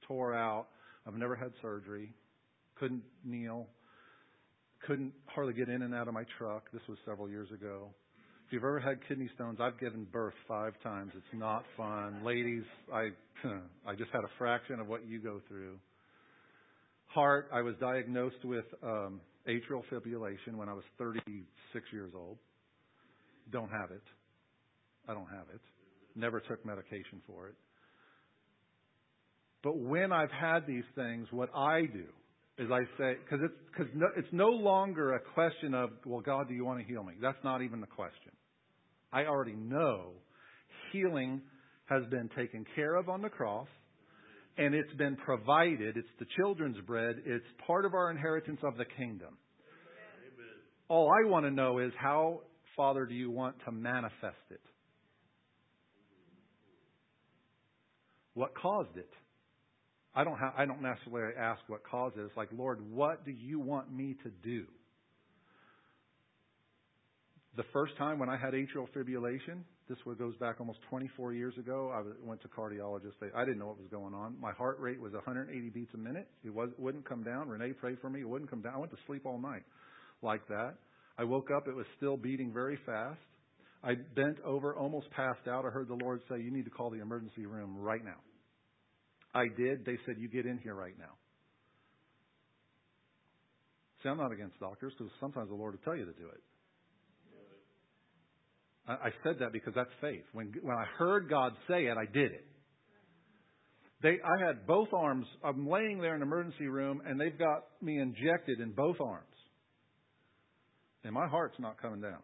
tore 0.06 0.34
out. 0.34 0.66
I've 1.06 1.14
never 1.14 1.34
had 1.34 1.52
surgery. 1.60 2.12
Couldn't 2.78 3.02
kneel. 3.24 3.66
Couldn't 4.86 5.12
hardly 5.26 5.54
get 5.54 5.68
in 5.68 5.82
and 5.82 5.94
out 5.94 6.08
of 6.08 6.14
my 6.14 6.24
truck. 6.38 6.64
This 6.72 6.82
was 6.88 6.98
several 7.06 7.28
years 7.28 7.50
ago. 7.52 7.88
If 8.46 8.52
you've 8.52 8.64
ever 8.64 8.80
had 8.80 8.98
kidney 9.08 9.30
stones, 9.34 9.58
I've 9.60 9.78
given 9.78 10.04
birth 10.12 10.34
five 10.46 10.74
times. 10.82 11.12
It's 11.16 11.40
not 11.40 11.64
fun. 11.76 12.22
Ladies, 12.24 12.64
I 12.92 13.08
I 13.86 13.94
just 13.96 14.10
had 14.12 14.24
a 14.24 14.30
fraction 14.38 14.80
of 14.80 14.88
what 14.88 15.06
you 15.06 15.20
go 15.20 15.40
through. 15.48 15.78
Heart, 17.06 17.48
I 17.52 17.60
was 17.62 17.74
diagnosed 17.80 18.44
with 18.44 18.64
um, 18.82 19.20
atrial 19.48 19.82
fibrillation 19.90 20.54
when 20.54 20.68
I 20.68 20.72
was 20.72 20.84
36 20.98 21.86
years 21.92 22.12
old. 22.14 22.38
Don't 23.50 23.70
have 23.70 23.90
it. 23.90 24.02
I 25.08 25.14
don't 25.14 25.28
have 25.28 25.46
it. 25.52 25.60
Never 26.14 26.40
took 26.40 26.64
medication 26.64 27.20
for 27.26 27.48
it. 27.48 27.54
But 29.62 29.78
when 29.78 30.12
I've 30.12 30.30
had 30.30 30.66
these 30.66 30.84
things, 30.94 31.28
what 31.30 31.48
I 31.54 31.82
do 31.82 32.04
is 32.58 32.70
I 32.70 32.82
say, 32.98 33.16
because 33.24 33.44
it's, 33.44 33.54
cause 33.76 33.86
no, 33.94 34.06
it's 34.16 34.28
no 34.32 34.48
longer 34.48 35.14
a 35.14 35.20
question 35.20 35.74
of, 35.74 35.90
well, 36.04 36.20
God, 36.20 36.48
do 36.48 36.54
you 36.54 36.64
want 36.64 36.80
to 36.80 36.84
heal 36.84 37.02
me? 37.02 37.14
That's 37.20 37.42
not 37.42 37.62
even 37.62 37.80
the 37.80 37.86
question. 37.86 38.32
I 39.12 39.24
already 39.24 39.54
know 39.54 40.10
healing 40.92 41.40
has 41.86 42.02
been 42.10 42.28
taken 42.36 42.66
care 42.74 42.94
of 42.96 43.08
on 43.08 43.22
the 43.22 43.28
cross 43.28 43.68
and 44.58 44.74
it's 44.74 44.92
been 44.94 45.16
provided. 45.16 45.96
It's 45.96 46.08
the 46.18 46.26
children's 46.36 46.78
bread. 46.86 47.16
It's 47.24 47.44
part 47.66 47.84
of 47.84 47.94
our 47.94 48.10
inheritance 48.10 48.60
of 48.62 48.76
the 48.76 48.84
kingdom. 48.84 49.38
All 50.88 51.10
I 51.10 51.28
want 51.28 51.46
to 51.46 51.50
know 51.50 51.78
is 51.78 51.92
how, 51.98 52.40
Father, 52.76 53.06
do 53.06 53.14
you 53.14 53.30
want 53.30 53.56
to 53.64 53.72
manifest 53.72 54.36
it? 54.50 54.60
What 58.34 58.54
caused 58.54 58.96
it? 58.96 59.10
I 60.14 60.24
don't, 60.24 60.36
have, 60.38 60.52
I 60.56 60.66
don't 60.66 60.82
necessarily 60.82 61.34
ask 61.38 61.60
what 61.68 61.82
caused 61.84 62.18
it. 62.18 62.22
It's 62.22 62.36
like, 62.36 62.50
Lord, 62.54 62.80
what 62.90 63.24
do 63.24 63.30
you 63.30 63.58
want 63.58 63.90
me 63.90 64.16
to 64.22 64.30
do? 64.42 64.66
The 67.56 67.64
first 67.72 67.96
time 67.98 68.18
when 68.18 68.30
I 68.30 68.36
had 68.36 68.54
atrial 68.54 68.88
fibrillation, 68.96 69.60
this 69.86 69.98
goes 70.18 70.34
back 70.36 70.56
almost 70.58 70.78
24 70.88 71.34
years 71.34 71.54
ago. 71.58 71.92
I 71.94 72.02
went 72.26 72.40
to 72.42 72.48
cardiologist. 72.48 73.12
I 73.36 73.44
didn't 73.44 73.58
know 73.58 73.66
what 73.66 73.78
was 73.78 73.88
going 73.90 74.14
on. 74.14 74.36
My 74.40 74.52
heart 74.52 74.80
rate 74.80 74.98
was 74.98 75.12
180 75.12 75.68
beats 75.68 75.90
a 75.92 75.98
minute. 75.98 76.28
It 76.44 76.54
was, 76.54 76.70
wouldn't 76.78 77.06
come 77.06 77.22
down. 77.22 77.48
Renee 77.48 77.74
prayed 77.74 77.98
for 78.00 78.08
me. 78.08 78.20
It 78.20 78.28
wouldn't 78.28 78.48
come 78.48 78.62
down. 78.62 78.74
I 78.74 78.78
went 78.78 78.90
to 78.92 78.98
sleep 79.06 79.26
all 79.26 79.38
night 79.38 79.64
like 80.22 80.46
that. 80.48 80.76
I 81.18 81.24
woke 81.24 81.50
up. 81.54 81.68
It 81.68 81.76
was 81.76 81.84
still 81.98 82.16
beating 82.16 82.54
very 82.54 82.78
fast. 82.86 83.20
I 83.84 83.96
bent 84.14 84.38
over, 84.46 84.74
almost 84.74 85.10
passed 85.10 85.46
out. 85.46 85.66
I 85.66 85.68
heard 85.68 85.88
the 85.88 85.98
Lord 86.02 86.22
say, 86.30 86.40
You 86.40 86.50
need 86.50 86.64
to 86.64 86.70
call 86.70 86.88
the 86.88 87.02
emergency 87.02 87.44
room 87.44 87.76
right 87.76 88.02
now. 88.02 88.20
I 89.34 89.48
did. 89.56 89.84
They 89.84 89.98
said, 90.06 90.16
You 90.18 90.28
get 90.28 90.46
in 90.46 90.58
here 90.58 90.74
right 90.74 90.98
now. 90.98 91.16
See, 94.02 94.08
I'm 94.08 94.16
not 94.16 94.32
against 94.32 94.58
doctors 94.58 94.94
because 94.96 95.12
sometimes 95.20 95.48
the 95.48 95.54
Lord 95.54 95.74
will 95.74 95.80
tell 95.84 95.96
you 95.96 96.06
to 96.06 96.12
do 96.12 96.28
it. 96.28 96.40
I 98.88 99.10
said 99.22 99.36
that 99.38 99.52
because 99.52 99.74
that's 99.74 99.90
faith. 100.00 100.24
When 100.32 100.52
when 100.62 100.76
I 100.76 100.84
heard 100.98 101.28
God 101.30 101.52
say 101.68 101.84
it, 101.84 101.96
I 101.96 102.04
did 102.12 102.32
it. 102.32 102.44
They, 104.02 104.18
I 104.24 104.44
had 104.44 104.66
both 104.66 104.88
arms. 104.92 105.26
I'm 105.44 105.68
laying 105.68 106.00
there 106.00 106.14
in 106.14 106.20
the 106.20 106.26
emergency 106.26 106.66
room, 106.66 107.00
and 107.06 107.20
they've 107.20 107.38
got 107.38 107.64
me 107.80 108.00
injected 108.00 108.58
in 108.58 108.72
both 108.72 108.96
arms, 109.00 109.36
and 111.04 111.12
my 111.12 111.28
heart's 111.28 111.54
not 111.60 111.80
coming 111.80 112.00
down. 112.00 112.18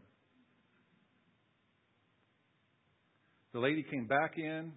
The 3.52 3.60
lady 3.60 3.85
came 3.89 4.09
back 4.09 4.32
in. 4.36 4.72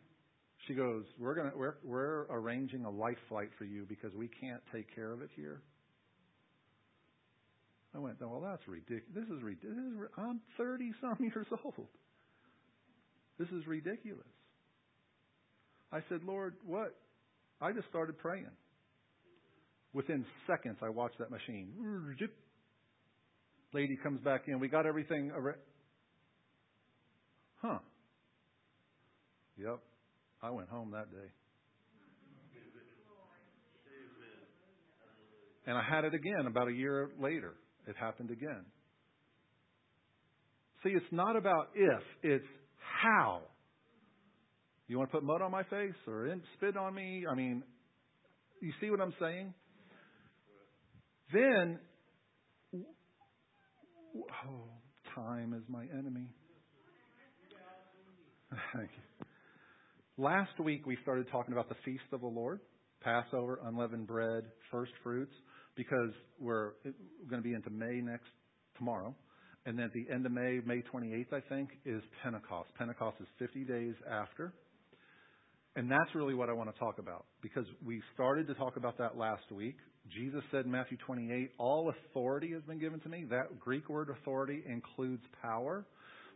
She 0.67 0.75
goes, 0.75 1.03
"We're 1.19 1.33
gonna 1.33 1.51
we're 1.55 1.75
we're 1.83 2.25
arranging 2.29 2.85
a 2.85 2.91
life 2.91 3.17
flight 3.27 3.49
for 3.57 3.65
you 3.65 3.85
because 3.89 4.13
we 4.15 4.27
can't 4.27 4.61
take 4.71 4.93
care 4.93 5.11
of 5.11 5.23
it 5.23 5.29
here." 5.35 5.63
I 7.93 7.99
went, 7.99 8.21
well, 8.21 8.41
that's 8.41 8.61
ridiculous. 8.67 9.03
This 9.13 9.25
is 9.25 9.43
ridiculous. 9.43 10.09
I'm 10.17 10.39
30 10.57 10.91
some 11.01 11.17
years 11.19 11.47
old. 11.63 11.87
This 13.37 13.49
is 13.49 13.67
ridiculous. 13.67 14.27
I 15.91 15.99
said, 16.07 16.21
Lord, 16.23 16.55
what? 16.65 16.95
I 17.59 17.73
just 17.73 17.87
started 17.89 18.17
praying. 18.17 18.47
Within 19.93 20.25
seconds, 20.47 20.77
I 20.81 20.89
watched 20.89 21.17
that 21.19 21.31
machine. 21.31 21.73
Lady 23.73 23.97
comes 24.01 24.21
back 24.21 24.43
in. 24.47 24.59
We 24.59 24.69
got 24.69 24.85
everything. 24.85 25.31
Huh. 27.61 27.79
Yep. 29.57 29.79
I 30.41 30.49
went 30.49 30.69
home 30.69 30.91
that 30.91 31.11
day. 31.11 31.27
And 35.67 35.77
I 35.77 35.83
had 35.83 36.05
it 36.05 36.13
again 36.13 36.47
about 36.47 36.69
a 36.69 36.73
year 36.73 37.09
later. 37.19 37.53
It 37.91 37.97
happened 37.97 38.31
again. 38.31 38.63
See, 40.81 40.91
it's 40.91 41.11
not 41.11 41.35
about 41.35 41.71
if, 41.75 42.01
it's 42.23 42.45
how. 43.01 43.41
You 44.87 44.97
want 44.97 45.11
to 45.11 45.17
put 45.17 45.25
mud 45.25 45.41
on 45.41 45.51
my 45.51 45.63
face 45.63 45.93
or 46.07 46.33
spit 46.55 46.77
on 46.77 46.95
me? 46.95 47.25
I 47.29 47.35
mean, 47.35 47.63
you 48.61 48.71
see 48.79 48.89
what 48.89 49.01
I'm 49.01 49.13
saying? 49.19 49.53
Then, 51.33 51.79
oh, 54.15 54.69
time 55.13 55.53
is 55.53 55.63
my 55.67 55.83
enemy. 55.83 56.29
Thank 58.73 58.89
you. 59.19 59.25
Last 60.17 60.57
week 60.63 60.85
we 60.85 60.97
started 61.01 61.27
talking 61.29 61.51
about 61.51 61.67
the 61.67 61.75
feast 61.83 62.03
of 62.13 62.21
the 62.21 62.27
Lord, 62.27 62.61
Passover, 63.01 63.59
unleavened 63.65 64.07
bread, 64.07 64.45
first 64.71 64.93
fruits, 65.03 65.33
because 65.75 66.11
we're 66.39 66.71
going 67.29 67.41
to 67.41 67.47
be 67.47 67.53
into 67.53 67.69
May 67.69 68.01
next 68.01 68.29
tomorrow. 68.77 69.15
And 69.65 69.77
then 69.77 69.85
at 69.85 69.93
the 69.93 70.05
end 70.11 70.25
of 70.25 70.31
May, 70.31 70.59
May 70.65 70.81
28th, 70.93 71.33
I 71.33 71.41
think, 71.47 71.69
is 71.85 72.01
Pentecost. 72.23 72.69
Pentecost 72.77 73.17
is 73.19 73.27
50 73.37 73.63
days 73.63 73.93
after. 74.09 74.53
And 75.75 75.89
that's 75.89 76.13
really 76.15 76.33
what 76.33 76.49
I 76.49 76.53
want 76.53 76.73
to 76.73 76.79
talk 76.79 76.99
about 76.99 77.25
because 77.41 77.65
we 77.85 78.01
started 78.13 78.47
to 78.47 78.53
talk 78.55 78.75
about 78.75 78.97
that 78.97 79.17
last 79.17 79.49
week. 79.51 79.77
Jesus 80.13 80.41
said 80.51 80.65
in 80.65 80.71
Matthew 80.71 80.97
28, 81.05 81.51
All 81.57 81.93
authority 82.09 82.51
has 82.53 82.63
been 82.63 82.79
given 82.79 82.99
to 83.01 83.09
me. 83.09 83.25
That 83.29 83.59
Greek 83.59 83.87
word 83.87 84.09
authority 84.09 84.63
includes 84.67 85.21
power. 85.41 85.85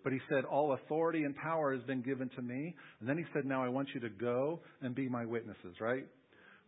But 0.03 0.13
he 0.13 0.19
said, 0.29 0.45
All 0.45 0.73
authority 0.73 1.23
and 1.23 1.35
power 1.35 1.73
has 1.73 1.83
been 1.83 2.01
given 2.01 2.29
to 2.35 2.41
me. 2.41 2.75
And 2.99 3.09
then 3.09 3.17
he 3.17 3.25
said, 3.33 3.43
Now 3.45 3.63
I 3.63 3.69
want 3.69 3.89
you 3.93 3.99
to 4.01 4.09
go 4.09 4.61
and 4.81 4.95
be 4.95 5.09
my 5.09 5.25
witnesses, 5.25 5.75
right? 5.81 6.05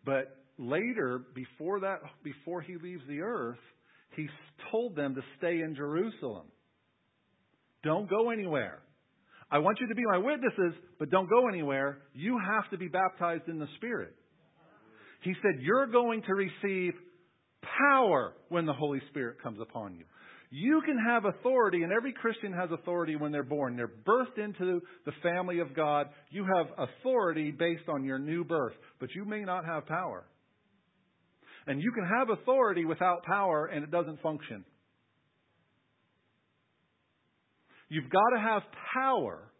But 0.03 0.35
later, 0.57 1.21
before 1.33 1.79
that, 1.81 1.99
before 2.23 2.61
he 2.61 2.75
leaves 2.77 3.03
the 3.07 3.21
earth, 3.21 3.57
he 4.15 4.27
told 4.71 4.95
them 4.95 5.15
to 5.15 5.21
stay 5.37 5.61
in 5.61 5.75
Jerusalem. 5.75 6.47
Don't 7.83 8.09
go 8.09 8.31
anywhere. 8.31 8.79
I 9.49 9.59
want 9.59 9.79
you 9.79 9.87
to 9.87 9.95
be 9.95 10.03
my 10.05 10.17
witnesses, 10.17 10.73
but 10.99 11.09
don't 11.09 11.29
go 11.29 11.47
anywhere. 11.47 11.99
You 12.13 12.37
have 12.37 12.69
to 12.71 12.77
be 12.77 12.87
baptized 12.87 13.47
in 13.47 13.59
the 13.59 13.67
Spirit. 13.77 14.13
He 15.21 15.33
said, 15.41 15.61
You're 15.61 15.87
going 15.87 16.21
to 16.23 16.33
receive 16.33 16.93
power 17.79 18.33
when 18.49 18.65
the 18.65 18.73
Holy 18.73 19.01
Spirit 19.09 19.41
comes 19.41 19.59
upon 19.61 19.95
you. 19.95 20.03
You 20.49 20.81
can 20.85 20.97
have 20.97 21.25
authority, 21.25 21.83
and 21.83 21.91
every 21.91 22.13
Christian 22.13 22.53
has 22.53 22.69
authority 22.71 23.15
when 23.15 23.31
they're 23.31 23.43
born. 23.43 23.75
They're 23.75 23.87
birthed 23.87 24.37
into 24.37 24.81
the 25.05 25.11
family 25.21 25.59
of 25.59 25.75
God. 25.75 26.07
You 26.29 26.45
have 26.55 26.67
authority 26.77 27.51
based 27.51 27.89
on 27.89 28.05
your 28.05 28.17
new 28.17 28.45
birth, 28.45 28.73
but 28.99 29.13
you 29.13 29.25
may 29.25 29.41
not 29.41 29.65
have 29.65 29.85
power. 29.85 30.25
And 31.67 31.81
you 31.81 31.91
can 31.91 32.05
have 32.05 32.29
authority 32.29 32.85
without 32.85 33.23
power, 33.23 33.65
and 33.65 33.83
it 33.83 33.91
doesn't 33.91 34.21
function. 34.21 34.63
You've 37.89 38.09
got 38.09 38.29
to 38.33 38.39
have 38.39 38.61
power 38.93 39.51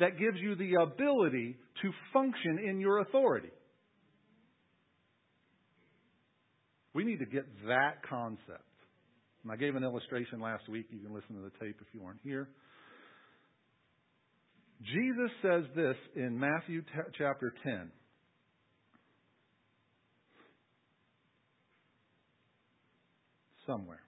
that 0.00 0.18
gives 0.18 0.38
you 0.40 0.56
the 0.56 0.74
ability 0.82 1.56
to 1.82 1.90
function 2.12 2.58
in 2.68 2.80
your 2.80 2.98
authority. 2.98 3.50
We 6.94 7.04
need 7.04 7.18
to 7.18 7.26
get 7.26 7.46
that 7.66 8.02
concept. 8.08 8.64
And 9.42 9.50
I 9.50 9.56
gave 9.56 9.74
an 9.74 9.82
illustration 9.82 10.40
last 10.40 10.68
week. 10.68 10.86
You 10.90 11.00
can 11.00 11.14
listen 11.14 11.34
to 11.36 11.42
the 11.42 11.64
tape 11.64 11.76
if 11.80 11.86
you 11.92 12.00
weren't 12.02 12.20
here. 12.22 12.48
Jesus 14.84 15.30
says 15.42 15.64
this 15.74 15.96
in 16.16 16.38
Matthew 16.38 16.82
t- 16.82 16.88
chapter 17.16 17.52
10. 17.64 17.90
Somewhere. 23.66 24.00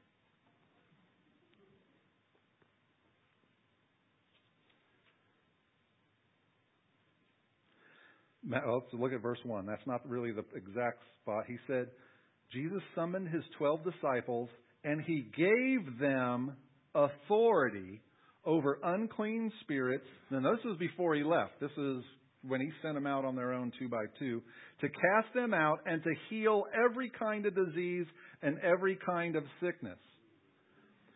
Let's 8.47 8.87
look 8.93 9.13
at 9.13 9.23
verse 9.23 9.39
1. 9.45 9.67
That's 9.67 9.87
not 9.87 10.07
really 10.09 10.33
the 10.33 10.45
exact 10.55 10.99
spot. 11.23 11.45
He 11.47 11.57
said, 11.67 11.89
Jesus 12.53 12.83
summoned 12.95 13.29
his 13.29 13.43
12 13.59 13.81
disciples 13.85 14.49
and 14.85 15.01
he 15.01 15.31
gave 15.37 15.99
them 15.99 16.57
authority 16.95 18.03
over 18.45 18.79
unclean 18.85 19.51
spirits. 19.63 20.05
Now, 20.31 20.41
this 20.41 20.65
was 20.65 20.77
before 20.79 21.15
he 21.15 21.25
left. 21.25 21.59
This 21.61 21.71
is 21.79 22.05
when 22.47 22.61
he 22.61 22.71
sent 22.83 22.95
them 22.95 23.07
out 23.07 23.25
on 23.25 23.37
their 23.37 23.53
own 23.53 23.73
two 23.79 23.89
by 23.89 24.05
two 24.19 24.43
to 24.81 24.89
cast 24.89 25.33
them 25.35 25.55
out 25.55 25.81
and 25.87 26.03
to 26.03 26.11
heal 26.29 26.65
every 26.75 27.11
kind 27.19 27.47
of 27.47 27.55
disease 27.55 28.07
and 28.43 28.59
every 28.61 28.99
kind 29.07 29.37
of 29.37 29.45
sickness. 29.63 29.99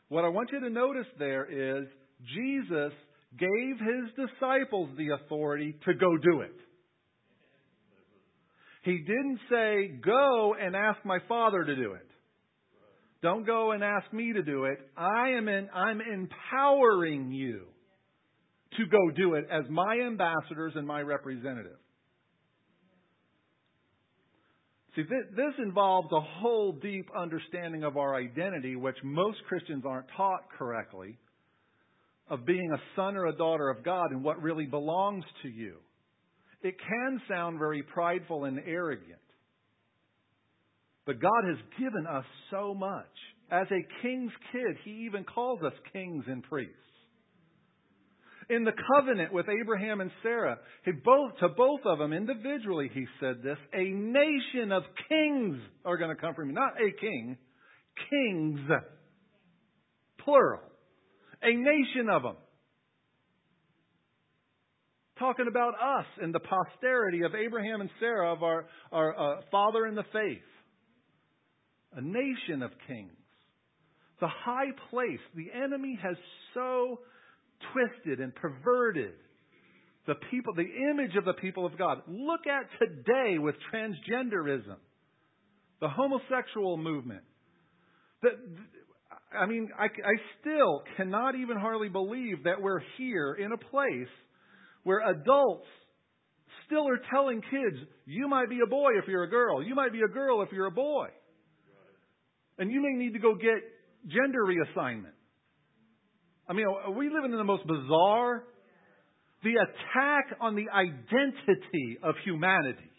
What 0.09 0.25
I 0.25 0.29
want 0.29 0.51
you 0.53 0.61
to 0.61 0.71
notice 0.71 1.07
there 1.19 1.45
is 1.45 1.87
Jesus 2.35 2.93
gave 3.39 3.79
his 3.79 4.29
disciples 4.29 4.89
the 4.97 5.09
authority 5.23 5.77
to 5.85 5.95
go 5.95 6.17
do 6.17 6.41
it. 6.41 6.55
He 8.85 8.99
didn't 8.99 9.41
say, 9.51 9.89
go 10.03 10.55
and 10.59 10.75
ask 10.75 11.05
my 11.05 11.19
father 11.29 11.63
to 11.65 11.77
do 11.77 11.93
it. 11.93 12.07
Don't 13.21 13.45
go 13.45 13.73
and 13.73 13.83
ask 13.83 14.11
me 14.13 14.33
to 14.33 14.43
do 14.43 14.65
it. 14.65 14.79
I 14.97 15.31
am 15.31 15.49
in, 15.49 15.69
I'm 15.75 16.01
empowering 16.01 17.33
you 17.33 17.67
to 18.77 18.87
go 18.87 19.11
do 19.17 19.35
it 19.35 19.47
as 19.51 19.65
my 19.71 19.99
ambassadors 20.07 20.75
and 20.77 20.87
my 20.87 21.01
representative. 21.01 21.79
See, 24.95 25.03
this 25.03 25.55
involves 25.59 26.09
a 26.13 26.21
whole 26.21 26.73
deep 26.73 27.07
understanding 27.17 27.85
of 27.85 27.97
our 27.97 28.17
identity, 28.17 28.75
which 28.75 28.97
most 29.05 29.39
Christians 29.49 29.85
aren't 29.87 30.09
taught 30.17 30.51
correctly, 30.59 31.19
of 32.29 32.45
being 32.45 32.71
a 32.73 32.97
son 32.97 33.17
or 33.17 33.27
a 33.27 33.37
daughter 33.37 33.71
of 33.71 33.85
God 33.85 34.11
and 34.11 34.23
what 34.25 34.43
really 34.43 34.67
belongs 34.67 35.25
to 35.43 35.49
you. 35.49 35.77
It 36.63 36.75
can 36.79 37.23
sound 37.29 37.59
very 37.59 37.83
prideful 37.83 38.45
and 38.45 38.59
arrogant. 38.67 39.21
But 41.07 41.21
God 41.21 41.45
has 41.47 41.59
given 41.79 42.07
us 42.07 42.25
so 42.51 42.75
much. 42.75 43.07
As 43.51 43.67
a 43.71 44.03
king's 44.03 44.33
kid, 44.53 44.77
he 44.85 45.07
even 45.07 45.25
calls 45.25 45.63
us 45.63 45.73
kings 45.93 46.25
and 46.27 46.43
priests. 46.43 46.75
In 48.51 48.65
the 48.65 48.73
covenant 48.95 49.33
with 49.33 49.47
Abraham 49.49 50.01
and 50.01 50.11
Sarah, 50.23 50.59
he 50.85 50.93
both, 50.93 51.37
to 51.41 51.49
both 51.51 51.81
of 51.85 51.99
them 51.99 52.15
individually, 52.15 52.91
he 52.93 53.07
said 53.21 53.43
this 53.43 53.59
a 53.75 53.85
nation 53.85 54.73
of 54.73 54.85
kings 55.09 55.59
are 55.85 55.99
going 55.99 56.15
to 56.15 56.21
come 56.21 56.35
from 56.35 56.49
you. 56.49 56.55
Not 56.55 56.73
a 56.81 56.91
king, 56.99 57.37
kings. 58.11 58.61
Plural. 60.25 60.61
A 61.43 61.51
nation 61.51 62.09
of 62.11 62.23
them 62.23 62.37
talking 65.19 65.47
about 65.49 65.75
us 65.75 66.07
and 66.23 66.35
the 66.35 66.41
posterity 66.41 67.23
of 67.23 67.35
Abraham 67.35 67.81
and 67.81 67.91
Sarah, 68.01 68.33
of 68.33 68.43
our, 68.43 68.67
our 68.93 69.19
uh, 69.19 69.41
father 69.51 69.87
in 69.87 69.95
the 69.95 70.05
faith. 70.13 70.43
A 71.95 72.01
nation 72.01 72.63
of 72.63 72.71
kings. 72.87 73.13
The 74.21 74.29
high 74.29 74.73
place. 74.91 75.21
The 75.35 75.49
enemy 75.55 75.99
has 76.03 76.17
so 76.55 77.01
twisted 77.73 78.21
and 78.21 78.35
perverted 78.35 79.13
the 80.07 80.15
people, 80.31 80.55
the 80.55 80.63
image 80.63 81.17
of 81.17 81.25
the 81.25 81.35
people 81.35 81.67
of 81.67 81.77
God. 81.77 81.99
Look 82.09 82.47
at 82.47 82.67
today 82.81 83.39
with 83.39 83.55
transgenderism, 83.73 84.77
the 85.81 85.89
homosexual 85.89 86.77
movement. 86.77 87.23
The, 88.23 88.31
I 89.39 89.47
mean, 89.47 89.69
I, 89.79 89.85
I 89.85 90.17
still 90.41 90.83
cannot 90.97 91.35
even 91.35 91.59
hardly 91.59 91.89
believe 91.89 92.45
that 92.45 92.61
we're 92.61 92.81
here 92.97 93.35
in 93.35 93.53
a 93.53 93.59
place 93.59 94.09
where 94.83 95.01
adults 95.11 95.67
still 96.67 96.89
are 96.89 97.01
telling 97.11 97.43
kids, 97.43 97.77
you 98.07 98.29
might 98.29 98.49
be 98.49 98.61
a 98.65 98.69
boy 98.69 98.93
if 99.03 99.09
you're 99.09 99.25
a 99.25 99.31
girl. 99.31 99.63
You 99.63 99.75
might 99.75 99.93
be 99.93 100.01
a 100.03 100.09
girl 100.09 100.43
if 100.43 100.49
you're 100.53 100.67
a 100.67 100.71
boy. 100.71 101.09
And 102.59 102.71
you 102.71 102.83
may 102.83 103.05
need 103.05 103.13
to 103.13 103.19
go 103.19 103.35
get 103.35 103.61
gender 104.07 104.45
reassignment. 104.45 105.18
I 106.49 106.55
mean, 106.55 106.67
are 106.67 106.91
we 106.91 107.11
living 107.11 107.33
in 107.33 107.39
the 107.39 107.45
most 107.45 107.67
bizarre? 107.67 108.45
The 109.45 109.55
attack 109.55 110.39
on 110.41 110.57
the 110.57 110.67
identity 110.73 111.99
of 112.03 112.15
humanity, 112.25 112.91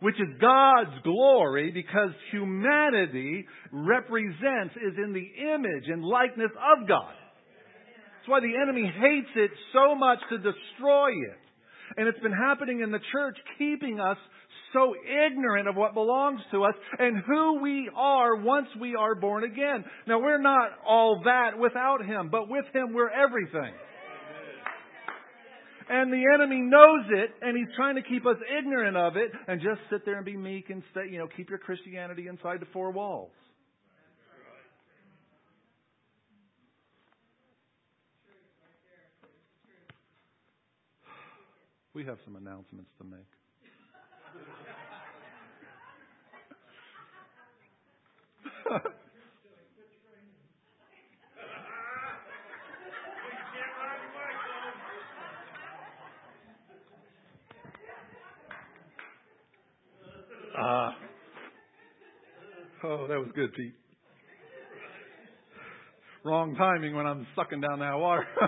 which 0.00 0.16
is 0.16 0.28
God's 0.40 1.02
glory 1.04 1.70
because 1.70 2.10
humanity 2.32 3.46
represents, 3.72 4.74
is 4.76 4.98
in 4.98 5.12
the 5.12 5.54
image 5.54 5.84
and 5.86 6.04
likeness 6.04 6.50
of 6.52 6.88
God. 6.88 7.14
That's 8.18 8.28
why 8.28 8.40
the 8.40 8.52
enemy 8.60 8.84
hates 8.84 9.30
it 9.36 9.50
so 9.72 9.94
much 9.94 10.18
to 10.30 10.36
destroy 10.36 11.10
it. 11.10 11.38
And 11.96 12.06
it's 12.06 12.20
been 12.20 12.32
happening 12.32 12.80
in 12.82 12.90
the 12.90 13.00
church, 13.12 13.36
keeping 13.58 13.98
us 13.98 14.18
so 14.72 14.94
ignorant 15.26 15.68
of 15.68 15.76
what 15.76 15.94
belongs 15.94 16.40
to 16.52 16.64
us 16.64 16.74
and 16.98 17.22
who 17.26 17.60
we 17.60 17.90
are 17.94 18.36
once 18.36 18.68
we 18.80 18.94
are 18.94 19.14
born 19.14 19.44
again. 19.44 19.84
Now, 20.06 20.20
we're 20.20 20.40
not 20.40 20.70
all 20.86 21.22
that 21.24 21.58
without 21.58 22.04
Him, 22.04 22.28
but 22.30 22.48
with 22.48 22.64
Him, 22.72 22.92
we're 22.92 23.10
everything. 23.10 23.72
And 25.92 26.12
the 26.12 26.22
enemy 26.34 26.60
knows 26.60 27.06
it, 27.10 27.30
and 27.42 27.58
he's 27.58 27.74
trying 27.74 27.96
to 27.96 28.02
keep 28.02 28.24
us 28.24 28.36
ignorant 28.56 28.96
of 28.96 29.16
it, 29.16 29.32
and 29.48 29.60
just 29.60 29.80
sit 29.90 30.04
there 30.04 30.18
and 30.18 30.24
be 30.24 30.36
meek 30.36 30.70
and 30.70 30.84
stay, 30.92 31.10
you 31.10 31.18
know, 31.18 31.26
keep 31.36 31.50
your 31.50 31.58
Christianity 31.58 32.28
inside 32.28 32.60
the 32.60 32.66
four 32.72 32.92
walls. 32.92 33.32
We 41.92 42.04
have 42.04 42.18
some 42.24 42.36
announcements 42.36 42.90
to 42.98 43.04
make. 43.04 43.26
Uh, 48.70 48.78
oh, 62.84 63.06
that 63.08 63.18
was 63.18 63.28
good, 63.34 63.52
Pete. 63.54 63.74
Wrong 66.24 66.54
timing 66.54 66.94
when 66.94 67.06
I'm 67.06 67.26
sucking 67.34 67.60
down 67.60 67.80
that 67.80 67.94
water. 67.94 68.24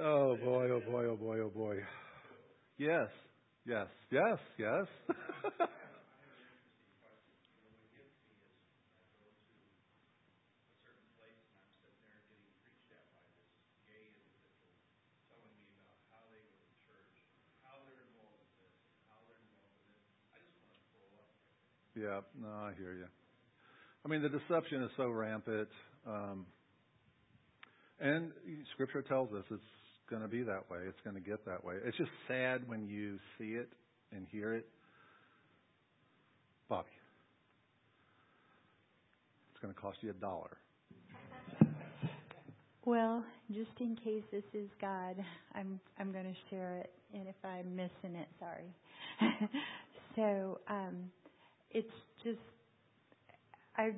oh 0.00 0.36
boy, 0.36 0.70
oh 0.70 0.80
boy, 0.88 1.06
oh 1.06 1.16
boy, 1.16 1.40
oh 1.40 1.48
boy. 1.48 1.74
Yes, 2.78 3.08
yes, 3.66 3.88
yes, 4.10 4.38
yes. 4.58 4.86
no, 22.40 22.48
I 22.48 22.72
hear 22.78 22.92
you. 22.92 23.06
I 24.04 24.08
mean, 24.08 24.22
the 24.22 24.28
deception 24.28 24.82
is 24.82 24.90
so 24.96 25.08
rampant. 25.08 25.68
Um, 26.06 26.46
and 28.00 28.32
Scripture 28.72 29.02
tells 29.02 29.32
us 29.32 29.44
it's 29.50 29.62
going 30.10 30.22
to 30.22 30.28
be 30.28 30.42
that 30.42 30.70
way. 30.70 30.78
It's 30.88 31.00
going 31.04 31.14
to 31.14 31.22
get 31.22 31.44
that 31.46 31.64
way. 31.64 31.74
It's 31.84 31.96
just 31.96 32.10
sad 32.26 32.68
when 32.68 32.86
you 32.86 33.18
see 33.38 33.52
it 33.52 33.68
and 34.14 34.26
hear 34.30 34.54
it. 34.54 34.66
Bobby, 36.68 36.88
it's 39.52 39.60
going 39.60 39.72
to 39.72 39.80
cost 39.80 39.98
you 40.00 40.10
a 40.10 40.14
dollar. 40.14 40.56
Well, 42.84 43.24
just 43.52 43.70
in 43.78 43.94
case 43.94 44.24
this 44.32 44.42
is 44.52 44.68
God, 44.80 45.14
I'm 45.54 45.78
I'm 46.00 46.10
going 46.10 46.24
to 46.24 46.34
share 46.50 46.78
it, 46.78 46.90
and 47.14 47.28
if 47.28 47.36
I'm 47.44 47.76
missing 47.76 48.16
it, 48.16 48.26
sorry. 48.40 48.74
so 50.16 50.58
um, 50.68 51.10
it's 51.72 51.92
just 52.22 52.38
I 53.76 53.92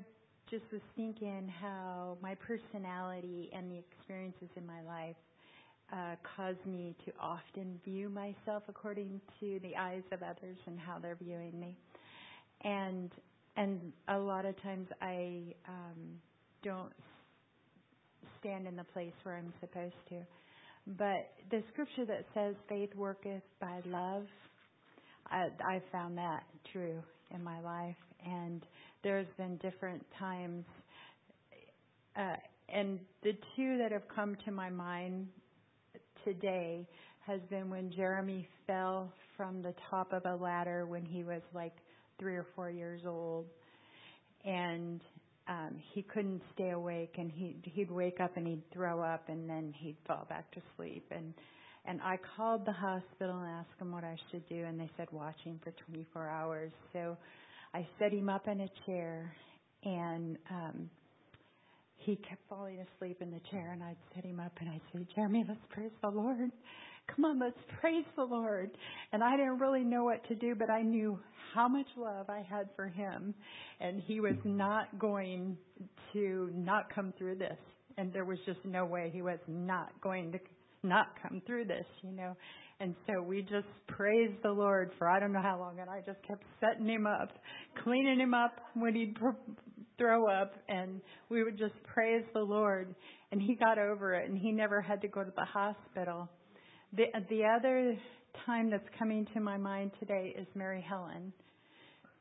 just 0.50 0.64
was 0.72 0.80
thinking 0.96 1.52
how 1.60 2.16
my 2.22 2.34
personality 2.36 3.50
and 3.54 3.70
the 3.70 3.78
experiences 3.78 4.48
in 4.56 4.66
my 4.66 4.82
life 4.82 5.16
uh, 5.92 6.14
cause 6.36 6.56
me 6.64 6.94
to 7.04 7.12
often 7.20 7.80
view 7.84 8.08
myself 8.08 8.62
according 8.68 9.20
to 9.40 9.60
the 9.62 9.76
eyes 9.76 10.02
of 10.12 10.22
others 10.22 10.56
and 10.66 10.78
how 10.78 10.98
they're 10.98 11.18
viewing 11.20 11.58
me, 11.58 11.76
and 12.62 13.10
and 13.56 13.92
a 14.08 14.18
lot 14.18 14.44
of 14.46 14.60
times 14.62 14.88
I 15.00 15.54
um, 15.68 16.20
don't 16.62 16.92
stand 18.40 18.66
in 18.66 18.76
the 18.76 18.84
place 18.84 19.12
where 19.22 19.36
I'm 19.36 19.52
supposed 19.60 19.94
to. 20.08 20.16
But 20.98 21.32
the 21.50 21.62
scripture 21.72 22.04
that 22.06 22.26
says 22.34 22.54
faith 22.68 22.94
worketh 22.94 23.42
by 23.60 23.80
love, 23.86 24.24
I, 25.30 25.48
I 25.64 25.82
found 25.92 26.18
that 26.18 26.42
true 26.72 27.02
in 27.32 27.42
my 27.42 27.60
life, 27.60 27.96
and 28.26 28.62
there's 29.02 29.26
been 29.36 29.56
different 29.58 30.04
times. 30.18 30.64
Uh, 32.16 32.36
and 32.68 32.98
the 33.22 33.32
two 33.56 33.78
that 33.78 33.92
have 33.92 34.08
come 34.14 34.36
to 34.44 34.50
my 34.50 34.70
mind 34.70 35.26
today 36.24 36.86
has 37.26 37.40
been 37.50 37.70
when 37.70 37.90
Jeremy 37.92 38.48
fell 38.66 39.12
from 39.36 39.62
the 39.62 39.74
top 39.90 40.12
of 40.12 40.24
a 40.26 40.36
ladder 40.36 40.86
when 40.86 41.04
he 41.04 41.24
was 41.24 41.42
like 41.54 41.74
three 42.18 42.36
or 42.36 42.46
four 42.54 42.70
years 42.70 43.02
old, 43.06 43.46
and 44.44 45.00
um, 45.48 45.76
he 45.92 46.02
couldn't 46.02 46.40
stay 46.54 46.70
awake, 46.70 47.16
and 47.18 47.30
he 47.30 47.56
he'd 47.64 47.90
wake 47.90 48.20
up 48.20 48.36
and 48.36 48.46
he'd 48.46 48.62
throw 48.72 49.00
up, 49.00 49.28
and 49.28 49.48
then 49.48 49.74
he'd 49.76 49.96
fall 50.06 50.26
back 50.28 50.50
to 50.52 50.60
sleep, 50.76 51.04
and 51.10 51.34
and 51.86 52.00
I 52.02 52.18
called 52.36 52.64
the 52.64 52.72
hospital 52.72 53.38
and 53.40 53.50
asked 53.50 53.78
them 53.78 53.92
what 53.92 54.04
I 54.04 54.16
should 54.30 54.48
do, 54.48 54.64
and 54.64 54.78
they 54.78 54.90
said 54.96 55.08
watch 55.12 55.36
him 55.44 55.60
for 55.62 55.72
24 55.92 56.28
hours. 56.28 56.72
So 56.92 57.16
I 57.74 57.86
set 57.98 58.12
him 58.12 58.28
up 58.28 58.48
in 58.48 58.60
a 58.62 58.68
chair, 58.86 59.34
and 59.84 60.38
um, 60.50 60.90
he 61.96 62.16
kept 62.16 62.40
falling 62.48 62.78
asleep 62.80 63.18
in 63.20 63.30
the 63.30 63.40
chair, 63.50 63.72
and 63.72 63.82
I'd 63.82 63.96
set 64.14 64.24
him 64.24 64.40
up, 64.40 64.52
and 64.60 64.70
I'd 64.70 64.80
say, 64.92 65.06
Jeremy, 65.14 65.44
let's 65.46 65.60
praise 65.70 65.90
the 66.02 66.08
Lord. 66.08 66.50
Come 67.14 67.26
on, 67.26 67.38
let's 67.38 67.58
praise 67.80 68.04
the 68.16 68.24
Lord. 68.24 68.70
And 69.12 69.22
I 69.22 69.36
didn't 69.36 69.58
really 69.58 69.84
know 69.84 70.04
what 70.04 70.26
to 70.28 70.34
do, 70.34 70.54
but 70.54 70.70
I 70.70 70.80
knew 70.80 71.18
how 71.54 71.68
much 71.68 71.86
love 71.96 72.30
I 72.30 72.40
had 72.48 72.70
for 72.76 72.88
him, 72.88 73.34
and 73.80 74.00
he 74.00 74.20
was 74.20 74.36
not 74.44 74.98
going 74.98 75.58
to 76.14 76.50
not 76.54 76.92
come 76.94 77.12
through 77.18 77.36
this. 77.36 77.58
And 77.96 78.12
there 78.12 78.24
was 78.24 78.38
just 78.46 78.58
no 78.64 78.84
way 78.84 79.10
he 79.12 79.22
was 79.22 79.38
not 79.46 79.92
going 80.00 80.32
to 80.32 80.38
not 80.84 81.08
come 81.22 81.42
through 81.46 81.66
this, 81.66 81.86
you 82.02 82.12
know. 82.12 82.36
And 82.80 82.94
so 83.06 83.22
we 83.22 83.42
just 83.42 83.68
praised 83.86 84.42
the 84.42 84.50
Lord 84.50 84.90
for 84.98 85.08
I 85.08 85.20
don't 85.20 85.32
know 85.32 85.42
how 85.42 85.58
long, 85.58 85.78
and 85.80 85.88
I 85.88 86.00
just 86.00 86.18
kept 86.26 86.42
setting 86.60 86.88
him 86.88 87.06
up, 87.06 87.30
cleaning 87.82 88.18
him 88.18 88.34
up 88.34 88.56
when 88.74 88.94
he'd 88.94 89.16
throw 89.96 90.28
up, 90.28 90.54
and 90.68 91.00
we 91.28 91.44
would 91.44 91.56
just 91.56 91.74
praise 91.84 92.24
the 92.34 92.40
Lord. 92.40 92.94
And 93.30 93.40
he 93.40 93.54
got 93.54 93.78
over 93.78 94.14
it, 94.14 94.28
and 94.28 94.36
he 94.36 94.52
never 94.52 94.80
had 94.80 95.00
to 95.02 95.08
go 95.08 95.22
to 95.22 95.32
the 95.34 95.44
hospital. 95.44 96.28
The 96.96 97.04
the 97.28 97.42
other 97.44 97.96
time 98.46 98.70
that's 98.70 98.88
coming 98.98 99.26
to 99.34 99.40
my 99.40 99.56
mind 99.56 99.92
today 100.00 100.34
is 100.36 100.46
Mary 100.54 100.84
Helen. 100.86 101.32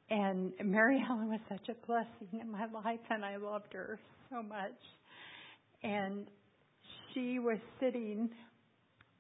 And 0.10 0.54
Mary 0.64 1.04
Helen 1.06 1.30
was 1.30 1.40
such 1.50 1.70
a 1.70 1.88
blessing 1.88 2.40
in 2.40 2.52
my 2.52 2.66
life, 2.68 3.00
and 3.10 3.26
I 3.26 3.38
loved 3.38 3.74
her 3.74 4.00
so 4.30 4.44
much. 4.44 4.78
And 5.82 6.28
she 7.14 7.40
was 7.40 7.58
sitting 7.80 8.30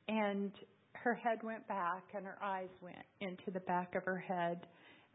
and 0.07 0.51
her 0.93 1.13
head 1.13 1.39
went 1.43 1.67
back 1.67 2.03
and 2.15 2.25
her 2.25 2.37
eyes 2.43 2.69
went 2.81 2.95
into 3.19 3.51
the 3.51 3.59
back 3.61 3.95
of 3.95 4.03
her 4.03 4.17
head 4.17 4.61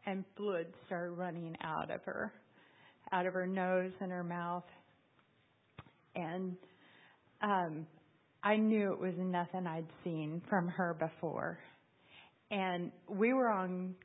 and 0.05 0.23
blood 0.37 0.65
started 0.85 1.11
running 1.11 1.55
out 1.63 1.91
of 1.91 2.01
her 2.03 2.31
out 3.11 3.25
of 3.25 3.33
her 3.33 3.47
nose 3.47 3.91
and 4.01 4.11
her 4.11 4.23
mouth. 4.23 4.65
And 6.15 6.55
um 7.41 7.87
I 8.43 8.55
knew 8.55 8.93
it 8.93 8.99
was 8.99 9.13
nothing 9.17 9.67
I'd 9.67 9.87
seen 10.03 10.41
from 10.49 10.69
her 10.69 10.95
before. 10.97 11.59
And 12.51 12.91
we 13.09 13.33
were 13.33 13.49
on 13.49 13.95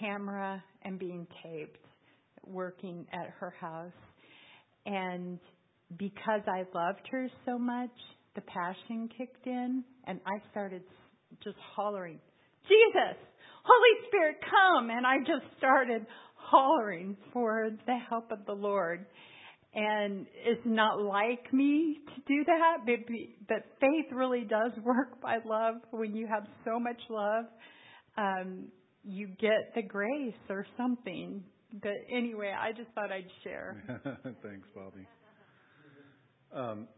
camera 0.00 0.62
and 0.82 0.98
being 0.98 1.26
taped 1.42 1.84
working 2.46 3.06
at 3.12 3.28
her 3.38 3.54
house. 3.60 3.92
And 4.86 5.38
because 5.98 6.40
I 6.46 6.64
loved 6.74 7.06
her 7.10 7.28
so 7.44 7.58
much 7.58 7.90
the 8.38 8.42
passion 8.52 9.08
kicked 9.18 9.46
in 9.46 9.82
and 10.06 10.20
I 10.24 10.38
started 10.52 10.82
just 11.42 11.56
hollering, 11.74 12.20
Jesus, 12.68 13.18
Holy 13.64 14.06
Spirit, 14.06 14.36
come. 14.48 14.90
And 14.90 15.04
I 15.04 15.18
just 15.18 15.56
started 15.58 16.06
hollering 16.36 17.16
for 17.32 17.70
the 17.86 17.96
help 18.08 18.30
of 18.30 18.46
the 18.46 18.52
Lord. 18.52 19.06
And 19.74 20.26
it's 20.46 20.62
not 20.64 21.02
like 21.02 21.52
me 21.52 21.98
to 22.14 22.22
do 22.28 22.44
that, 22.44 22.76
but 23.48 23.58
faith 23.80 24.12
really 24.12 24.46
does 24.48 24.72
work 24.84 25.20
by 25.20 25.38
love. 25.44 25.76
When 25.90 26.14
you 26.14 26.28
have 26.28 26.44
so 26.64 26.78
much 26.78 27.00
love, 27.10 27.44
um, 28.16 28.68
you 29.02 29.26
get 29.40 29.74
the 29.74 29.82
grace 29.82 30.34
or 30.48 30.64
something. 30.76 31.42
But 31.82 31.92
anyway, 32.10 32.52
I 32.58 32.70
just 32.72 32.90
thought 32.94 33.10
I'd 33.10 33.30
share. 33.42 33.82
Thanks, 34.42 34.68
Bobby. 34.74 35.06
Um, 36.54 36.88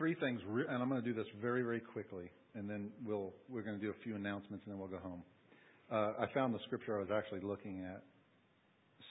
three 0.00 0.14
things, 0.14 0.40
and 0.48 0.82
I'm 0.82 0.88
going 0.88 1.02
to 1.02 1.06
do 1.06 1.12
this 1.12 1.26
very, 1.42 1.62
very 1.62 1.78
quickly, 1.78 2.30
and 2.54 2.68
then 2.70 2.88
we'll 3.04 3.34
we're 3.50 3.60
going 3.60 3.78
to 3.78 3.84
do 3.84 3.90
a 3.90 4.02
few 4.02 4.16
announcements, 4.16 4.64
and 4.64 4.72
then 4.72 4.78
we'll 4.78 4.88
go 4.88 4.96
home. 4.96 5.22
Uh, 5.92 6.24
I 6.24 6.32
found 6.32 6.54
the 6.54 6.58
scripture 6.64 6.96
I 6.96 7.00
was 7.00 7.10
actually 7.14 7.40
looking 7.40 7.84
at. 7.84 8.02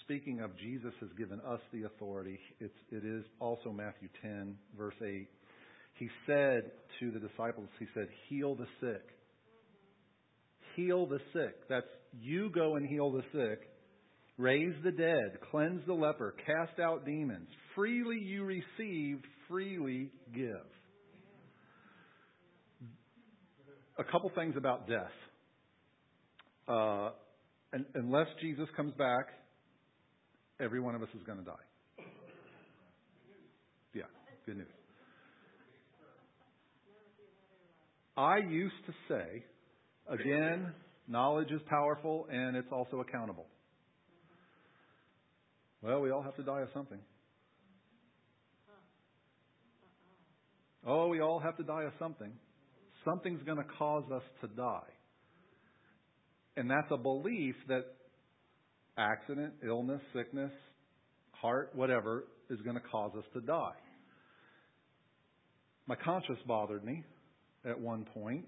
Speaking 0.03 0.39
of 0.39 0.49
Jesus 0.57 0.91
has 0.99 1.09
given 1.15 1.39
us 1.41 1.59
the 1.71 1.83
authority. 1.83 2.39
It's 2.59 2.73
it 2.91 3.05
is 3.05 3.23
also 3.39 3.71
Matthew 3.71 4.09
10 4.23 4.55
verse 4.75 4.95
8. 4.99 5.27
He 5.99 6.09
said 6.25 6.71
to 6.99 7.11
the 7.11 7.19
disciples, 7.19 7.67
he 7.77 7.85
said, 7.93 8.07
"Heal 8.27 8.55
the 8.55 8.67
sick." 8.81 9.03
Heal 10.75 11.05
the 11.05 11.19
sick. 11.33 11.69
That's 11.69 11.85
you 12.19 12.49
go 12.49 12.77
and 12.77 12.87
heal 12.87 13.11
the 13.11 13.23
sick. 13.31 13.69
Raise 14.39 14.73
the 14.83 14.91
dead, 14.91 15.37
cleanse 15.51 15.85
the 15.85 15.93
leper, 15.93 16.33
cast 16.47 16.79
out 16.79 17.05
demons. 17.05 17.49
Freely 17.75 18.17
you 18.17 18.43
received, 18.43 19.25
freely 19.47 20.09
give. 20.33 20.65
A 23.99 24.03
couple 24.05 24.31
things 24.33 24.55
about 24.57 24.87
death. 24.87 25.11
Uh, 26.67 27.09
and, 27.73 27.85
unless 27.93 28.27
Jesus 28.41 28.67
comes 28.75 28.93
back, 28.93 29.27
every 30.59 30.79
one 30.79 30.95
of 30.95 31.03
us 31.03 31.09
is 31.15 31.21
going 31.25 31.37
to 31.37 31.43
die. 31.43 32.05
Yeah, 33.93 34.03
good 34.45 34.57
news. 34.57 34.67
I 38.15 38.37
used 38.37 38.75
to 38.85 38.93
say, 39.07 39.43
again, 40.09 40.73
knowledge 41.07 41.51
is 41.51 41.61
powerful 41.69 42.27
and 42.31 42.55
it's 42.55 42.71
also 42.71 43.01
accountable. 43.01 43.45
Well, 45.81 46.01
we 46.01 46.11
all 46.11 46.21
have 46.21 46.35
to 46.35 46.43
die 46.43 46.61
of 46.61 46.69
something. 46.73 46.99
Oh, 50.85 51.07
we 51.07 51.21
all 51.21 51.39
have 51.39 51.57
to 51.57 51.63
die 51.63 51.83
of 51.83 51.93
something. 51.99 52.31
Something's 53.09 53.41
going 53.43 53.57
to 53.57 53.65
cause 53.77 54.03
us 54.13 54.23
to 54.41 54.47
die. 54.47 54.91
And 56.57 56.69
that's 56.69 56.87
a 56.91 56.97
belief 56.97 57.55
that 57.67 57.85
accident, 58.97 59.53
illness, 59.65 60.01
sickness, 60.13 60.51
heart, 61.31 61.71
whatever, 61.73 62.25
is 62.49 62.59
going 62.61 62.75
to 62.75 62.81
cause 62.91 63.11
us 63.17 63.23
to 63.33 63.41
die. 63.41 63.77
My 65.87 65.95
conscience 65.95 66.39
bothered 66.45 66.83
me 66.83 67.03
at 67.65 67.79
one 67.79 68.05
point, 68.13 68.45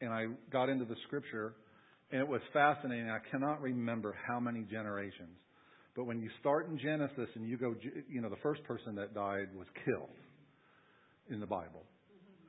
and 0.00 0.12
I 0.12 0.26
got 0.50 0.68
into 0.68 0.84
the 0.84 0.96
scripture, 1.06 1.54
and 2.10 2.20
it 2.20 2.28
was 2.28 2.40
fascinating. 2.52 3.10
I 3.10 3.18
cannot 3.30 3.60
remember 3.60 4.16
how 4.26 4.40
many 4.40 4.62
generations. 4.70 5.36
But 5.94 6.04
when 6.04 6.20
you 6.20 6.30
start 6.40 6.68
in 6.70 6.78
Genesis 6.78 7.28
and 7.34 7.46
you 7.46 7.58
go, 7.58 7.74
you 8.08 8.20
know, 8.20 8.30
the 8.30 8.36
first 8.42 8.62
person 8.64 8.94
that 8.94 9.14
died 9.14 9.48
was 9.54 9.66
killed 9.84 10.08
in 11.28 11.40
the 11.40 11.46
Bible. 11.46 11.84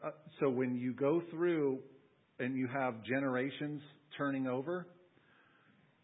Uh, 0.04 0.12
so 0.40 0.50
when 0.50 0.76
you 0.76 0.94
go 0.94 1.22
through 1.32 1.80
and 2.40 2.56
you 2.56 2.68
have 2.68 3.04
generations 3.04 3.82
turning 4.18 4.48
over, 4.48 4.88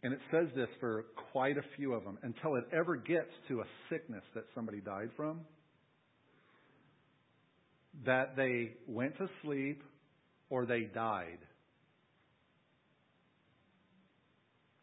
and 0.04 0.14
it 0.14 0.20
says 0.32 0.48
this 0.56 0.68
for 0.80 1.06
quite 1.32 1.58
a 1.58 1.64
few 1.78 1.94
of 1.94 2.04
them, 2.04 2.18
until 2.22 2.56
it 2.56 2.66
ever 2.74 2.96
gets 2.96 3.32
to 3.48 3.62
a 3.62 3.66
sickness 3.90 4.24
that 4.36 4.44
somebody 4.54 4.82
died 4.82 5.10
from, 5.16 5.42
that 8.06 8.36
they 8.36 8.74
went 8.88 9.18
to 9.18 9.28
sleep 9.42 9.82
or 10.50 10.66
they 10.66 10.82
died. 10.82 11.40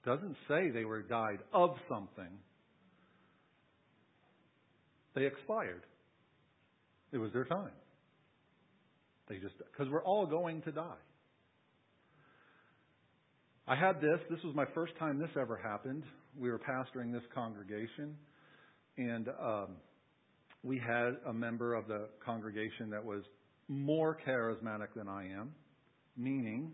Doesn't 0.05 0.37
say 0.49 0.71
they 0.71 0.85
were 0.85 1.03
died 1.03 1.39
of 1.53 1.77
something. 1.89 2.39
They 5.15 5.27
expired. 5.27 5.83
It 7.13 7.19
was 7.19 7.33
their 7.33 7.45
time. 7.45 7.71
They 9.33 9.39
just 9.39 9.55
because 9.59 9.91
we're 9.91 10.05
all 10.05 10.27
going 10.27 10.61
to 10.63 10.73
die. 10.73 11.01
I 13.67 13.75
had 13.75 14.01
this. 14.03 14.19
This 14.29 14.41
was 14.45 14.55
my 14.55 14.67
first 14.75 14.93
time 14.99 15.19
this 15.19 15.31
ever 15.41 15.57
happened. 15.57 16.03
We 16.39 16.51
were 16.51 16.59
pastoring 16.59 17.13
this 17.13 17.23
congregation, 17.35 18.17
and 18.99 19.29
um, 19.41 19.69
we 20.63 20.79
had 20.79 21.17
a 21.27 21.33
member 21.33 21.73
of 21.75 21.89
the 21.89 22.09
congregation 22.23 22.91
that 22.91 23.03
was 23.03 23.23
more 23.69 24.19
charismatic 24.27 24.89
than 24.95 25.09
I 25.09 25.31
am, 25.31 25.55
meaning 26.15 26.73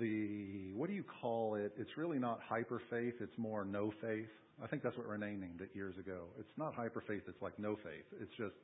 the 0.00 0.72
what 0.74 0.88
do 0.88 0.94
you 0.94 1.04
call 1.20 1.56
it? 1.56 1.74
It's 1.76 1.98
really 1.98 2.18
not 2.18 2.40
hyper 2.48 2.80
faith, 2.88 3.14
it's 3.20 3.36
more 3.36 3.62
no 3.62 3.92
faith. 4.00 4.30
I 4.64 4.68
think 4.68 4.82
that's 4.82 4.96
what 4.96 5.06
Renee 5.06 5.36
named 5.38 5.60
it 5.60 5.68
years 5.74 5.98
ago. 5.98 6.28
It's 6.40 6.56
not 6.56 6.74
hyper 6.74 7.04
faith, 7.06 7.24
it's 7.28 7.42
like 7.42 7.58
no 7.58 7.76
faith. 7.76 8.06
It's 8.22 8.32
just 8.38 8.54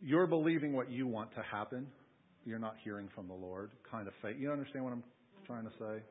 you're 0.00 0.26
believing 0.26 0.72
what 0.72 0.90
you 0.90 1.06
want 1.06 1.34
to 1.34 1.42
happen. 1.42 1.86
You're 2.44 2.58
not 2.58 2.74
hearing 2.82 3.08
from 3.14 3.28
the 3.28 3.34
Lord 3.34 3.70
kind 3.90 4.08
of 4.08 4.14
faith. 4.22 4.36
You 4.38 4.50
understand 4.50 4.84
what 4.84 4.92
I'm 4.92 5.04
trying 5.46 5.64
to 5.64 5.72
say? 5.78 6.02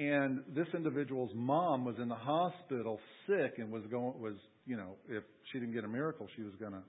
And 0.00 0.40
this 0.54 0.66
individual's 0.74 1.30
mom 1.34 1.84
was 1.84 1.96
in 2.00 2.08
the 2.08 2.14
hospital 2.14 3.00
sick 3.26 3.54
and 3.58 3.70
was 3.70 3.82
going 3.90 4.20
was, 4.20 4.34
you 4.66 4.76
know, 4.76 4.96
if 5.08 5.24
she 5.50 5.58
didn't 5.58 5.72
get 5.72 5.84
a 5.84 5.88
miracle, 5.88 6.28
she 6.36 6.42
was 6.42 6.52
going 6.60 6.72
to 6.72 6.82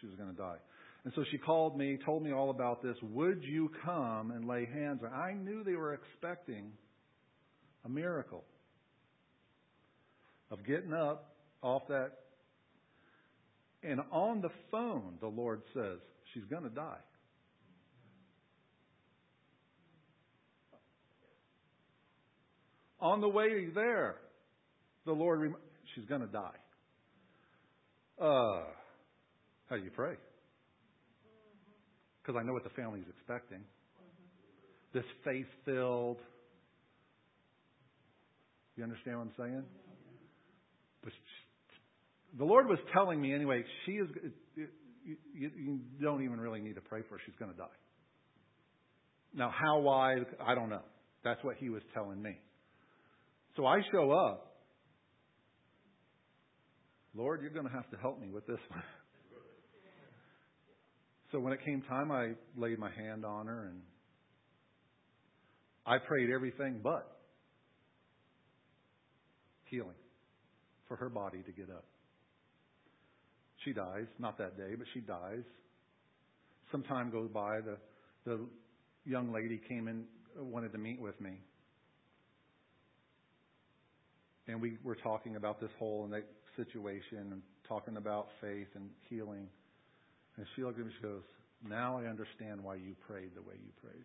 she 0.00 0.06
was 0.06 0.16
going 0.16 0.30
to 0.30 0.36
die. 0.36 0.56
And 1.04 1.12
so 1.14 1.22
she 1.30 1.36
called 1.36 1.76
me, 1.76 1.98
told 2.04 2.22
me 2.22 2.32
all 2.32 2.48
about 2.48 2.82
this. 2.82 2.96
Would 3.02 3.42
you 3.42 3.70
come 3.84 4.30
and 4.30 4.48
lay 4.48 4.64
hands 4.64 5.02
on? 5.04 5.12
I 5.12 5.34
knew 5.34 5.62
they 5.62 5.76
were 5.76 5.92
expecting 5.92 6.72
a 7.84 7.88
miracle 7.90 8.44
of 10.50 10.64
getting 10.66 10.94
up 10.94 11.34
off 11.62 11.82
that. 11.88 12.12
And 13.84 14.00
on 14.10 14.40
the 14.40 14.50
phone, 14.70 15.18
the 15.20 15.28
Lord 15.28 15.62
says, 15.74 15.98
she's 16.32 16.44
going 16.44 16.62
to 16.62 16.70
die. 16.70 16.98
On 23.00 23.20
the 23.20 23.28
way 23.28 23.66
there, 23.74 24.16
the 25.04 25.12
Lord, 25.12 25.40
rem- 25.40 25.56
she's 25.94 26.06
going 26.06 26.22
to 26.22 26.26
die. 26.26 26.56
Uh, 28.18 28.62
how 29.68 29.76
do 29.76 29.82
you 29.82 29.90
pray? 29.90 30.14
because 32.24 32.40
I 32.40 32.42
know 32.42 32.54
what 32.54 32.64
the 32.64 32.70
family's 32.70 33.04
expecting. 33.08 33.60
This 34.94 35.04
faith 35.24 35.46
filled. 35.64 36.18
You 38.76 38.84
understand 38.84 39.18
what 39.18 39.24
I'm 39.24 39.32
saying? 39.36 39.62
But 41.02 41.12
the 42.36 42.44
Lord 42.44 42.66
was 42.66 42.78
telling 42.92 43.20
me 43.20 43.32
anyway, 43.34 43.64
she 43.86 43.92
is, 43.92 44.08
you, 45.04 45.16
you 45.34 45.80
don't 46.02 46.22
even 46.24 46.40
really 46.40 46.60
need 46.60 46.74
to 46.74 46.80
pray 46.80 47.02
for 47.08 47.14
her. 47.14 47.20
She's 47.24 47.34
going 47.38 47.52
to 47.52 47.56
die. 47.56 47.66
Now, 49.34 49.52
how, 49.52 49.80
why, 49.80 50.16
I 50.44 50.54
don't 50.54 50.70
know. 50.70 50.82
That's 51.22 51.42
what 51.42 51.56
he 51.56 51.68
was 51.68 51.82
telling 51.92 52.22
me. 52.22 52.38
So 53.56 53.66
I 53.66 53.80
show 53.92 54.12
up. 54.12 54.50
Lord, 57.16 57.42
you're 57.42 57.50
going 57.50 57.66
to 57.66 57.72
have 57.72 57.88
to 57.90 57.96
help 57.96 58.20
me 58.20 58.28
with 58.30 58.46
this 58.46 58.60
one. 58.68 58.82
So 61.32 61.40
when 61.40 61.52
it 61.52 61.64
came 61.64 61.82
time, 61.82 62.12
I 62.12 62.34
laid 62.56 62.78
my 62.78 62.92
hand 62.92 63.24
on 63.24 63.48
her 63.48 63.64
and 63.64 63.80
I 65.84 65.98
prayed 65.98 66.30
everything 66.30 66.78
but 66.80 67.10
healing 69.64 69.96
for 70.86 70.96
her 70.96 71.08
body 71.08 71.42
to 71.42 71.50
get 71.50 71.70
up. 71.70 71.84
She 73.64 73.72
dies, 73.72 74.06
not 74.18 74.38
that 74.38 74.56
day, 74.56 74.74
but 74.76 74.86
she 74.92 75.00
dies. 75.00 75.44
Some 76.70 76.82
time 76.82 77.10
goes 77.10 77.30
by. 77.30 77.60
The 77.60 77.76
the 78.24 78.40
young 79.04 79.32
lady 79.32 79.60
came 79.68 79.86
in, 79.88 80.04
uh, 80.38 80.44
wanted 80.44 80.72
to 80.72 80.78
meet 80.78 81.00
with 81.00 81.20
me, 81.20 81.38
and 84.48 84.60
we 84.60 84.78
were 84.82 84.96
talking 84.96 85.36
about 85.36 85.60
this 85.60 85.70
whole 85.78 86.10
situation 86.56 87.32
and 87.32 87.42
talking 87.68 87.96
about 87.96 88.28
faith 88.40 88.68
and 88.74 88.90
healing. 89.08 89.48
And 90.36 90.46
she 90.54 90.62
looked 90.62 90.78
at 90.78 90.86
me 90.86 90.92
and 90.92 90.94
she 91.00 91.06
goes, 91.06 91.22
Now 91.68 91.98
I 91.98 92.06
understand 92.06 92.62
why 92.62 92.76
you 92.76 92.94
prayed 93.06 93.30
the 93.34 93.42
way 93.42 93.54
you 93.54 93.72
prayed. 93.82 94.04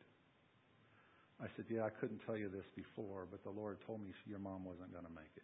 I 1.42 1.48
said, 1.56 1.66
Yeah, 1.70 1.84
I 1.84 1.90
couldn't 1.90 2.20
tell 2.26 2.38
you 2.38 2.50
this 2.50 2.66
before, 2.76 3.28
but 3.30 3.44
the 3.44 3.50
Lord 3.50 3.78
told 3.86 4.02
me 4.02 4.12
your 4.28 4.40
mom 4.40 4.66
wasn't 4.66 4.92
going 4.92 5.06
to 5.06 5.12
make 5.12 5.32
it. 5.36 5.44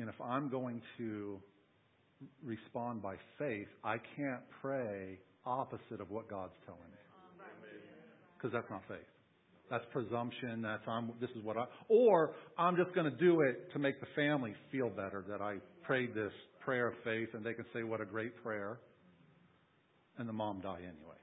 And 0.00 0.08
if 0.08 0.20
I'm 0.20 0.48
going 0.48 0.82
to 0.98 1.40
respond 2.42 3.02
by 3.02 3.16
faith, 3.38 3.68
I 3.82 3.96
can't 4.16 4.42
pray 4.60 5.18
opposite 5.46 6.00
of 6.00 6.10
what 6.10 6.28
God's 6.28 6.54
telling 6.64 6.80
me. 6.80 6.98
Because 8.36 8.52
that's 8.52 8.70
not 8.70 8.82
faith. 8.88 9.06
That's 9.70 9.84
presumption. 9.92 10.62
That's 10.62 10.82
I'm. 10.86 11.12
This 11.20 11.30
is 11.30 11.42
what 11.42 11.56
I. 11.56 11.64
Or 11.88 12.34
I'm 12.58 12.76
just 12.76 12.94
going 12.94 13.10
to 13.10 13.16
do 13.16 13.40
it 13.40 13.72
to 13.72 13.78
make 13.78 14.00
the 14.00 14.06
family 14.14 14.54
feel 14.70 14.90
better 14.90 15.24
that 15.28 15.40
I 15.40 15.56
prayed 15.82 16.14
this 16.14 16.32
prayer 16.60 16.88
of 16.88 16.94
faith, 17.04 17.30
and 17.32 17.44
they 17.44 17.54
can 17.54 17.64
say, 17.72 17.82
What 17.82 18.00
a 18.00 18.04
great 18.04 18.42
prayer. 18.42 18.78
And 20.18 20.28
the 20.28 20.32
mom 20.32 20.60
die 20.60 20.78
anyway. 20.78 21.18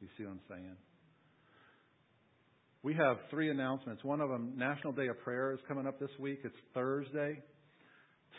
You 0.00 0.08
see 0.16 0.24
what 0.24 0.32
I'm 0.32 0.40
saying? 0.48 0.76
We 2.82 2.94
have 2.94 3.16
three 3.30 3.50
announcements. 3.50 4.04
One 4.04 4.20
of 4.20 4.30
them, 4.30 4.52
National 4.56 4.92
Day 4.92 5.08
of 5.08 5.18
Prayer, 5.20 5.52
is 5.52 5.58
coming 5.66 5.86
up 5.86 5.98
this 5.98 6.10
week. 6.20 6.40
It's 6.44 6.54
Thursday. 6.72 7.42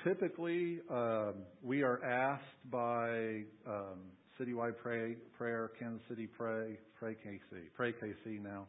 Typically, 0.04 0.80
um, 0.90 1.34
we 1.64 1.82
are 1.84 2.04
asked 2.04 2.72
by 2.72 3.44
um, 3.68 4.00
Citywide 4.40 4.78
Pray, 4.78 5.16
Prayer, 5.38 5.72
Kansas 5.80 6.02
City 6.08 6.28
Pray, 6.28 6.78
Pray 7.00 7.14
KC, 7.14 7.62
Pray 7.76 7.94
KC 7.94 8.42
now, 8.42 8.68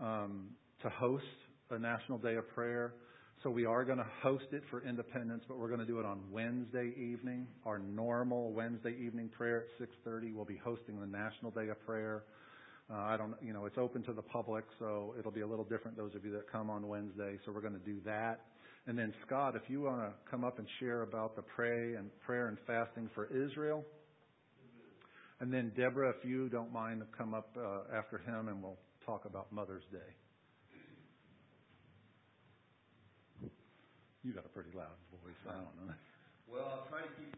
um, 0.00 0.48
to 0.82 0.90
host 0.90 1.24
a 1.70 1.78
National 1.78 2.18
Day 2.18 2.34
of 2.34 2.48
Prayer. 2.48 2.94
So 3.42 3.48
we 3.48 3.64
are 3.64 3.84
going 3.84 3.98
to 3.98 4.06
host 4.22 4.46
it 4.52 4.62
for 4.70 4.82
Independence, 4.86 5.44
but 5.48 5.58
we're 5.58 5.68
going 5.68 5.80
to 5.80 5.86
do 5.86 5.98
it 5.98 6.04
on 6.04 6.20
Wednesday 6.30 6.92
evening. 6.96 7.46
Our 7.64 7.78
normal 7.78 8.52
Wednesday 8.52 8.94
evening 9.00 9.30
prayer 9.30 9.64
at 9.80 9.88
6:30. 10.06 10.34
We'll 10.34 10.44
be 10.44 10.60
hosting 10.62 11.00
the 11.00 11.06
National 11.06 11.50
Day 11.50 11.68
of 11.68 11.80
Prayer. 11.86 12.24
Uh, 12.90 12.96
I 12.96 13.16
don't, 13.16 13.34
you 13.40 13.52
know, 13.52 13.66
it's 13.66 13.78
open 13.78 14.02
to 14.02 14.12
the 14.12 14.22
public, 14.22 14.64
so 14.78 15.14
it'll 15.18 15.30
be 15.30 15.42
a 15.42 15.46
little 15.46 15.64
different. 15.64 15.96
Those 15.96 16.14
of 16.14 16.24
you 16.24 16.32
that 16.32 16.50
come 16.50 16.68
on 16.68 16.86
Wednesday, 16.88 17.38
so 17.46 17.52
we're 17.52 17.60
going 17.60 17.78
to 17.78 17.78
do 17.78 18.00
that. 18.04 18.40
And 18.90 18.98
then 18.98 19.14
Scott, 19.24 19.54
if 19.54 19.62
you 19.70 19.82
want 19.82 20.00
to 20.00 20.10
come 20.28 20.42
up 20.42 20.58
and 20.58 20.66
share 20.80 21.02
about 21.02 21.36
the 21.36 21.42
pray 21.42 21.94
and 21.94 22.10
prayer 22.26 22.48
and 22.48 22.58
fasting 22.66 23.08
for 23.14 23.26
Israel. 23.26 23.84
And 25.38 25.54
then 25.54 25.70
Deborah, 25.76 26.10
if 26.10 26.24
you 26.28 26.48
don't 26.48 26.72
mind, 26.72 27.00
come 27.16 27.32
up 27.32 27.56
uh, 27.56 27.96
after 27.96 28.18
him, 28.18 28.48
and 28.48 28.60
we'll 28.60 28.80
talk 29.06 29.26
about 29.26 29.52
Mother's 29.52 29.84
Day. 29.92 30.10
You 34.24 34.32
got 34.32 34.44
a 34.44 34.48
pretty 34.48 34.70
loud 34.74 34.98
voice. 35.22 35.38
I 35.48 35.52
don't 35.52 35.86
know. 35.86 35.94
Well, 36.50 36.82
I'll 36.82 36.88
try 36.90 37.02
to 37.02 37.14
keep 37.14 37.29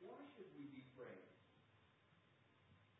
Why 0.00 0.18
should 0.34 0.48
we 0.56 0.66
be 0.72 0.88
praised? 0.96 1.38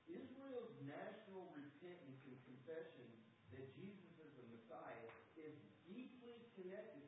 Israel's 0.09 0.77
national 0.85 1.49
repentance 1.57 2.21
and 2.29 2.39
confession 2.45 3.09
that 3.53 3.65
Jesus 3.77 4.13
is 4.21 4.31
the 4.37 4.47
Messiah 4.53 5.09
is 5.37 5.57
deeply 5.89 6.37
connected 6.57 7.08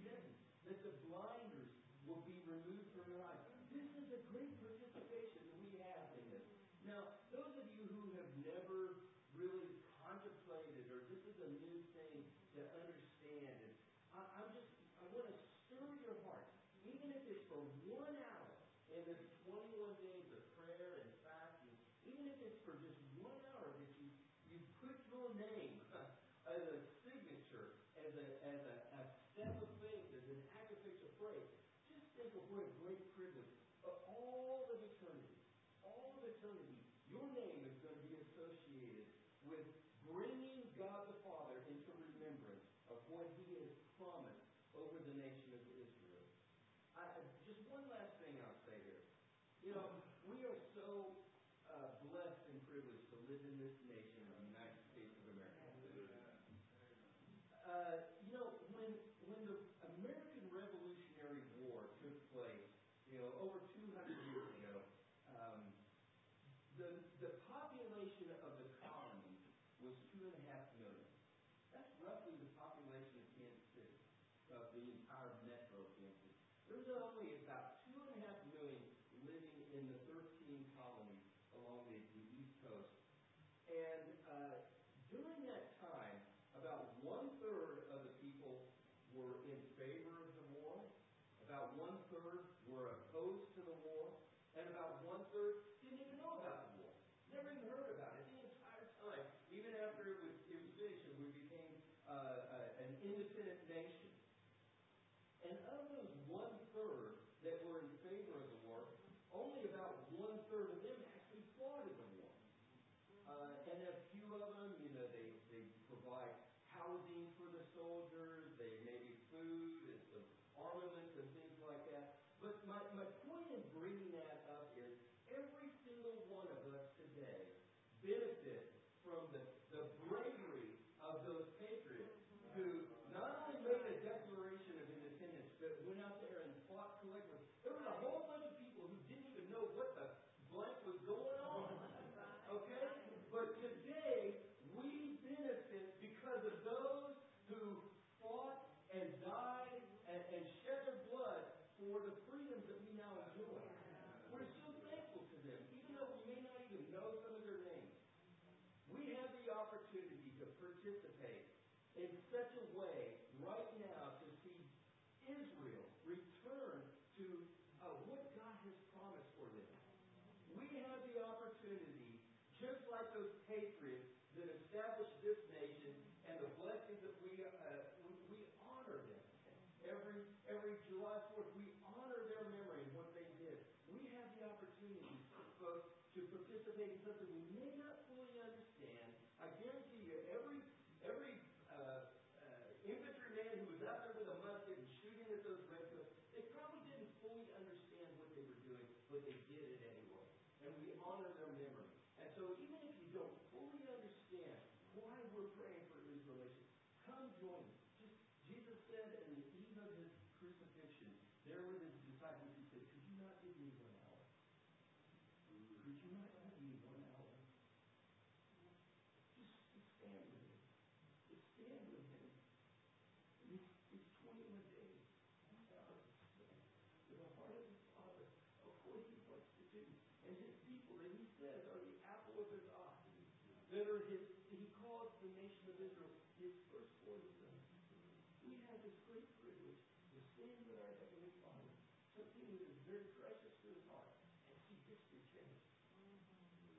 food 242.51 242.67
is 242.67 242.83
very 242.83 243.07
precious 243.15 243.55
to 243.63 243.71
his 243.71 243.79
heart, 243.87 244.11
and 244.51 244.59
he 244.67 244.75
just 244.83 245.07
rejects 245.15 245.63
it. 245.63 245.71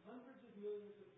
Hundreds 0.04 0.44
of 0.44 0.52
millions 0.60 1.00
of 1.00 1.08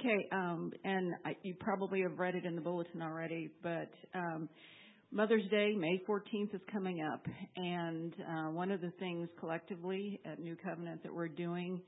Okay, 0.00 0.28
um, 0.30 0.70
and 0.84 1.14
you 1.42 1.54
probably 1.58 2.02
have 2.02 2.20
read 2.20 2.36
it 2.36 2.44
in 2.44 2.54
the 2.54 2.60
bulletin 2.60 3.02
already, 3.02 3.50
but 3.64 3.90
um, 4.14 4.48
Mother's 5.10 5.48
Day, 5.50 5.74
May 5.76 6.00
14th, 6.08 6.54
is 6.54 6.60
coming 6.72 7.02
up, 7.12 7.26
and 7.56 8.14
uh, 8.20 8.50
one 8.52 8.70
of 8.70 8.80
the 8.80 8.92
things 9.00 9.28
collectively 9.40 10.20
at 10.24 10.38
New 10.38 10.54
Covenant 10.54 11.02
that 11.02 11.12
we're 11.12 11.26
doing 11.26 11.80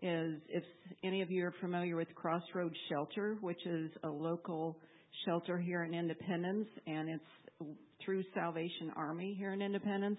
is 0.00 0.40
if 0.48 0.64
any 1.04 1.20
of 1.20 1.30
you 1.30 1.44
are 1.44 1.54
familiar 1.60 1.96
with 1.96 2.08
Crossroads 2.14 2.76
Shelter, 2.88 3.36
which 3.42 3.66
is 3.66 3.90
a 4.04 4.08
local 4.08 4.78
shelter 5.26 5.58
here 5.58 5.82
in 5.82 5.92
Independence, 5.92 6.68
and 6.86 7.10
it's 7.10 7.70
through 8.02 8.22
Salvation 8.32 8.90
Army 8.96 9.34
here 9.38 9.52
in 9.52 9.60
Independence. 9.60 10.18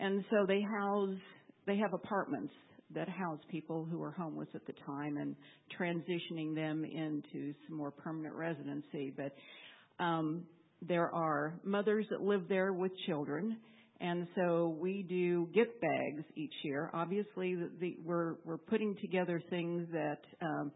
And 0.00 0.24
so 0.30 0.46
they 0.48 0.62
house, 0.62 1.16
they 1.68 1.76
have 1.76 1.92
apartments 1.94 2.52
that 2.94 3.08
house 3.08 3.40
people 3.50 3.84
who 3.90 4.02
are 4.02 4.12
homeless 4.12 4.48
at 4.54 4.66
the 4.66 4.74
time 4.84 5.16
and 5.16 5.34
transitioning 5.78 6.54
them 6.54 6.84
into 6.84 7.54
some 7.66 7.76
more 7.76 7.90
permanent 7.90 8.34
residency. 8.34 9.12
But 9.16 9.34
um, 10.02 10.44
there 10.82 11.12
are 11.14 11.54
mothers 11.64 12.06
that 12.10 12.20
live 12.20 12.48
there 12.48 12.72
with 12.72 12.92
children, 13.06 13.56
and 14.00 14.26
so 14.36 14.76
we 14.78 15.02
do 15.02 15.48
gift 15.54 15.80
bags 15.80 16.22
each 16.36 16.52
year. 16.62 16.90
Obviously, 16.92 17.54
the, 17.54 17.70
the, 17.80 17.96
we're 18.04 18.34
we're 18.44 18.58
putting 18.58 18.94
together 18.96 19.42
things 19.50 19.88
that 19.92 20.20
um, 20.42 20.70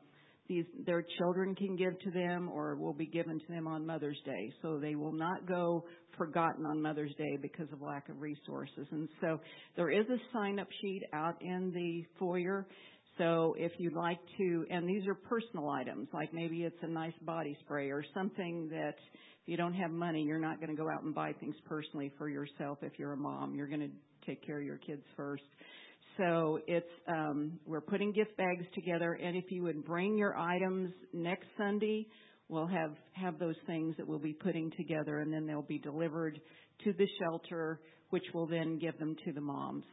these 0.50 0.64
their 0.84 1.04
children 1.16 1.54
can 1.54 1.76
give 1.76 1.96
to 2.00 2.10
them 2.10 2.50
or 2.52 2.74
will 2.74 2.92
be 2.92 3.06
given 3.06 3.38
to 3.38 3.46
them 3.48 3.68
on 3.68 3.86
Mother's 3.86 4.20
Day. 4.26 4.52
So 4.60 4.80
they 4.82 4.96
will 4.96 5.12
not 5.12 5.46
go 5.46 5.84
forgotten 6.18 6.66
on 6.66 6.82
Mother's 6.82 7.14
Day 7.16 7.38
because 7.40 7.68
of 7.72 7.80
lack 7.80 8.08
of 8.08 8.20
resources. 8.20 8.88
And 8.90 9.08
so 9.20 9.38
there 9.76 9.90
is 9.90 10.04
a 10.08 10.18
sign 10.32 10.58
up 10.58 10.66
sheet 10.82 11.04
out 11.12 11.40
in 11.40 11.70
the 11.72 12.04
foyer. 12.18 12.66
So 13.16 13.54
if 13.58 13.70
you'd 13.78 13.94
like 13.94 14.18
to, 14.38 14.64
and 14.70 14.88
these 14.88 15.06
are 15.06 15.14
personal 15.14 15.70
items, 15.70 16.08
like 16.12 16.34
maybe 16.34 16.64
it's 16.64 16.82
a 16.82 16.88
nice 16.88 17.14
body 17.22 17.56
spray 17.60 17.90
or 17.90 18.04
something 18.12 18.68
that 18.70 18.96
if 19.42 19.46
you 19.46 19.56
don't 19.56 19.74
have 19.74 19.92
money, 19.92 20.22
you're 20.22 20.40
not 20.40 20.58
going 20.58 20.74
to 20.74 20.76
go 20.76 20.88
out 20.90 21.04
and 21.04 21.14
buy 21.14 21.32
things 21.34 21.54
personally 21.64 22.10
for 22.18 22.28
yourself 22.28 22.78
if 22.82 22.98
you're 22.98 23.12
a 23.12 23.16
mom. 23.16 23.54
You're 23.54 23.68
going 23.68 23.80
to 23.80 24.26
take 24.26 24.44
care 24.44 24.58
of 24.58 24.64
your 24.64 24.78
kids 24.78 25.02
first. 25.16 25.44
So 26.16 26.60
it's 26.66 26.90
um, 27.08 27.58
we're 27.66 27.80
putting 27.80 28.12
gift 28.12 28.36
bags 28.36 28.64
together, 28.74 29.12
and 29.12 29.36
if 29.36 29.44
you 29.50 29.62
would 29.62 29.84
bring 29.84 30.16
your 30.16 30.36
items 30.36 30.90
next 31.12 31.46
Sunday, 31.56 32.06
we'll 32.48 32.66
have 32.66 32.92
have 33.12 33.38
those 33.38 33.56
things 33.66 33.96
that 33.96 34.06
we'll 34.06 34.18
be 34.18 34.32
putting 34.32 34.70
together, 34.76 35.20
and 35.20 35.32
then 35.32 35.46
they'll 35.46 35.62
be 35.62 35.78
delivered 35.78 36.40
to 36.84 36.92
the 36.92 37.06
shelter, 37.20 37.80
which 38.10 38.24
will 38.34 38.46
then 38.46 38.78
give 38.78 38.98
them 38.98 39.16
to 39.24 39.32
the 39.32 39.40
moms. 39.40 39.84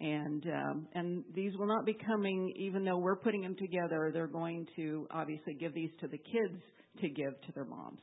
And 0.00 0.44
um, 0.46 0.88
and 0.94 1.24
these 1.34 1.56
will 1.56 1.66
not 1.66 1.84
be 1.84 1.96
coming, 2.06 2.52
even 2.56 2.84
though 2.84 2.98
we're 2.98 3.16
putting 3.16 3.42
them 3.42 3.56
together. 3.56 4.10
They're 4.12 4.26
going 4.26 4.66
to 4.76 5.06
obviously 5.10 5.54
give 5.54 5.74
these 5.74 5.90
to 6.00 6.08
the 6.08 6.18
kids 6.18 6.62
to 7.00 7.08
give 7.08 7.40
to 7.46 7.52
their 7.54 7.64
moms. 7.64 8.00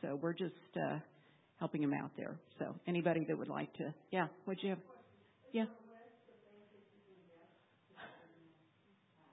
So 0.00 0.18
we're 0.20 0.34
just 0.34 0.54
uh, 0.76 0.98
helping 1.58 1.80
them 1.80 1.94
out 1.94 2.10
there. 2.16 2.38
So 2.58 2.74
anybody 2.86 3.24
that 3.28 3.36
would 3.36 3.48
like 3.48 3.72
to, 3.74 3.92
yeah, 4.10 4.26
would 4.46 4.58
you 4.62 4.70
have? 4.70 4.78
Yeah. 5.52 5.64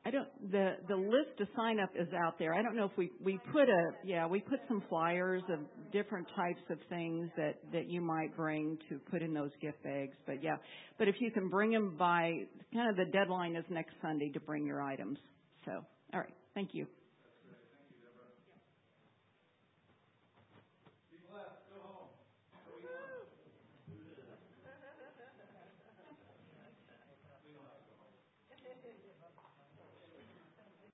I 0.10 0.12
don't 0.12 0.52
the 0.52 0.72
the 0.88 0.96
list 0.96 1.38
to 1.38 1.46
sign 1.56 1.80
up 1.80 1.92
is 1.96 2.08
out 2.26 2.40
there. 2.40 2.56
I 2.56 2.64
don't 2.64 2.76
know 2.76 2.86
if 2.86 2.98
we 2.98 3.12
we 3.24 3.40
put 3.52 3.70
a 3.70 3.92
yeah 4.04 4.26
we 4.26 4.40
put 4.40 4.60
some 4.68 4.82
flyers 4.90 5.44
of 5.54 5.60
different 5.92 6.28
types 6.36 6.62
of 6.72 6.80
things 6.90 7.30
that 7.38 7.60
that 7.72 7.88
you 7.88 8.02
might 8.02 8.36
bring 8.36 8.80
to 8.90 8.98
put 9.12 9.22
in 9.22 9.36
those 9.36 9.52
gift 9.62 9.84
bags. 9.84 10.18
But 10.26 10.44
yeah, 10.44 10.56
but 10.98 11.08
if 11.08 11.16
you 11.20 11.30
can 11.30 11.48
bring 11.48 11.70
them 11.70 11.96
by 11.96 12.32
kind 12.74 12.90
of 12.90 12.96
the 12.96 13.06
deadline 13.12 13.56
is 13.56 13.66
next 13.70 13.94
Sunday 14.02 14.32
to 14.32 14.40
bring 14.40 14.66
your 14.66 14.82
items. 14.82 15.20
So 15.66 15.74
all 16.12 16.20
right, 16.20 16.34
thank 16.56 16.70
you. 16.74 16.88